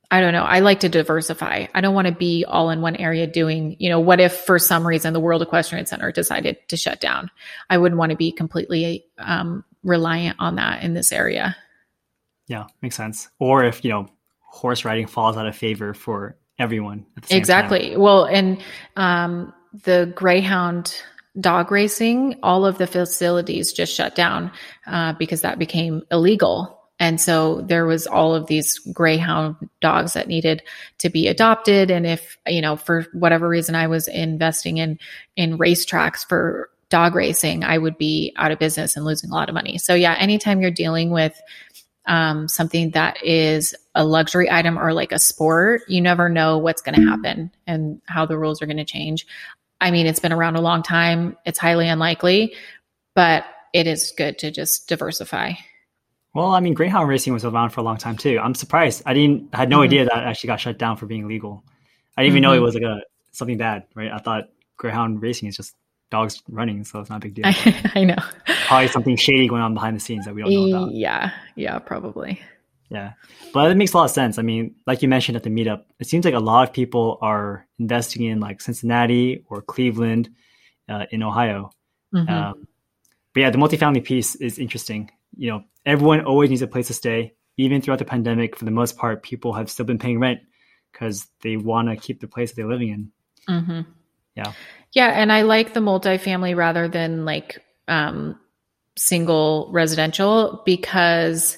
I 0.09 0.19
don't 0.19 0.33
know. 0.33 0.43
I 0.43 0.59
like 0.59 0.81
to 0.81 0.89
diversify. 0.89 1.67
I 1.73 1.81
don't 1.81 1.95
want 1.95 2.07
to 2.07 2.13
be 2.13 2.43
all 2.45 2.69
in 2.69 2.81
one 2.81 2.95
area 2.95 3.27
doing, 3.27 3.77
you 3.79 3.89
know, 3.89 3.99
what 3.99 4.19
if 4.19 4.33
for 4.33 4.59
some 4.59 4.85
reason 4.85 5.13
the 5.13 5.19
World 5.19 5.41
Equestrian 5.41 5.85
Center 5.85 6.11
decided 6.11 6.57
to 6.67 6.77
shut 6.77 6.99
down? 6.99 7.31
I 7.69 7.77
wouldn't 7.77 7.99
want 7.99 8.09
to 8.09 8.17
be 8.17 8.31
completely 8.31 9.05
um, 9.19 9.63
reliant 9.83 10.37
on 10.39 10.55
that 10.55 10.83
in 10.83 10.93
this 10.93 11.11
area. 11.11 11.55
Yeah, 12.47 12.67
makes 12.81 12.95
sense. 12.95 13.29
Or 13.39 13.63
if, 13.63 13.83
you 13.83 13.91
know, 13.91 14.07
horse 14.39 14.83
riding 14.85 15.07
falls 15.07 15.37
out 15.37 15.47
of 15.47 15.55
favor 15.55 15.93
for 15.93 16.37
everyone. 16.59 17.05
exactly. 17.29 17.91
Time. 17.91 17.99
Well, 18.01 18.25
and 18.25 18.61
um, 18.95 19.53
the 19.83 20.11
Greyhound 20.15 20.95
dog 21.39 21.71
racing, 21.71 22.39
all 22.43 22.65
of 22.65 22.77
the 22.77 22.87
facilities 22.87 23.71
just 23.71 23.93
shut 23.93 24.15
down 24.15 24.51
uh, 24.85 25.13
because 25.13 25.41
that 25.41 25.59
became 25.59 26.03
illegal. 26.11 26.77
And 26.99 27.19
so 27.19 27.61
there 27.61 27.85
was 27.85 28.05
all 28.05 28.35
of 28.35 28.45
these 28.45 28.77
greyhound 28.77 29.55
dogs 29.79 30.13
that 30.13 30.27
needed 30.27 30.61
to 30.99 31.09
be 31.09 31.27
adopted. 31.27 31.89
And 31.89 32.05
if, 32.05 32.37
you 32.45 32.61
know, 32.61 32.75
for 32.75 33.07
whatever 33.13 33.49
reason 33.49 33.73
I 33.73 33.87
was 33.87 34.07
investing 34.07 34.77
in 34.77 34.99
in 35.35 35.57
racetracks 35.57 36.27
for 36.27 36.69
dog 36.91 37.15
racing, 37.15 37.63
I 37.63 37.79
would 37.79 37.97
be 37.97 38.33
out 38.35 38.51
of 38.51 38.59
business 38.59 38.95
and 38.95 39.03
losing 39.03 39.31
a 39.31 39.33
lot 39.33 39.49
of 39.49 39.55
money. 39.55 39.79
So 39.79 39.95
yeah, 39.95 40.15
anytime 40.19 40.61
you're 40.61 40.69
dealing 40.69 41.09
with 41.09 41.41
um, 42.05 42.47
something 42.47 42.91
that 42.91 43.23
is 43.23 43.73
a 43.95 44.05
luxury 44.05 44.51
item 44.51 44.77
or 44.77 44.93
like 44.93 45.11
a 45.11 45.19
sport, 45.19 45.81
you 45.87 46.01
never 46.01 46.29
know 46.29 46.57
what's 46.57 46.81
going 46.81 46.95
to 46.95 47.07
happen 47.07 47.51
and 47.65 48.01
how 48.05 48.25
the 48.25 48.37
rules 48.37 48.61
are 48.61 48.65
going 48.65 48.77
to 48.77 48.85
change. 48.85 49.25
I 49.79 49.89
mean, 49.89 50.05
it's 50.05 50.19
been 50.19 50.33
around 50.33 50.57
a 50.57 50.61
long 50.61 50.83
time. 50.83 51.37
It's 51.45 51.57
highly 51.57 51.87
unlikely, 51.87 52.53
but 53.15 53.45
it 53.73 53.87
is 53.87 54.13
good 54.15 54.37
to 54.39 54.51
just 54.51 54.87
diversify. 54.87 55.53
Well, 56.33 56.51
I 56.51 56.59
mean, 56.59 56.73
Greyhound 56.73 57.09
racing 57.09 57.33
was 57.33 57.43
around 57.43 57.71
for 57.71 57.81
a 57.81 57.83
long 57.83 57.97
time 57.97 58.17
too. 58.17 58.39
I'm 58.41 58.55
surprised. 58.55 59.03
I 59.05 59.13
didn't 59.13 59.49
I 59.53 59.57
had 59.57 59.69
no 59.69 59.77
mm-hmm. 59.77 59.83
idea 59.85 60.05
that 60.05 60.23
actually 60.23 60.47
got 60.47 60.59
shut 60.59 60.77
down 60.77 60.97
for 60.97 61.05
being 61.05 61.23
illegal. 61.23 61.63
I 62.15 62.23
didn't 62.23 62.31
mm-hmm. 62.31 62.37
even 62.37 62.41
know 62.41 62.53
it 62.53 62.55
mm-hmm. 62.57 62.65
was 62.65 62.75
like 62.75 62.83
a 62.83 63.01
something 63.31 63.57
bad, 63.57 63.83
right? 63.95 64.11
I 64.11 64.17
thought 64.17 64.49
Greyhound 64.77 65.21
racing 65.21 65.49
is 65.49 65.57
just 65.57 65.75
dogs 66.11 66.43
running, 66.49 66.83
so 66.83 66.99
it's 66.99 67.09
not 67.09 67.17
a 67.17 67.19
big 67.19 67.33
deal. 67.33 67.45
I 67.95 68.03
know. 68.03 68.17
Probably 68.67 68.87
something 68.89 69.15
shady 69.15 69.47
going 69.47 69.61
on 69.61 69.73
behind 69.73 69.95
the 69.95 69.99
scenes 69.99 70.25
that 70.25 70.35
we 70.35 70.43
don't 70.43 70.51
know 70.51 70.83
about. 70.83 70.93
Yeah, 70.93 71.31
yeah, 71.55 71.79
probably. 71.79 72.39
Yeah, 72.89 73.13
but 73.53 73.71
it 73.71 73.75
makes 73.75 73.93
a 73.93 73.97
lot 73.97 74.05
of 74.05 74.11
sense. 74.11 74.37
I 74.37 74.41
mean, 74.41 74.75
like 74.85 75.01
you 75.01 75.07
mentioned 75.07 75.37
at 75.37 75.43
the 75.43 75.49
meetup, 75.49 75.85
it 75.99 76.07
seems 76.07 76.25
like 76.25 76.33
a 76.33 76.39
lot 76.39 76.67
of 76.67 76.73
people 76.73 77.17
are 77.21 77.65
investing 77.79 78.25
in 78.25 78.39
like 78.39 78.61
Cincinnati 78.61 79.43
or 79.49 79.61
Cleveland 79.61 80.29
uh, 80.89 81.05
in 81.09 81.23
Ohio. 81.23 81.71
Mm-hmm. 82.13 82.29
Um, 82.31 82.67
but 83.33 83.39
yeah, 83.39 83.49
the 83.49 83.57
multifamily 83.57 84.03
piece 84.03 84.35
is 84.35 84.59
interesting. 84.59 85.09
You 85.37 85.51
know, 85.51 85.63
everyone 85.85 86.25
always 86.25 86.49
needs 86.49 86.61
a 86.61 86.67
place 86.67 86.87
to 86.87 86.93
stay. 86.93 87.33
Even 87.57 87.81
throughout 87.81 87.99
the 87.99 88.05
pandemic, 88.05 88.57
for 88.57 88.65
the 88.65 88.71
most 88.71 88.97
part, 88.97 89.23
people 89.23 89.53
have 89.53 89.69
still 89.69 89.85
been 89.85 89.99
paying 89.99 90.19
rent 90.19 90.41
because 90.91 91.27
they 91.41 91.57
want 91.57 91.87
to 91.89 91.95
keep 91.95 92.19
the 92.19 92.27
place 92.27 92.51
that 92.51 92.55
they're 92.57 92.69
living 92.69 92.89
in. 92.89 93.11
Mm-hmm. 93.47 93.81
Yeah. 94.35 94.53
Yeah, 94.93 95.07
and 95.07 95.31
I 95.31 95.43
like 95.43 95.73
the 95.73 95.79
multifamily 95.79 96.55
rather 96.55 96.87
than 96.87 97.23
like 97.23 97.63
um, 97.87 98.39
single 98.97 99.69
residential 99.71 100.61
because 100.65 101.57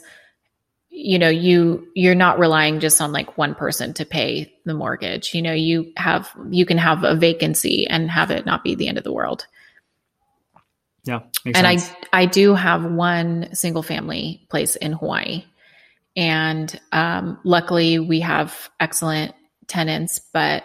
you 0.89 1.17
know 1.17 1.29
you 1.29 1.87
you're 1.95 2.13
not 2.13 2.37
relying 2.37 2.79
just 2.79 3.01
on 3.01 3.11
like 3.11 3.37
one 3.37 3.55
person 3.55 3.93
to 3.93 4.05
pay 4.05 4.53
the 4.65 4.75
mortgage 4.75 5.33
you 5.33 5.41
know 5.41 5.51
you 5.51 5.91
have 5.97 6.31
you 6.51 6.67
can 6.67 6.77
have 6.77 7.03
a 7.03 7.15
vacancy 7.15 7.87
and 7.87 8.11
have 8.11 8.29
it 8.29 8.45
not 8.45 8.63
be 8.63 8.75
the 8.75 8.87
end 8.87 8.99
of 8.99 9.03
the 9.03 9.11
world 9.11 9.47
yeah 11.03 11.21
and 11.45 11.55
sense. 11.55 11.91
i 12.13 12.21
i 12.21 12.25
do 12.27 12.53
have 12.53 12.85
one 12.85 13.49
single 13.55 13.81
family 13.81 14.45
place 14.49 14.75
in 14.75 14.93
hawaii 14.93 15.43
and 16.15 16.79
um, 16.91 17.39
luckily 17.43 17.97
we 17.97 18.19
have 18.19 18.69
excellent 18.79 19.33
tenants 19.65 20.19
but 20.31 20.63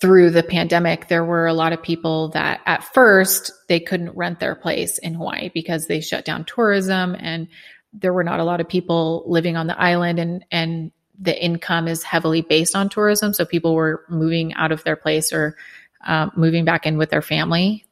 through 0.00 0.30
the 0.30 0.42
pandemic 0.42 1.08
there 1.08 1.24
were 1.24 1.46
a 1.46 1.54
lot 1.54 1.72
of 1.72 1.82
people 1.82 2.28
that 2.28 2.60
at 2.66 2.84
first 2.92 3.50
they 3.68 3.80
couldn't 3.80 4.14
rent 4.16 4.38
their 4.40 4.54
place 4.54 4.98
in 4.98 5.14
hawaii 5.14 5.50
because 5.54 5.86
they 5.86 6.00
shut 6.00 6.24
down 6.24 6.44
tourism 6.44 7.16
and 7.18 7.48
there 7.92 8.12
were 8.12 8.24
not 8.24 8.40
a 8.40 8.44
lot 8.44 8.60
of 8.60 8.68
people 8.68 9.24
living 9.26 9.56
on 9.56 9.66
the 9.66 9.78
island 9.78 10.18
and 10.18 10.44
and 10.50 10.92
the 11.18 11.44
income 11.44 11.86
is 11.86 12.02
heavily 12.02 12.40
based 12.40 12.74
on 12.74 12.88
tourism. 12.88 13.32
So 13.32 13.44
people 13.44 13.74
were 13.74 14.04
moving 14.08 14.54
out 14.54 14.72
of 14.72 14.82
their 14.82 14.96
place 14.96 15.32
or 15.32 15.56
um, 16.04 16.32
moving 16.34 16.64
back 16.64 16.84
in 16.84 16.98
with 16.98 17.10
their 17.10 17.22
family. 17.22 17.86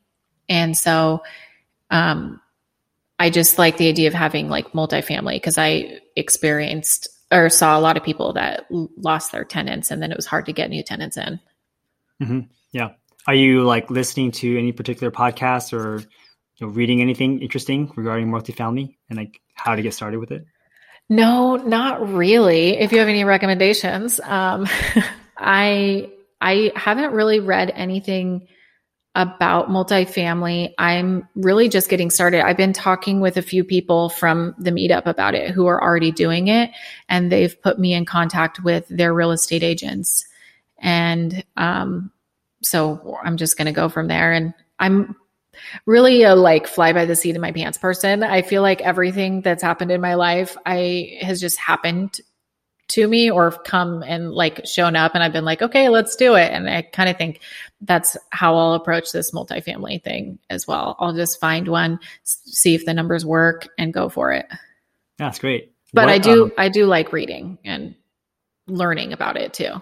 And 0.49 0.77
so 0.77 1.23
um, 1.91 2.41
i 3.19 3.31
just 3.31 3.59
like 3.59 3.77
the 3.77 3.89
idea 3.89 4.09
of 4.09 4.15
having 4.15 4.49
like 4.49 4.73
multifamily 4.73 5.35
because 5.35 5.59
i 5.59 5.99
experienced 6.17 7.09
or 7.33 7.49
saw 7.49 7.79
a 7.79 7.81
lot 7.81 7.97
of 7.97 8.03
people 8.03 8.33
that 8.33 8.67
lost 8.71 9.33
their 9.33 9.45
tenants 9.45 9.91
and 9.91 10.03
then 10.03 10.11
it 10.11 10.17
was 10.17 10.27
hard 10.27 10.47
to 10.47 10.53
get 10.53 10.71
new 10.71 10.83
tenants 10.83 11.17
in 11.17 11.39
mm-hmm. 12.21 12.41
yeah 12.73 12.91
are 13.27 13.35
you 13.35 13.65
like 13.65 13.91
listening 13.91 14.31
to 14.31 14.59
any 14.59 14.73
particular 14.73 15.11
podcast 15.11 15.73
or 15.73 16.01
you 16.61 16.67
know, 16.67 16.73
reading 16.73 17.01
anything 17.01 17.41
interesting 17.41 17.91
regarding 17.97 18.29
multifamily 18.29 18.97
and 19.09 19.19
like 19.19 19.41
how 19.55 19.75
to 19.75 19.83
get 19.83 19.95
started 19.95 20.19
with 20.19 20.31
it? 20.31 20.45
No, 21.09 21.57
not 21.57 22.09
really. 22.09 22.79
If 22.79 22.93
you 22.93 22.99
have 22.99 23.09
any 23.09 23.25
recommendations, 23.25 24.21
um, 24.21 24.67
I 25.37 26.11
I 26.41 26.73
haven't 26.77 27.13
really 27.13 27.41
read 27.41 27.71
anything 27.75 28.47
about 29.17 29.69
multifamily. 29.69 30.73
I'm 30.79 31.29
really 31.35 31.69
just 31.69 31.91
getting 31.91 32.11
started. 32.11 32.47
I've 32.47 32.57
been 32.57 32.73
talking 32.73 33.21
with 33.21 33.37
a 33.37 33.43
few 33.43 33.65
people 33.65 34.09
from 34.09 34.55
the 34.57 34.71
meetup 34.71 35.07
about 35.07 35.35
it 35.35 35.51
who 35.51 35.67
are 35.67 35.83
already 35.83 36.13
doing 36.13 36.47
it, 36.47 36.71
and 37.09 37.31
they've 37.31 37.61
put 37.61 37.79
me 37.79 37.93
in 37.93 38.05
contact 38.07 38.63
with 38.63 38.87
their 38.89 39.13
real 39.13 39.33
estate 39.33 39.65
agents. 39.65 40.25
And 40.81 41.45
um, 41.57 42.11
so 42.63 43.19
I'm 43.23 43.37
just 43.37 43.57
going 43.57 43.67
to 43.67 43.73
go 43.73 43.89
from 43.89 44.09
there. 44.09 44.33
And 44.33 44.55
I'm 44.79 45.17
really 45.87 46.23
a 46.23 46.35
like 46.35 46.67
fly 46.67 46.93
by 46.93 47.05
the 47.05 47.17
seat 47.17 47.37
of 47.37 47.43
my 47.43 47.53
pants 47.53 47.79
person. 47.79 48.23
I 48.23 48.43
feel 48.43 48.63
like 48.63 48.81
everything 48.81 49.43
that's 49.43 49.63
happened 49.63 49.91
in 49.91 50.01
my 50.01 50.15
life, 50.15 50.57
I 50.65 51.19
has 51.21 51.41
just 51.41 51.59
happened 51.59 52.21
to 52.89 53.07
me 53.07 53.31
or 53.31 53.53
come 53.53 54.03
and 54.03 54.33
like 54.33 54.67
shown 54.67 54.97
up 54.97 55.15
and 55.15 55.23
I've 55.23 55.33
been 55.33 55.45
like, 55.45 55.63
okay, 55.63 55.89
let's 55.89 56.17
do 56.17 56.35
it. 56.35 56.51
And 56.53 56.69
I 56.69 56.83
kind 56.83 57.09
of 57.09 57.17
think 57.17 57.41
that's 57.83 58.17
how 58.31 58.57
I'll 58.57 58.75
approach 58.75 59.13
this 59.13 59.31
multifamily 59.31 60.03
thing 60.03 60.41
as 60.51 60.67
well. 60.67 60.97
I'll 60.99 61.13
just 61.13 61.39
find 61.39 61.69
one, 61.69 62.01
see 62.25 62.75
if 62.75 62.85
the 62.85 62.95
numbers 62.95 63.25
work 63.25 63.69
and 63.79 63.95
go 63.95 64.09
for 64.09 64.33
it. 64.33 64.47
That's 65.19 65.39
great. 65.39 65.73
But 65.93 66.07
what, 66.07 66.15
I 66.15 66.19
do, 66.19 66.45
um, 66.45 66.53
I 66.59 66.69
do 66.69 66.87
like 66.87 67.13
reading 67.13 67.59
and 67.65 67.95
learning 68.67 69.13
about 69.13 69.37
it 69.37 69.53
too. 69.53 69.81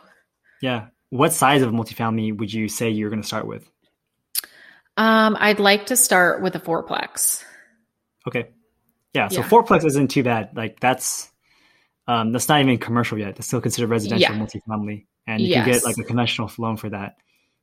Yeah. 0.61 0.89
What 1.11 1.33
size 1.33 1.63
of 1.63 1.73
multifamily 1.73 2.37
would 2.37 2.53
you 2.53 2.69
say 2.69 2.91
you're 2.91 3.11
going 3.11 3.23
to 3.23 3.27
start 3.27 3.47
with? 3.47 3.69
Um, 4.97 5.37
I'd 5.41 5.61
like 5.61 5.87
to 5.87 5.97
start 5.97 6.43
with 6.43 6.55
a 6.57 6.61
fourplex. 6.61 7.43
Okay. 8.27 8.49
Yeah. 9.15 9.29
So 9.29 9.41
yeah. 9.41 9.49
fourplex 9.49 9.85
isn't 9.85 10.09
too 10.09 10.23
bad. 10.23 10.51
Like 10.55 10.81
that's 10.81 11.31
um, 12.09 12.33
that's 12.33 12.49
not 12.49 12.61
even 12.61 12.79
commercial 12.79 13.19
yet. 13.19 13.37
That's 13.37 13.47
still 13.47 13.61
considered 13.61 13.91
residential 13.91 14.35
yeah. 14.35 14.41
multifamily, 14.41 15.07
and 15.27 15.43
you 15.43 15.49
yes. 15.49 15.65
can 15.65 15.73
get 15.73 15.85
like 15.85 15.99
a 15.99 16.05
conventional 16.05 16.51
loan 16.59 16.77
for 16.77 16.89
that. 16.89 17.17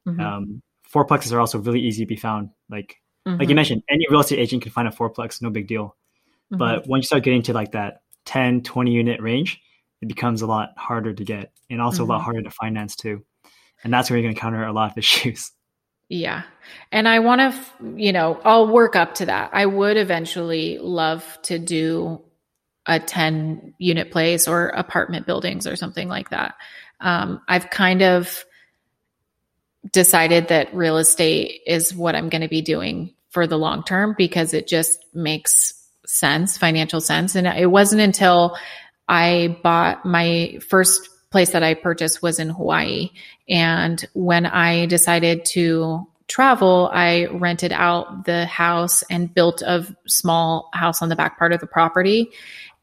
Mm-hmm. 0.08 0.22
Um, 0.22 0.62
fourplexes 0.92 1.34
are 1.34 1.40
also 1.40 1.60
really 1.60 1.82
easy 1.82 2.04
to 2.04 2.08
be 2.08 2.16
found. 2.16 2.52
Like 2.70 3.02
mm-hmm. 3.28 3.38
like 3.38 3.42
you 3.42 3.48
mm-hmm. 3.48 3.56
mentioned, 3.56 3.84
any 3.90 4.06
real 4.10 4.22
estate 4.22 4.40
agent 4.40 4.64
can 4.64 4.72
find 4.72 4.88
a 4.88 4.92
fourplex, 4.92 5.42
no 5.42 5.50
big 5.50 5.68
deal. 5.68 5.96
Mm-hmm. 6.54 6.58
But 6.58 6.88
once 6.88 7.04
you 7.04 7.08
start 7.08 7.24
getting 7.24 7.42
to 7.44 7.54
like 7.54 7.72
that 7.72 8.02
10, 8.26 8.62
20 8.62 8.92
unit 8.92 9.22
range, 9.22 9.62
it 10.02 10.08
becomes 10.08 10.42
a 10.42 10.48
lot 10.48 10.70
harder 10.78 11.14
to 11.14 11.24
get 11.24 11.52
and 11.70 11.82
also 11.82 12.04
a 12.04 12.06
lot 12.06 12.18
mm-hmm. 12.18 12.24
harder 12.26 12.42
to 12.44 12.52
finance 12.52 12.96
too. 12.96 13.24
And 13.84 13.94
that's 13.94 14.10
where 14.10 14.18
you're 14.18 14.26
going 14.26 14.36
to 14.36 14.40
encounter 14.40 14.66
a 14.66 14.74
lot 14.74 14.92
of 14.92 14.98
issues. 15.00 15.52
Yeah. 16.08 16.44
And 16.92 17.08
I 17.08 17.20
want 17.20 17.42
to, 17.42 17.94
you 17.96 18.14
know, 18.14 18.40
I'll 18.44 18.68
work 18.68 18.96
up 18.96 19.16
to 19.16 19.26
that. 19.26 19.52
I 19.54 19.66
would 19.66 19.98
eventually 19.98 20.78
love 20.78 21.40
to 21.44 21.58
do 21.58 22.22
a 22.86 23.00
10 23.00 23.74
unit 23.80 24.12
place 24.12 24.48
or 24.48 24.68
apartment 24.68 25.26
buildings 25.26 25.66
or 25.66 25.76
something 25.76 26.08
like 26.08 26.30
that. 26.30 26.56
Um, 27.00 27.42
I've 27.48 27.70
kind 27.72 28.04
of 28.04 28.46
decided 29.92 30.50
that 30.50 30.74
real 30.76 30.98
estate 30.98 31.62
is 31.66 31.94
what 31.94 32.16
I'm 32.16 32.30
going 32.30 32.42
to 32.42 32.48
be 32.48 32.62
doing 32.62 33.16
for 33.30 33.48
the 33.48 33.58
long 33.58 33.84
term 33.84 34.16
because 34.18 34.54
it 34.54 34.68
just 34.68 35.04
makes 35.14 35.74
sense, 36.06 36.58
financial 36.58 37.02
sense. 37.02 37.36
And 37.36 37.48
it 37.48 37.70
wasn't 37.70 38.02
until 38.02 38.56
I 39.08 39.60
bought 39.64 40.06
my 40.06 40.60
first 40.68 41.10
place 41.32 41.52
that 41.52 41.64
I 41.64 41.74
purchased 41.74 42.22
was 42.22 42.40
in 42.40 42.50
Hawaii. 42.50 43.10
And 43.50 44.04
when 44.14 44.46
I 44.46 44.86
decided 44.86 45.46
to 45.46 46.08
travel, 46.28 46.90
I 46.94 47.26
rented 47.26 47.72
out 47.72 48.26
the 48.26 48.46
house 48.46 49.04
and 49.10 49.34
built 49.34 49.62
a 49.62 49.86
small 50.08 50.70
house 50.74 51.02
on 51.02 51.10
the 51.10 51.16
back 51.16 51.38
part 51.38 51.54
of 51.54 51.60
the 51.60 51.68
property. 51.68 52.32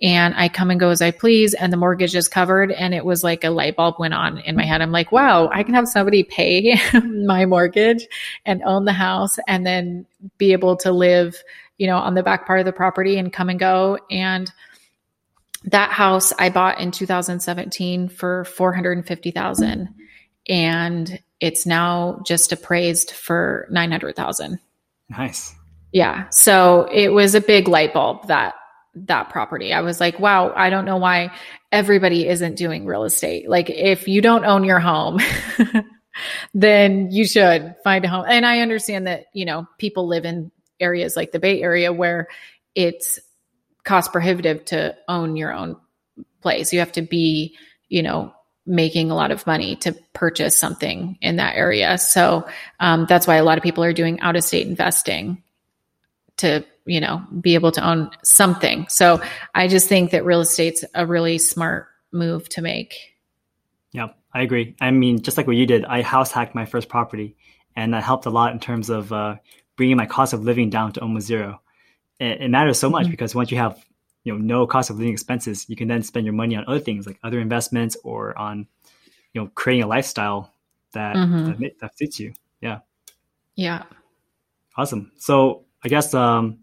And 0.00 0.34
I 0.36 0.48
come 0.48 0.70
and 0.70 0.80
go 0.80 0.90
as 0.90 1.00
I 1.00 1.12
please, 1.12 1.54
and 1.54 1.72
the 1.72 1.76
mortgage 1.76 2.16
is 2.16 2.28
covered. 2.28 2.72
And 2.72 2.92
it 2.92 3.04
was 3.04 3.22
like 3.22 3.44
a 3.44 3.50
light 3.50 3.76
bulb 3.76 3.96
went 3.98 4.14
on 4.14 4.38
in 4.38 4.56
my 4.56 4.64
head. 4.64 4.82
I'm 4.82 4.90
like, 4.90 5.12
wow, 5.12 5.48
I 5.52 5.62
can 5.62 5.74
have 5.74 5.86
somebody 5.86 6.24
pay 6.24 6.78
my 7.04 7.46
mortgage 7.46 8.06
and 8.44 8.62
own 8.64 8.84
the 8.84 8.92
house 8.92 9.38
and 9.46 9.64
then 9.64 10.06
be 10.38 10.52
able 10.52 10.76
to 10.78 10.90
live, 10.90 11.42
you 11.78 11.86
know, 11.86 11.98
on 11.98 12.14
the 12.14 12.22
back 12.22 12.46
part 12.46 12.58
of 12.58 12.66
the 12.66 12.72
property 12.72 13.16
and 13.16 13.32
come 13.32 13.48
and 13.48 13.60
go. 13.60 13.96
And 14.10 14.52
that 15.64 15.92
house 15.92 16.32
I 16.38 16.50
bought 16.50 16.80
in 16.80 16.90
2017 16.90 18.08
for 18.08 18.44
450,000 18.44 19.88
and 20.48 21.20
it's 21.40 21.66
now 21.66 22.20
just 22.26 22.52
appraised 22.52 23.12
for 23.12 23.66
900,000. 23.70 24.58
Nice. 25.10 25.54
Yeah. 25.92 26.28
So 26.30 26.88
it 26.92 27.08
was 27.08 27.34
a 27.34 27.40
big 27.40 27.68
light 27.68 27.92
bulb 27.92 28.28
that 28.28 28.54
that 28.94 29.30
property. 29.30 29.72
I 29.72 29.80
was 29.80 30.00
like, 30.00 30.20
wow, 30.20 30.52
I 30.54 30.68
don't 30.68 30.84
know 30.84 30.98
why 30.98 31.34
everybody 31.70 32.28
isn't 32.28 32.56
doing 32.56 32.84
real 32.84 33.04
estate. 33.04 33.48
Like 33.48 33.70
if 33.70 34.06
you 34.06 34.20
don't 34.20 34.44
own 34.44 34.64
your 34.64 34.80
home, 34.80 35.18
then 36.54 37.10
you 37.10 37.26
should 37.26 37.74
find 37.82 38.04
a 38.04 38.08
home. 38.08 38.26
And 38.28 38.44
I 38.44 38.60
understand 38.60 39.06
that, 39.06 39.26
you 39.32 39.46
know, 39.46 39.66
people 39.78 40.06
live 40.08 40.26
in 40.26 40.50
areas 40.78 41.16
like 41.16 41.32
the 41.32 41.38
Bay 41.38 41.62
Area 41.62 41.92
where 41.92 42.28
it's 42.74 43.18
cost 43.84 44.12
prohibitive 44.12 44.64
to 44.66 44.96
own 45.08 45.36
your 45.36 45.52
own 45.52 45.76
place. 46.40 46.72
You 46.72 46.80
have 46.80 46.92
to 46.92 47.02
be, 47.02 47.56
you 47.88 48.02
know, 48.02 48.32
making 48.64 49.10
a 49.10 49.14
lot 49.14 49.30
of 49.30 49.46
money 49.46 49.76
to 49.76 49.92
purchase 50.12 50.56
something 50.56 51.18
in 51.20 51.36
that 51.36 51.56
area. 51.56 51.98
So 51.98 52.46
um, 52.78 53.06
that's 53.08 53.26
why 53.26 53.36
a 53.36 53.44
lot 53.44 53.58
of 53.58 53.64
people 53.64 53.82
are 53.82 53.92
doing 53.92 54.20
out 54.20 54.36
of 54.36 54.44
state 54.44 54.66
investing 54.66 55.42
to, 56.36 56.64
you 56.84 57.00
know, 57.00 57.22
be 57.40 57.54
able 57.54 57.72
to 57.72 57.86
own 57.86 58.10
something. 58.22 58.86
So 58.88 59.20
I 59.54 59.68
just 59.68 59.88
think 59.88 60.12
that 60.12 60.24
real 60.24 60.40
estate's 60.40 60.84
a 60.94 61.06
really 61.06 61.38
smart 61.38 61.88
move 62.12 62.48
to 62.50 62.62
make. 62.62 62.94
Yeah, 63.92 64.08
I 64.32 64.42
agree. 64.42 64.76
I 64.80 64.90
mean, 64.92 65.22
just 65.22 65.36
like 65.36 65.46
what 65.46 65.56
you 65.56 65.66
did, 65.66 65.84
I 65.84 66.02
house 66.02 66.30
hacked 66.30 66.54
my 66.54 66.64
first 66.64 66.88
property 66.88 67.36
and 67.74 67.94
that 67.94 68.04
helped 68.04 68.26
a 68.26 68.30
lot 68.30 68.52
in 68.52 68.60
terms 68.60 68.90
of 68.90 69.12
uh, 69.12 69.36
bringing 69.76 69.96
my 69.96 70.06
cost 70.06 70.32
of 70.32 70.44
living 70.44 70.70
down 70.70 70.92
to 70.92 71.00
almost 71.00 71.26
zero 71.26 71.60
it, 72.22 72.50
matters 72.50 72.78
so 72.78 72.88
much 72.88 73.04
mm-hmm. 73.04 73.10
because 73.10 73.34
once 73.34 73.50
you 73.50 73.58
have 73.58 73.84
you 74.24 74.32
know 74.32 74.38
no 74.38 74.66
cost 74.66 74.90
of 74.90 74.98
living 74.98 75.12
expenses, 75.12 75.68
you 75.68 75.76
can 75.76 75.88
then 75.88 76.02
spend 76.02 76.26
your 76.26 76.34
money 76.34 76.56
on 76.56 76.64
other 76.66 76.80
things 76.80 77.06
like 77.06 77.18
other 77.22 77.40
investments 77.40 77.96
or 78.04 78.36
on 78.38 78.66
you 79.32 79.40
know 79.40 79.50
creating 79.54 79.84
a 79.84 79.86
lifestyle 79.86 80.52
that 80.92 81.16
mm-hmm. 81.16 81.62
that, 81.62 81.78
that 81.80 81.96
fits 81.96 82.20
you. 82.20 82.32
Yeah. 82.60 82.80
Yeah. 83.56 83.82
Awesome. 84.76 85.12
So 85.18 85.64
I 85.84 85.88
guess 85.88 86.14
um, 86.14 86.60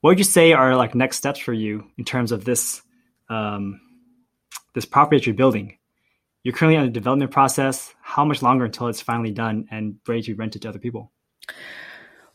what 0.00 0.10
would 0.10 0.18
you 0.18 0.24
say 0.24 0.52
are 0.52 0.76
like 0.76 0.94
next 0.94 1.16
steps 1.18 1.40
for 1.40 1.52
you 1.52 1.86
in 1.98 2.04
terms 2.04 2.32
of 2.32 2.44
this 2.44 2.82
um, 3.28 3.80
this 4.74 4.84
property 4.84 5.18
that 5.18 5.26
you're 5.26 5.34
building? 5.34 5.78
You're 6.42 6.54
currently 6.54 6.76
on 6.76 6.86
the 6.86 6.90
development 6.90 7.30
process. 7.30 7.94
How 8.00 8.24
much 8.24 8.42
longer 8.42 8.64
until 8.64 8.88
it's 8.88 9.00
finally 9.00 9.30
done 9.30 9.68
and 9.70 9.96
ready 10.08 10.22
to 10.22 10.34
rent 10.34 10.56
it 10.56 10.62
to 10.62 10.68
other 10.68 10.80
people? 10.80 11.12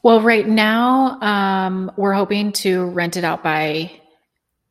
Well, 0.04 0.22
right 0.22 0.48
now, 0.48 1.20
um, 1.22 1.92
we're 1.98 2.14
hoping 2.14 2.52
to 2.54 2.86
rent 2.86 3.18
it 3.18 3.24
out 3.24 3.44
by 3.44 3.92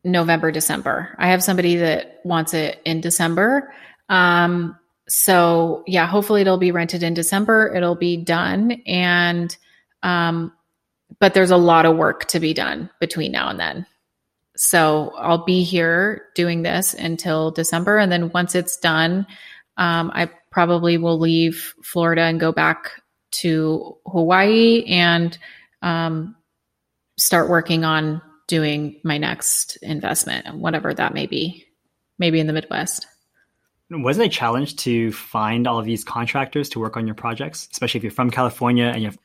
November, 0.04 0.52
December. 0.52 1.14
I 1.18 1.28
have 1.28 1.42
somebody 1.42 1.76
that 1.76 2.20
wants 2.24 2.54
it 2.54 2.80
in 2.84 3.00
December. 3.00 3.72
Um, 4.08 4.78
so 5.08 5.82
yeah, 5.86 6.06
hopefully 6.06 6.40
it'll 6.42 6.58
be 6.58 6.70
rented 6.70 7.02
in 7.02 7.12
December. 7.14 7.74
It'll 7.74 7.96
be 7.96 8.16
done. 8.16 8.82
And, 8.86 9.54
um, 10.02 10.52
but 11.18 11.34
there's 11.34 11.50
a 11.50 11.56
lot 11.56 11.86
of 11.86 11.96
work 11.96 12.26
to 12.26 12.40
be 12.40 12.54
done 12.54 12.88
between 13.00 13.32
now 13.32 13.48
and 13.48 13.58
then. 13.60 13.86
so 14.56 15.12
I'll 15.16 15.44
be 15.44 15.62
here 15.62 16.26
doing 16.34 16.62
this 16.62 16.94
until 16.94 17.50
December. 17.50 17.98
And 17.98 18.10
then 18.10 18.30
once 18.30 18.54
it's 18.54 18.76
done, 18.78 19.26
um, 19.76 20.10
I 20.14 20.30
probably 20.50 20.96
will 20.98 21.18
leave 21.18 21.74
Florida 21.82 22.22
and 22.22 22.40
go 22.40 22.52
back 22.52 23.02
to 23.32 23.96
Hawaii 24.06 24.84
and 24.86 25.36
um, 25.82 26.36
start 27.18 27.48
working 27.48 27.84
on 27.84 28.22
doing 28.46 29.00
my 29.02 29.18
next 29.18 29.76
investment, 29.82 30.54
whatever 30.56 30.94
that 30.94 31.14
may 31.14 31.26
be, 31.26 31.66
maybe 32.18 32.40
in 32.40 32.46
the 32.46 32.52
Midwest. 32.52 33.06
Wasn't 33.90 34.24
it 34.24 34.28
a 34.28 34.30
challenge 34.30 34.76
to 34.76 35.12
find 35.12 35.66
all 35.66 35.78
of 35.78 35.84
these 35.84 36.02
contractors 36.04 36.68
to 36.70 36.80
work 36.80 36.96
on 36.96 37.06
your 37.06 37.14
projects, 37.14 37.68
especially 37.70 37.98
if 37.98 38.04
you're 38.04 38.10
from 38.10 38.30
California 38.30 38.86
and 38.86 39.02
you 39.02 39.08
have 39.08 39.18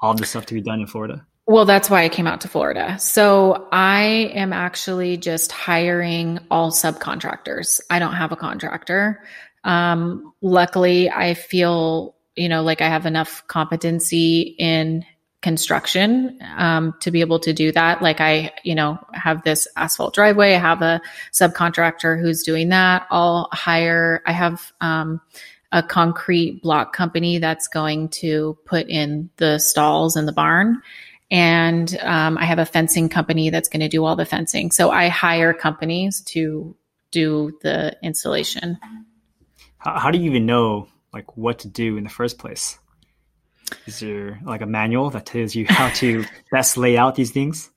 all 0.00 0.14
this 0.14 0.30
stuff 0.30 0.46
to 0.46 0.54
be 0.54 0.60
done 0.60 0.80
in 0.80 0.86
Florida? 0.86 1.26
Well, 1.46 1.64
that's 1.64 1.90
why 1.90 2.04
I 2.04 2.08
came 2.08 2.26
out 2.26 2.42
to 2.42 2.48
Florida. 2.48 2.98
So 2.98 3.68
I 3.72 4.30
am 4.34 4.52
actually 4.52 5.16
just 5.16 5.50
hiring 5.50 6.38
all 6.50 6.70
subcontractors. 6.70 7.80
I 7.90 7.98
don't 7.98 8.14
have 8.14 8.32
a 8.32 8.36
contractor. 8.36 9.24
Um, 9.64 10.32
luckily, 10.40 11.10
I 11.10 11.34
feel, 11.34 12.14
you 12.36 12.48
know, 12.48 12.62
like 12.62 12.80
I 12.80 12.88
have 12.88 13.06
enough 13.06 13.46
competency 13.46 14.54
in 14.58 15.04
construction 15.42 16.38
um, 16.56 16.94
to 17.00 17.10
be 17.10 17.20
able 17.20 17.40
to 17.40 17.52
do 17.52 17.72
that. 17.72 18.00
Like 18.00 18.20
I, 18.20 18.52
you 18.62 18.74
know, 18.74 18.98
have 19.12 19.42
this 19.42 19.66
asphalt 19.76 20.14
driveway. 20.14 20.54
I 20.54 20.58
have 20.58 20.82
a 20.82 21.02
subcontractor 21.32 22.20
who's 22.20 22.44
doing 22.44 22.68
that. 22.70 23.06
I'll 23.10 23.48
hire, 23.52 24.22
I 24.24 24.32
have 24.32 24.72
um, 24.80 25.20
a 25.72 25.82
concrete 25.82 26.62
block 26.62 26.94
company 26.94 27.38
that's 27.38 27.66
going 27.66 28.08
to 28.10 28.56
put 28.64 28.88
in 28.88 29.30
the 29.36 29.58
stalls 29.58 30.16
in 30.16 30.26
the 30.26 30.32
barn. 30.32 30.80
And 31.30 31.98
um, 32.02 32.38
I 32.38 32.44
have 32.44 32.58
a 32.58 32.66
fencing 32.66 33.08
company 33.08 33.50
that's 33.50 33.68
going 33.68 33.80
to 33.80 33.88
do 33.88 34.04
all 34.04 34.16
the 34.16 34.26
fencing. 34.26 34.70
So 34.70 34.90
I 34.90 35.08
hire 35.08 35.52
companies 35.52 36.20
to 36.20 36.76
do 37.10 37.58
the 37.62 37.96
installation. 38.02 38.78
How, 39.78 39.98
how 39.98 40.10
do 40.10 40.18
you 40.18 40.26
even 40.26 40.46
know 40.46 40.88
like 41.12 41.36
what 41.36 41.60
to 41.60 41.68
do 41.68 41.96
in 41.96 42.04
the 42.04 42.10
first 42.10 42.38
place? 42.38 42.78
Is 43.86 44.00
there 44.00 44.40
like 44.44 44.60
a 44.60 44.66
manual 44.66 45.10
that 45.10 45.26
tells 45.26 45.54
you 45.54 45.66
how 45.68 45.88
to 45.94 46.24
best 46.50 46.76
lay 46.76 46.96
out 46.96 47.14
these 47.14 47.30
things? 47.30 47.70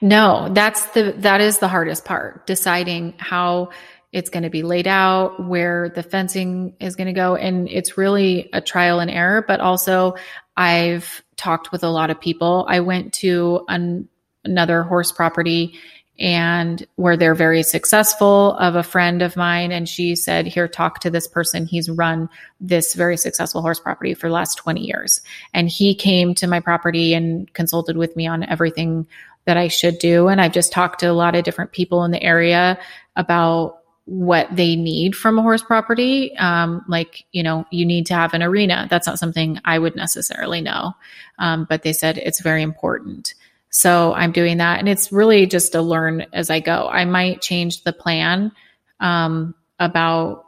No, 0.00 0.48
that's 0.52 0.86
the 0.92 1.14
that 1.18 1.40
is 1.40 1.58
the 1.58 1.68
hardest 1.68 2.04
part, 2.04 2.46
deciding 2.46 3.14
how 3.18 3.70
it's 4.12 4.30
going 4.30 4.42
to 4.42 4.50
be 4.50 4.62
laid 4.62 4.86
out, 4.86 5.46
where 5.46 5.90
the 5.90 6.02
fencing 6.02 6.74
is 6.80 6.96
going 6.96 7.08
to 7.08 7.12
go. 7.12 7.36
And 7.36 7.68
it's 7.68 7.98
really 7.98 8.48
a 8.54 8.60
trial 8.62 9.00
and 9.00 9.10
error, 9.10 9.44
but 9.46 9.60
also 9.60 10.14
I've 10.56 11.22
talked 11.36 11.72
with 11.72 11.84
a 11.84 11.90
lot 11.90 12.08
of 12.08 12.18
people. 12.18 12.64
I 12.68 12.80
went 12.80 13.12
to 13.14 13.64
an, 13.68 14.08
another 14.44 14.82
horse 14.82 15.12
property 15.12 15.78
and 16.18 16.84
where 16.96 17.16
they're 17.16 17.34
very 17.34 17.62
successful 17.62 18.54
of 18.54 18.74
a 18.74 18.82
friend 18.82 19.22
of 19.22 19.36
mine. 19.36 19.70
And 19.70 19.88
she 19.88 20.16
said, 20.16 20.46
Here, 20.46 20.66
talk 20.66 21.00
to 21.00 21.10
this 21.10 21.28
person. 21.28 21.66
He's 21.66 21.88
run 21.88 22.28
this 22.60 22.94
very 22.94 23.16
successful 23.16 23.62
horse 23.62 23.78
property 23.78 24.14
for 24.14 24.28
the 24.28 24.34
last 24.34 24.56
20 24.56 24.80
years. 24.80 25.20
And 25.54 25.68
he 25.68 25.94
came 25.94 26.34
to 26.36 26.46
my 26.46 26.60
property 26.60 27.14
and 27.14 27.52
consulted 27.54 27.96
with 27.96 28.16
me 28.16 28.26
on 28.26 28.42
everything 28.44 29.06
that 29.44 29.56
I 29.56 29.68
should 29.68 29.98
do. 29.98 30.28
And 30.28 30.40
I've 30.40 30.52
just 30.52 30.72
talked 30.72 31.00
to 31.00 31.06
a 31.06 31.12
lot 31.12 31.34
of 31.34 31.44
different 31.44 31.72
people 31.72 32.04
in 32.04 32.10
the 32.10 32.22
area 32.22 32.78
about 33.16 33.78
what 34.04 34.48
they 34.54 34.74
need 34.74 35.14
from 35.14 35.38
a 35.38 35.42
horse 35.42 35.62
property. 35.62 36.36
Um, 36.38 36.84
like, 36.88 37.24
you 37.32 37.42
know, 37.42 37.66
you 37.70 37.84
need 37.84 38.06
to 38.06 38.14
have 38.14 38.34
an 38.34 38.42
arena. 38.42 38.86
That's 38.90 39.06
not 39.06 39.18
something 39.18 39.60
I 39.64 39.78
would 39.78 39.94
necessarily 39.94 40.62
know. 40.62 40.94
Um, 41.38 41.66
but 41.68 41.82
they 41.82 41.92
said 41.92 42.18
it's 42.18 42.40
very 42.40 42.62
important. 42.62 43.34
So 43.70 44.14
I'm 44.14 44.32
doing 44.32 44.58
that. 44.58 44.78
And 44.78 44.88
it's 44.88 45.12
really 45.12 45.46
just 45.46 45.72
to 45.72 45.82
learn 45.82 46.26
as 46.32 46.50
I 46.50 46.60
go. 46.60 46.88
I 46.88 47.04
might 47.04 47.42
change 47.42 47.82
the 47.82 47.92
plan 47.92 48.52
um, 49.00 49.54
about, 49.78 50.44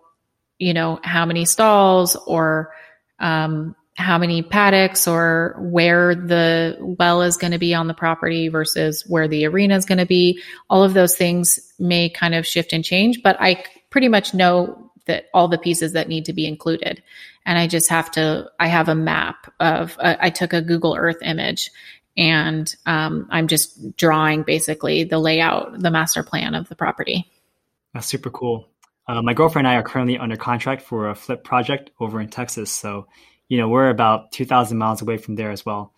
you 0.59 0.75
know, 0.75 1.01
how 1.03 1.27
many 1.27 1.45
stalls 1.45 2.17
or 2.27 2.73
um, 3.19 3.77
how 3.97 4.19
many 4.19 4.43
paddocks 4.43 5.07
or 5.07 5.57
where 5.59 6.15
the 6.15 6.77
well 6.81 7.23
is 7.23 7.37
going 7.37 7.53
to 7.53 7.59
be 7.59 7.75
on 7.75 7.87
the 7.87 7.95
property 7.95 8.49
versus 8.49 9.05
where 9.07 9.29
the 9.29 9.45
arena 9.47 9.77
is 9.77 9.85
going 9.85 9.99
to 9.99 10.07
be. 10.07 10.43
All 10.71 10.83
of 10.83 10.95
those 10.95 11.15
things 11.15 11.73
may 11.79 12.09
kind 12.09 12.35
of 12.35 12.47
shift 12.47 12.73
and 12.73 12.85
change, 12.85 13.23
but 13.23 13.37
I 13.39 13.63
pretty 13.91 14.09
much 14.09 14.33
know 14.33 14.91
that 15.07 15.27
all 15.35 15.49
the 15.49 15.59
pieces 15.59 15.93
that 15.93 16.09
need 16.09 16.25
to 16.25 16.33
be 16.33 16.47
included. 16.47 17.03
And 17.45 17.59
I 17.59 17.67
just 17.67 17.89
have 17.89 18.11
to, 18.13 18.51
I 18.59 18.69
have 18.69 18.89
a 18.89 18.95
map 18.95 19.53
of, 19.61 19.97
uh, 19.99 20.17
I 20.21 20.31
took 20.31 20.53
a 20.53 20.63
Google 20.63 20.95
Earth 20.95 21.19
image 21.23 21.71
and 22.21 22.77
um, 22.85 23.27
I'm 23.31 23.49
just 23.49 23.97
drawing 23.97 24.43
basically 24.43 25.05
the 25.05 25.19
layout, 25.19 25.81
the 25.81 25.91
master 25.91 26.23
plan 26.23 26.55
of 26.55 26.69
the 26.69 26.77
property. 26.77 27.27
That's 27.95 28.07
super 28.07 28.29
cool. 28.29 28.69
Uh, 29.09 29.23
my 29.23 29.33
girlfriend 29.33 29.67
and 29.67 29.75
I 29.75 29.79
are 29.79 29.83
currently 29.83 30.19
under 30.19 30.37
contract 30.37 30.83
for 30.83 31.09
a 31.09 31.15
flip 31.15 31.45
project 31.45 31.91
over 31.99 32.21
in 32.21 32.29
Texas. 32.29 32.71
So, 32.71 33.07
you 33.49 33.57
know, 33.57 33.69
we're 33.69 33.89
about 33.89 34.33
2,000 34.33 34.77
miles 34.77 35.01
away 35.01 35.17
from 35.17 35.35
there 35.35 35.51
as 35.51 35.65
well. 35.65 35.95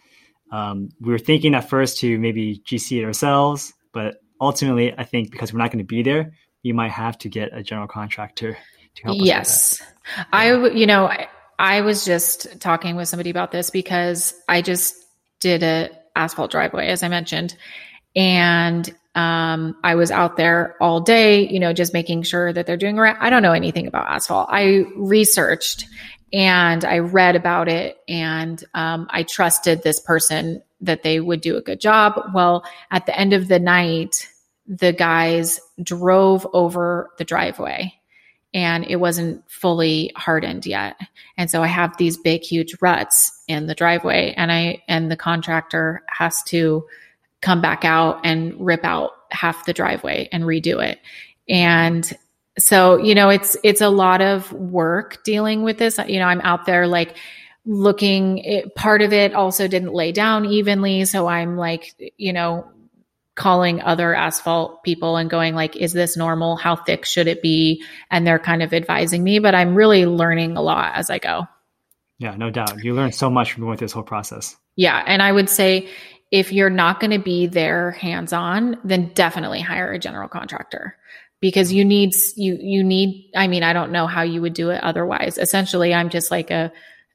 Um, 0.53 0.91
we 1.01 1.11
were 1.11 1.19
thinking 1.19 1.57
at 1.57 1.69
first 1.69 1.99
to 1.99 2.19
maybe 2.21 2.63
GC 2.65 3.03
it 3.03 3.05
ourselves, 3.05 3.75
but 3.93 4.21
ultimately, 4.41 4.95
I 4.97 5.03
think 5.03 5.33
because 5.33 5.53
we're 5.53 5.59
not 5.59 5.73
going 5.73 5.85
to 5.85 5.85
be 5.85 6.05
there, 6.05 6.35
you 6.63 6.73
might 6.73 6.93
have 6.93 7.19
to 7.19 7.29
get 7.29 7.51
a 7.53 7.65
general 7.65 7.89
contractor 7.89 8.57
to 8.95 9.03
help. 9.03 9.19
Yes, 9.21 9.83
I, 10.33 10.55
you 10.69 10.87
know, 10.87 11.07
I, 11.07 11.27
I 11.59 11.81
was 11.81 12.05
just 12.05 12.61
talking 12.61 12.95
with 12.95 13.09
somebody 13.09 13.31
about 13.31 13.51
this 13.51 13.71
because 13.71 14.35
I 14.49 14.63
just 14.63 14.95
did 15.41 15.65
a 15.65 15.91
asphalt 16.15 16.51
driveway, 16.51 16.89
as 16.89 17.03
I 17.03 17.09
mentioned. 17.09 17.57
And 18.15 18.95
um, 19.15 19.77
I 19.85 19.95
was 19.95 20.11
out 20.11 20.37
there 20.37 20.77
all 20.81 21.01
day, 21.01 21.49
you 21.49 21.61
know, 21.61 21.73
just 21.73 21.93
making 21.93 22.23
sure 22.23 22.53
that 22.53 22.67
they're 22.67 22.77
doing 22.77 22.97
right. 22.97 23.17
I 23.19 23.31
don't 23.31 23.43
know 23.43 23.53
anything 23.53 23.87
about 23.87 24.07
asphalt. 24.09 24.49
I 24.51 24.85
researched 24.97 25.87
and 26.33 26.85
I 26.85 26.99
read 26.99 27.37
about 27.37 27.69
it 27.69 27.99
and 28.09 28.63
um, 28.75 29.07
I 29.11 29.23
trusted 29.23 29.83
this 29.83 30.01
person 30.01 30.63
that 30.81 31.03
they 31.03 31.21
would 31.21 31.41
do 31.41 31.57
a 31.57 31.63
good 31.63 31.81
job. 31.81 32.21
Well, 32.35 32.65
at 32.91 33.07
the 33.07 33.19
end 33.19 33.35
of 33.35 33.49
the 33.49 33.59
night, 33.59 34.29
the 34.67 34.93
guys 34.93 35.61
drove 35.83 36.47
over 36.53 37.11
the 37.19 37.25
driveway 37.25 37.93
and 38.55 38.85
it 38.87 38.97
wasn't 38.97 39.43
fully 39.51 40.13
hardened 40.17 40.67
yet. 40.67 40.97
And 41.37 41.51
so 41.51 41.63
I 41.63 41.69
have 41.69 41.97
these 41.97 42.17
big, 42.17 42.43
huge 42.43 42.75
ruts 42.81 43.43
in 43.49 43.67
the 43.67 43.75
driveway 43.75 44.35
and 44.37 44.53
I, 44.53 44.83
and 44.89 45.11
the 45.11 45.17
contractor 45.17 46.03
has 46.09 46.43
to 46.45 46.87
come 47.41 47.61
back 47.61 47.85
out 47.85 48.21
and 48.25 48.55
rip 48.65 48.85
out 48.85 49.13
half 49.31 49.65
the 49.65 49.73
driveway 49.73 50.29
and 50.33 50.45
redo 50.45 50.85
it. 50.85 51.01
And 51.49 52.11
so, 52.59 52.99
you 52.99 53.15
know, 53.15 53.31
it's, 53.31 53.57
it's 53.65 53.81
a 53.81 53.89
lot 53.89 54.21
of 54.21 54.53
work 54.53 55.25
dealing 55.25 55.63
with 55.63 55.79
this. 55.79 55.99
You 56.07 56.19
know, 56.19 56.27
I'm 56.27 56.43
out 56.43 56.67
there 56.67 56.87
like, 56.87 57.17
looking 57.65 58.39
it, 58.39 58.75
part 58.75 59.03
of 59.03 59.13
it 59.13 59.35
also 59.35 59.69
didn't 59.69 59.93
lay 59.93 60.11
down 60.11 60.45
evenly 60.45 61.05
so 61.05 61.29
i'm 61.29 61.57
like 61.57 61.95
you 62.17 62.33
know 62.33 62.69
calling 63.35 63.81
other 63.81 64.15
asphalt 64.15 64.83
people 64.85 65.17
and 65.17 65.31
going 65.31 65.55
like 65.55 65.75
is 65.77 65.93
this 65.93 66.17
normal? 66.17 66.57
How 66.57 66.77
thick 66.77 67.05
should 67.07 67.27
it 67.27 67.43
be? 67.43 67.83
And 68.11 68.27
they're 68.27 68.39
kind 68.39 68.63
of 68.63 68.75
advising 68.75 69.25
me 69.25 69.39
but 69.39 69.55
i'm 69.55 69.75
really 69.75 70.05
learning 70.05 70.57
a 70.57 70.63
lot 70.63 70.93
as 70.95 71.09
i 71.09 71.19
go. 71.19 71.47
Yeah 72.19 72.37
no 72.37 72.51
doubt. 72.51 72.83
You 72.85 72.95
learn 72.95 73.13
so 73.13 73.31
much 73.31 73.53
from 73.53 73.65
going 73.65 73.79
through 73.79 73.87
this 73.87 73.93
whole 73.93 74.03
process. 74.03 74.57
Yeah 74.77 75.03
and 75.07 75.23
i 75.23 75.33
would 75.33 75.49
say 75.49 75.89
if 76.31 76.53
you're 76.53 76.71
not 76.71 76.99
going 76.99 77.11
to 77.11 77.19
be 77.19 77.47
there 77.47 77.91
hands 77.93 78.33
on 78.33 78.79
then 78.85 79.13
definitely 79.15 79.61
hire 79.61 79.93
a 79.93 79.99
general 79.99 80.29
contractor. 80.29 80.97
Because 81.41 81.73
you 81.73 81.85
need 81.85 82.15
you 82.37 82.57
you 82.61 82.85
need 82.85 83.31
i 83.35 83.49
mean 83.49 83.63
i 83.63 83.73
don't 83.73 83.93
know 83.93 84.07
how 84.07 84.23
you 84.23 84.43
would 84.43 84.55
do 84.55 84.71
it 84.71 84.83
otherwise. 84.83 85.39
Essentially 85.39 85.95
i'm 85.95 86.11
just 86.11 86.31
like 86.31 86.51
a 86.51 86.71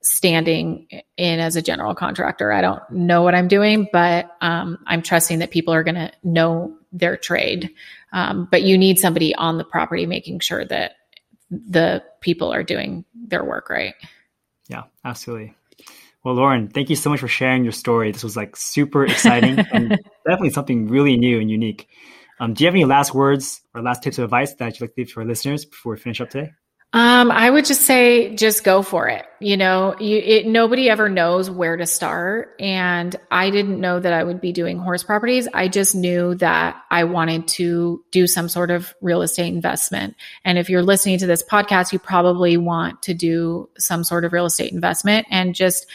standing 0.09 0.87
in 1.17 1.39
as 1.39 1.55
a 1.55 1.61
general 1.61 1.95
contractor. 1.95 2.51
I 2.51 2.61
don't 2.61 2.81
know 2.89 3.23
what 3.23 3.35
I'm 3.35 3.47
doing, 3.47 3.87
but 3.91 4.29
um, 4.41 4.77
I'm 4.87 5.01
trusting 5.01 5.39
that 5.39 5.51
people 5.51 5.73
are 5.73 5.83
going 5.83 5.95
to 5.95 6.11
know 6.23 6.75
their 6.91 7.17
trade. 7.17 7.69
Um, 8.13 8.47
but 8.49 8.63
you 8.63 8.77
need 8.77 8.99
somebody 8.99 9.35
on 9.35 9.57
the 9.57 9.63
property 9.63 10.05
making 10.05 10.39
sure 10.39 10.65
that 10.65 10.93
the 11.49 12.03
people 12.21 12.53
are 12.53 12.63
doing 12.63 13.05
their 13.13 13.43
work 13.43 13.69
right. 13.69 13.95
Yeah, 14.67 14.83
absolutely. 15.05 15.53
Well, 16.23 16.35
Lauren, 16.35 16.67
thank 16.67 16.89
you 16.89 16.95
so 16.95 17.09
much 17.09 17.19
for 17.19 17.27
sharing 17.27 17.63
your 17.63 17.71
story. 17.71 18.11
This 18.11 18.23
was 18.23 18.35
like 18.35 18.55
super 18.55 19.05
exciting 19.05 19.59
and 19.71 19.89
definitely 20.25 20.49
something 20.49 20.87
really 20.87 21.17
new 21.17 21.39
and 21.39 21.49
unique. 21.49 21.87
Um, 22.39 22.53
do 22.53 22.63
you 22.63 22.67
have 22.67 22.75
any 22.75 22.85
last 22.85 23.13
words 23.13 23.61
or 23.73 23.81
last 23.81 24.03
tips 24.03 24.17
of 24.17 24.25
advice 24.25 24.53
that 24.55 24.73
you'd 24.73 24.81
like 24.81 24.95
to 24.95 25.01
leave 25.01 25.13
to 25.13 25.19
our 25.21 25.25
listeners 25.25 25.65
before 25.65 25.93
we 25.93 25.99
finish 25.99 26.21
up 26.21 26.29
today? 26.29 26.51
Um, 26.93 27.31
I 27.31 27.49
would 27.49 27.65
just 27.65 27.81
say, 27.81 28.33
just 28.35 28.63
go 28.63 28.81
for 28.81 29.09
it. 29.09 29.25
You 29.41 29.57
know, 29.57 29.95
you, 29.99 30.17
it, 30.17 30.47
nobody 30.47 30.89
ever 30.89 31.09
knows 31.09 31.49
where 31.49 31.75
to 31.75 31.85
start. 31.85 32.55
And 32.59 33.13
I 33.29 33.49
didn't 33.49 33.81
know 33.81 33.99
that 33.99 34.13
I 34.13 34.23
would 34.23 34.39
be 34.39 34.53
doing 34.53 34.79
horse 34.79 35.03
properties. 35.03 35.49
I 35.53 35.67
just 35.67 35.95
knew 35.95 36.35
that 36.35 36.81
I 36.89 37.03
wanted 37.03 37.47
to 37.49 38.03
do 38.11 38.25
some 38.25 38.47
sort 38.47 38.71
of 38.71 38.95
real 39.01 39.21
estate 39.21 39.53
investment. 39.53 40.15
And 40.45 40.57
if 40.57 40.69
you're 40.69 40.81
listening 40.81 41.19
to 41.19 41.27
this 41.27 41.43
podcast, 41.43 41.91
you 41.91 41.99
probably 41.99 42.55
want 42.55 43.01
to 43.03 43.13
do 43.13 43.69
some 43.77 44.05
sort 44.05 44.23
of 44.23 44.31
real 44.31 44.45
estate 44.45 44.71
investment 44.71 45.27
and 45.29 45.53
just, 45.53 45.87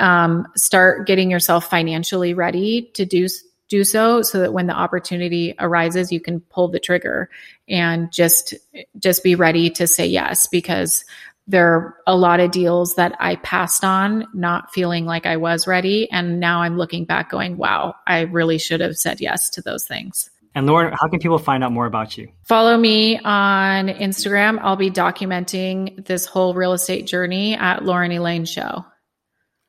um, 0.00 0.48
start 0.56 1.06
getting 1.06 1.30
yourself 1.30 1.70
financially 1.70 2.34
ready 2.34 2.90
to 2.94 3.06
do 3.06 3.28
do 3.72 3.84
so 3.84 4.20
so 4.20 4.38
that 4.40 4.52
when 4.52 4.66
the 4.66 4.74
opportunity 4.74 5.54
arises, 5.58 6.12
you 6.12 6.20
can 6.20 6.40
pull 6.40 6.68
the 6.68 6.78
trigger 6.78 7.30
and 7.66 8.12
just, 8.12 8.52
just 8.98 9.24
be 9.24 9.34
ready 9.34 9.70
to 9.70 9.86
say 9.86 10.06
yes 10.06 10.46
because 10.46 11.06
there 11.46 11.72
are 11.72 11.96
a 12.06 12.14
lot 12.14 12.38
of 12.38 12.50
deals 12.50 12.96
that 12.96 13.16
I 13.18 13.36
passed 13.36 13.82
on, 13.82 14.26
not 14.34 14.70
feeling 14.74 15.06
like 15.06 15.24
I 15.24 15.38
was 15.38 15.66
ready. 15.66 16.10
And 16.10 16.38
now 16.38 16.60
I'm 16.60 16.76
looking 16.76 17.06
back 17.06 17.30
going, 17.30 17.56
wow, 17.56 17.94
I 18.06 18.20
really 18.20 18.58
should 18.58 18.80
have 18.80 18.98
said 18.98 19.22
yes 19.22 19.48
to 19.50 19.62
those 19.62 19.86
things. 19.86 20.28
And 20.54 20.66
Lauren, 20.66 20.92
how 20.92 21.08
can 21.08 21.18
people 21.18 21.38
find 21.38 21.64
out 21.64 21.72
more 21.72 21.86
about 21.86 22.18
you? 22.18 22.28
Follow 22.44 22.76
me 22.76 23.18
on 23.20 23.88
Instagram. 23.88 24.58
I'll 24.60 24.76
be 24.76 24.90
documenting 24.90 26.04
this 26.04 26.26
whole 26.26 26.52
real 26.52 26.74
estate 26.74 27.06
journey 27.06 27.54
at 27.54 27.86
Lauren 27.86 28.12
Elaine 28.12 28.44
Show. 28.44 28.84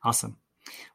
Awesome. 0.04 0.36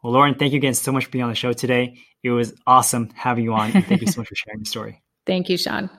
Well, 0.03 0.13
Lauren, 0.13 0.35
thank 0.35 0.53
you 0.53 0.57
again 0.57 0.73
so 0.73 0.91
much 0.91 1.05
for 1.05 1.11
being 1.11 1.23
on 1.23 1.29
the 1.29 1.35
show 1.35 1.53
today. 1.53 1.97
It 2.23 2.31
was 2.31 2.53
awesome 2.65 3.09
having 3.15 3.43
you 3.43 3.53
on. 3.53 3.71
And 3.71 3.85
thank 3.85 4.01
you 4.01 4.07
so 4.07 4.21
much 4.21 4.29
for 4.29 4.35
sharing 4.35 4.59
your 4.59 4.65
story. 4.65 5.01
Thank 5.25 5.47
you, 5.49 5.57
Sean. 5.57 5.89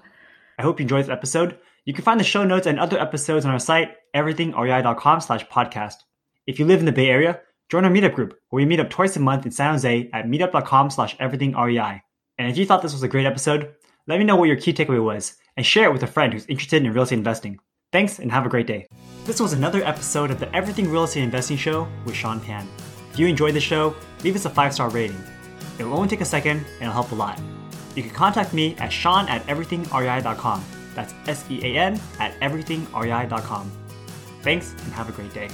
I 0.59 0.63
hope 0.63 0.81
you 0.81 0.85
enjoyed 0.85 1.05
this 1.05 1.11
episode. 1.11 1.59
You 1.85 1.95
can 1.95 2.03
find 2.03 2.19
the 2.19 2.25
show 2.25 2.43
notes 2.45 2.67
and 2.67 2.81
other 2.81 2.99
episodes 2.99 3.45
on 3.45 3.53
our 3.53 3.61
site, 3.61 3.91
everythingrei.com 4.15 5.21
slash 5.21 5.47
podcast. 5.47 5.95
If 6.47 6.59
you 6.59 6.65
live 6.65 6.81
in 6.81 6.87
the 6.87 6.93
Bay 6.93 7.09
Area, 7.09 7.41
join 7.69 7.85
our 7.85 7.91
meetup 7.91 8.15
group 8.15 8.35
where 8.49 8.61
we 8.61 8.67
meet 8.67 8.81
up 8.81 8.91
twice 8.91 9.17
a 9.17 9.21
month 9.21 9.47
in 9.47 9.53
San 9.53 9.73
Jose 9.73 10.11
at 10.13 10.27
meetup.com 10.27 10.91
slash 10.91 11.17
everythingrei. 11.19 12.01
And 12.39 12.51
if 12.51 12.57
you 12.57 12.67
thought 12.67 12.83
this 12.83 12.93
was 12.93 13.03
a 13.03 13.09
great 13.09 13.27
episode, 13.27 13.75
let 14.07 14.19
me 14.19 14.25
know 14.25 14.37
what 14.37 14.49
your 14.49 14.57
key 14.57 14.73
takeaway 14.73 15.03
was 15.03 15.37
and 15.57 15.65
share 15.65 15.89
it 15.89 15.93
with 15.93 16.03
a 16.03 16.09
friend 16.09 16.33
who's 16.33 16.47
interested 16.47 16.85
in 16.85 16.93
real 16.93 17.05
estate 17.05 17.19
investing. 17.19 17.59
Thanks 17.93 18.19
and 18.19 18.33
have 18.33 18.47
a 18.47 18.49
great 18.49 18.67
day. 18.67 18.87
This 19.25 19.41
was 19.41 19.53
another 19.53 19.83
episode 19.85 20.31
of 20.31 20.41
the 20.41 20.55
Everything 20.55 20.91
Real 20.91 21.05
Estate 21.05 21.23
Investing 21.23 21.57
Show 21.57 21.89
with 22.05 22.15
Sean 22.15 22.41
Pan. 22.41 22.67
If 23.21 23.25
you 23.25 23.29
enjoyed 23.29 23.53
the 23.53 23.61
show, 23.61 23.95
leave 24.25 24.35
us 24.35 24.47
a 24.47 24.49
five 24.49 24.73
star 24.73 24.89
rating. 24.89 25.23
It 25.79 25.85
will 25.85 25.93
only 25.93 26.09
take 26.09 26.23
a 26.23 26.25
second 26.25 26.65
and 26.81 26.81
it'll 26.81 26.95
help 26.95 27.13
a 27.13 27.15
lot. 27.15 27.39
You 27.95 28.03
can 28.03 28.13
contact 28.13 28.55
me 28.55 28.75
at 28.77 28.91
sean 28.91 29.29
at 29.29 29.47
everythingrei.com. 29.47 30.65
That's 30.95 31.13
S 31.27 31.45
E 31.51 31.61
A 31.63 31.79
N 31.79 32.01
at 32.19 32.33
everythingrei.com. 32.41 33.71
Thanks 34.41 34.73
and 34.73 34.93
have 34.95 35.11
a 35.11 35.13
great 35.13 35.35
day. 35.35 35.51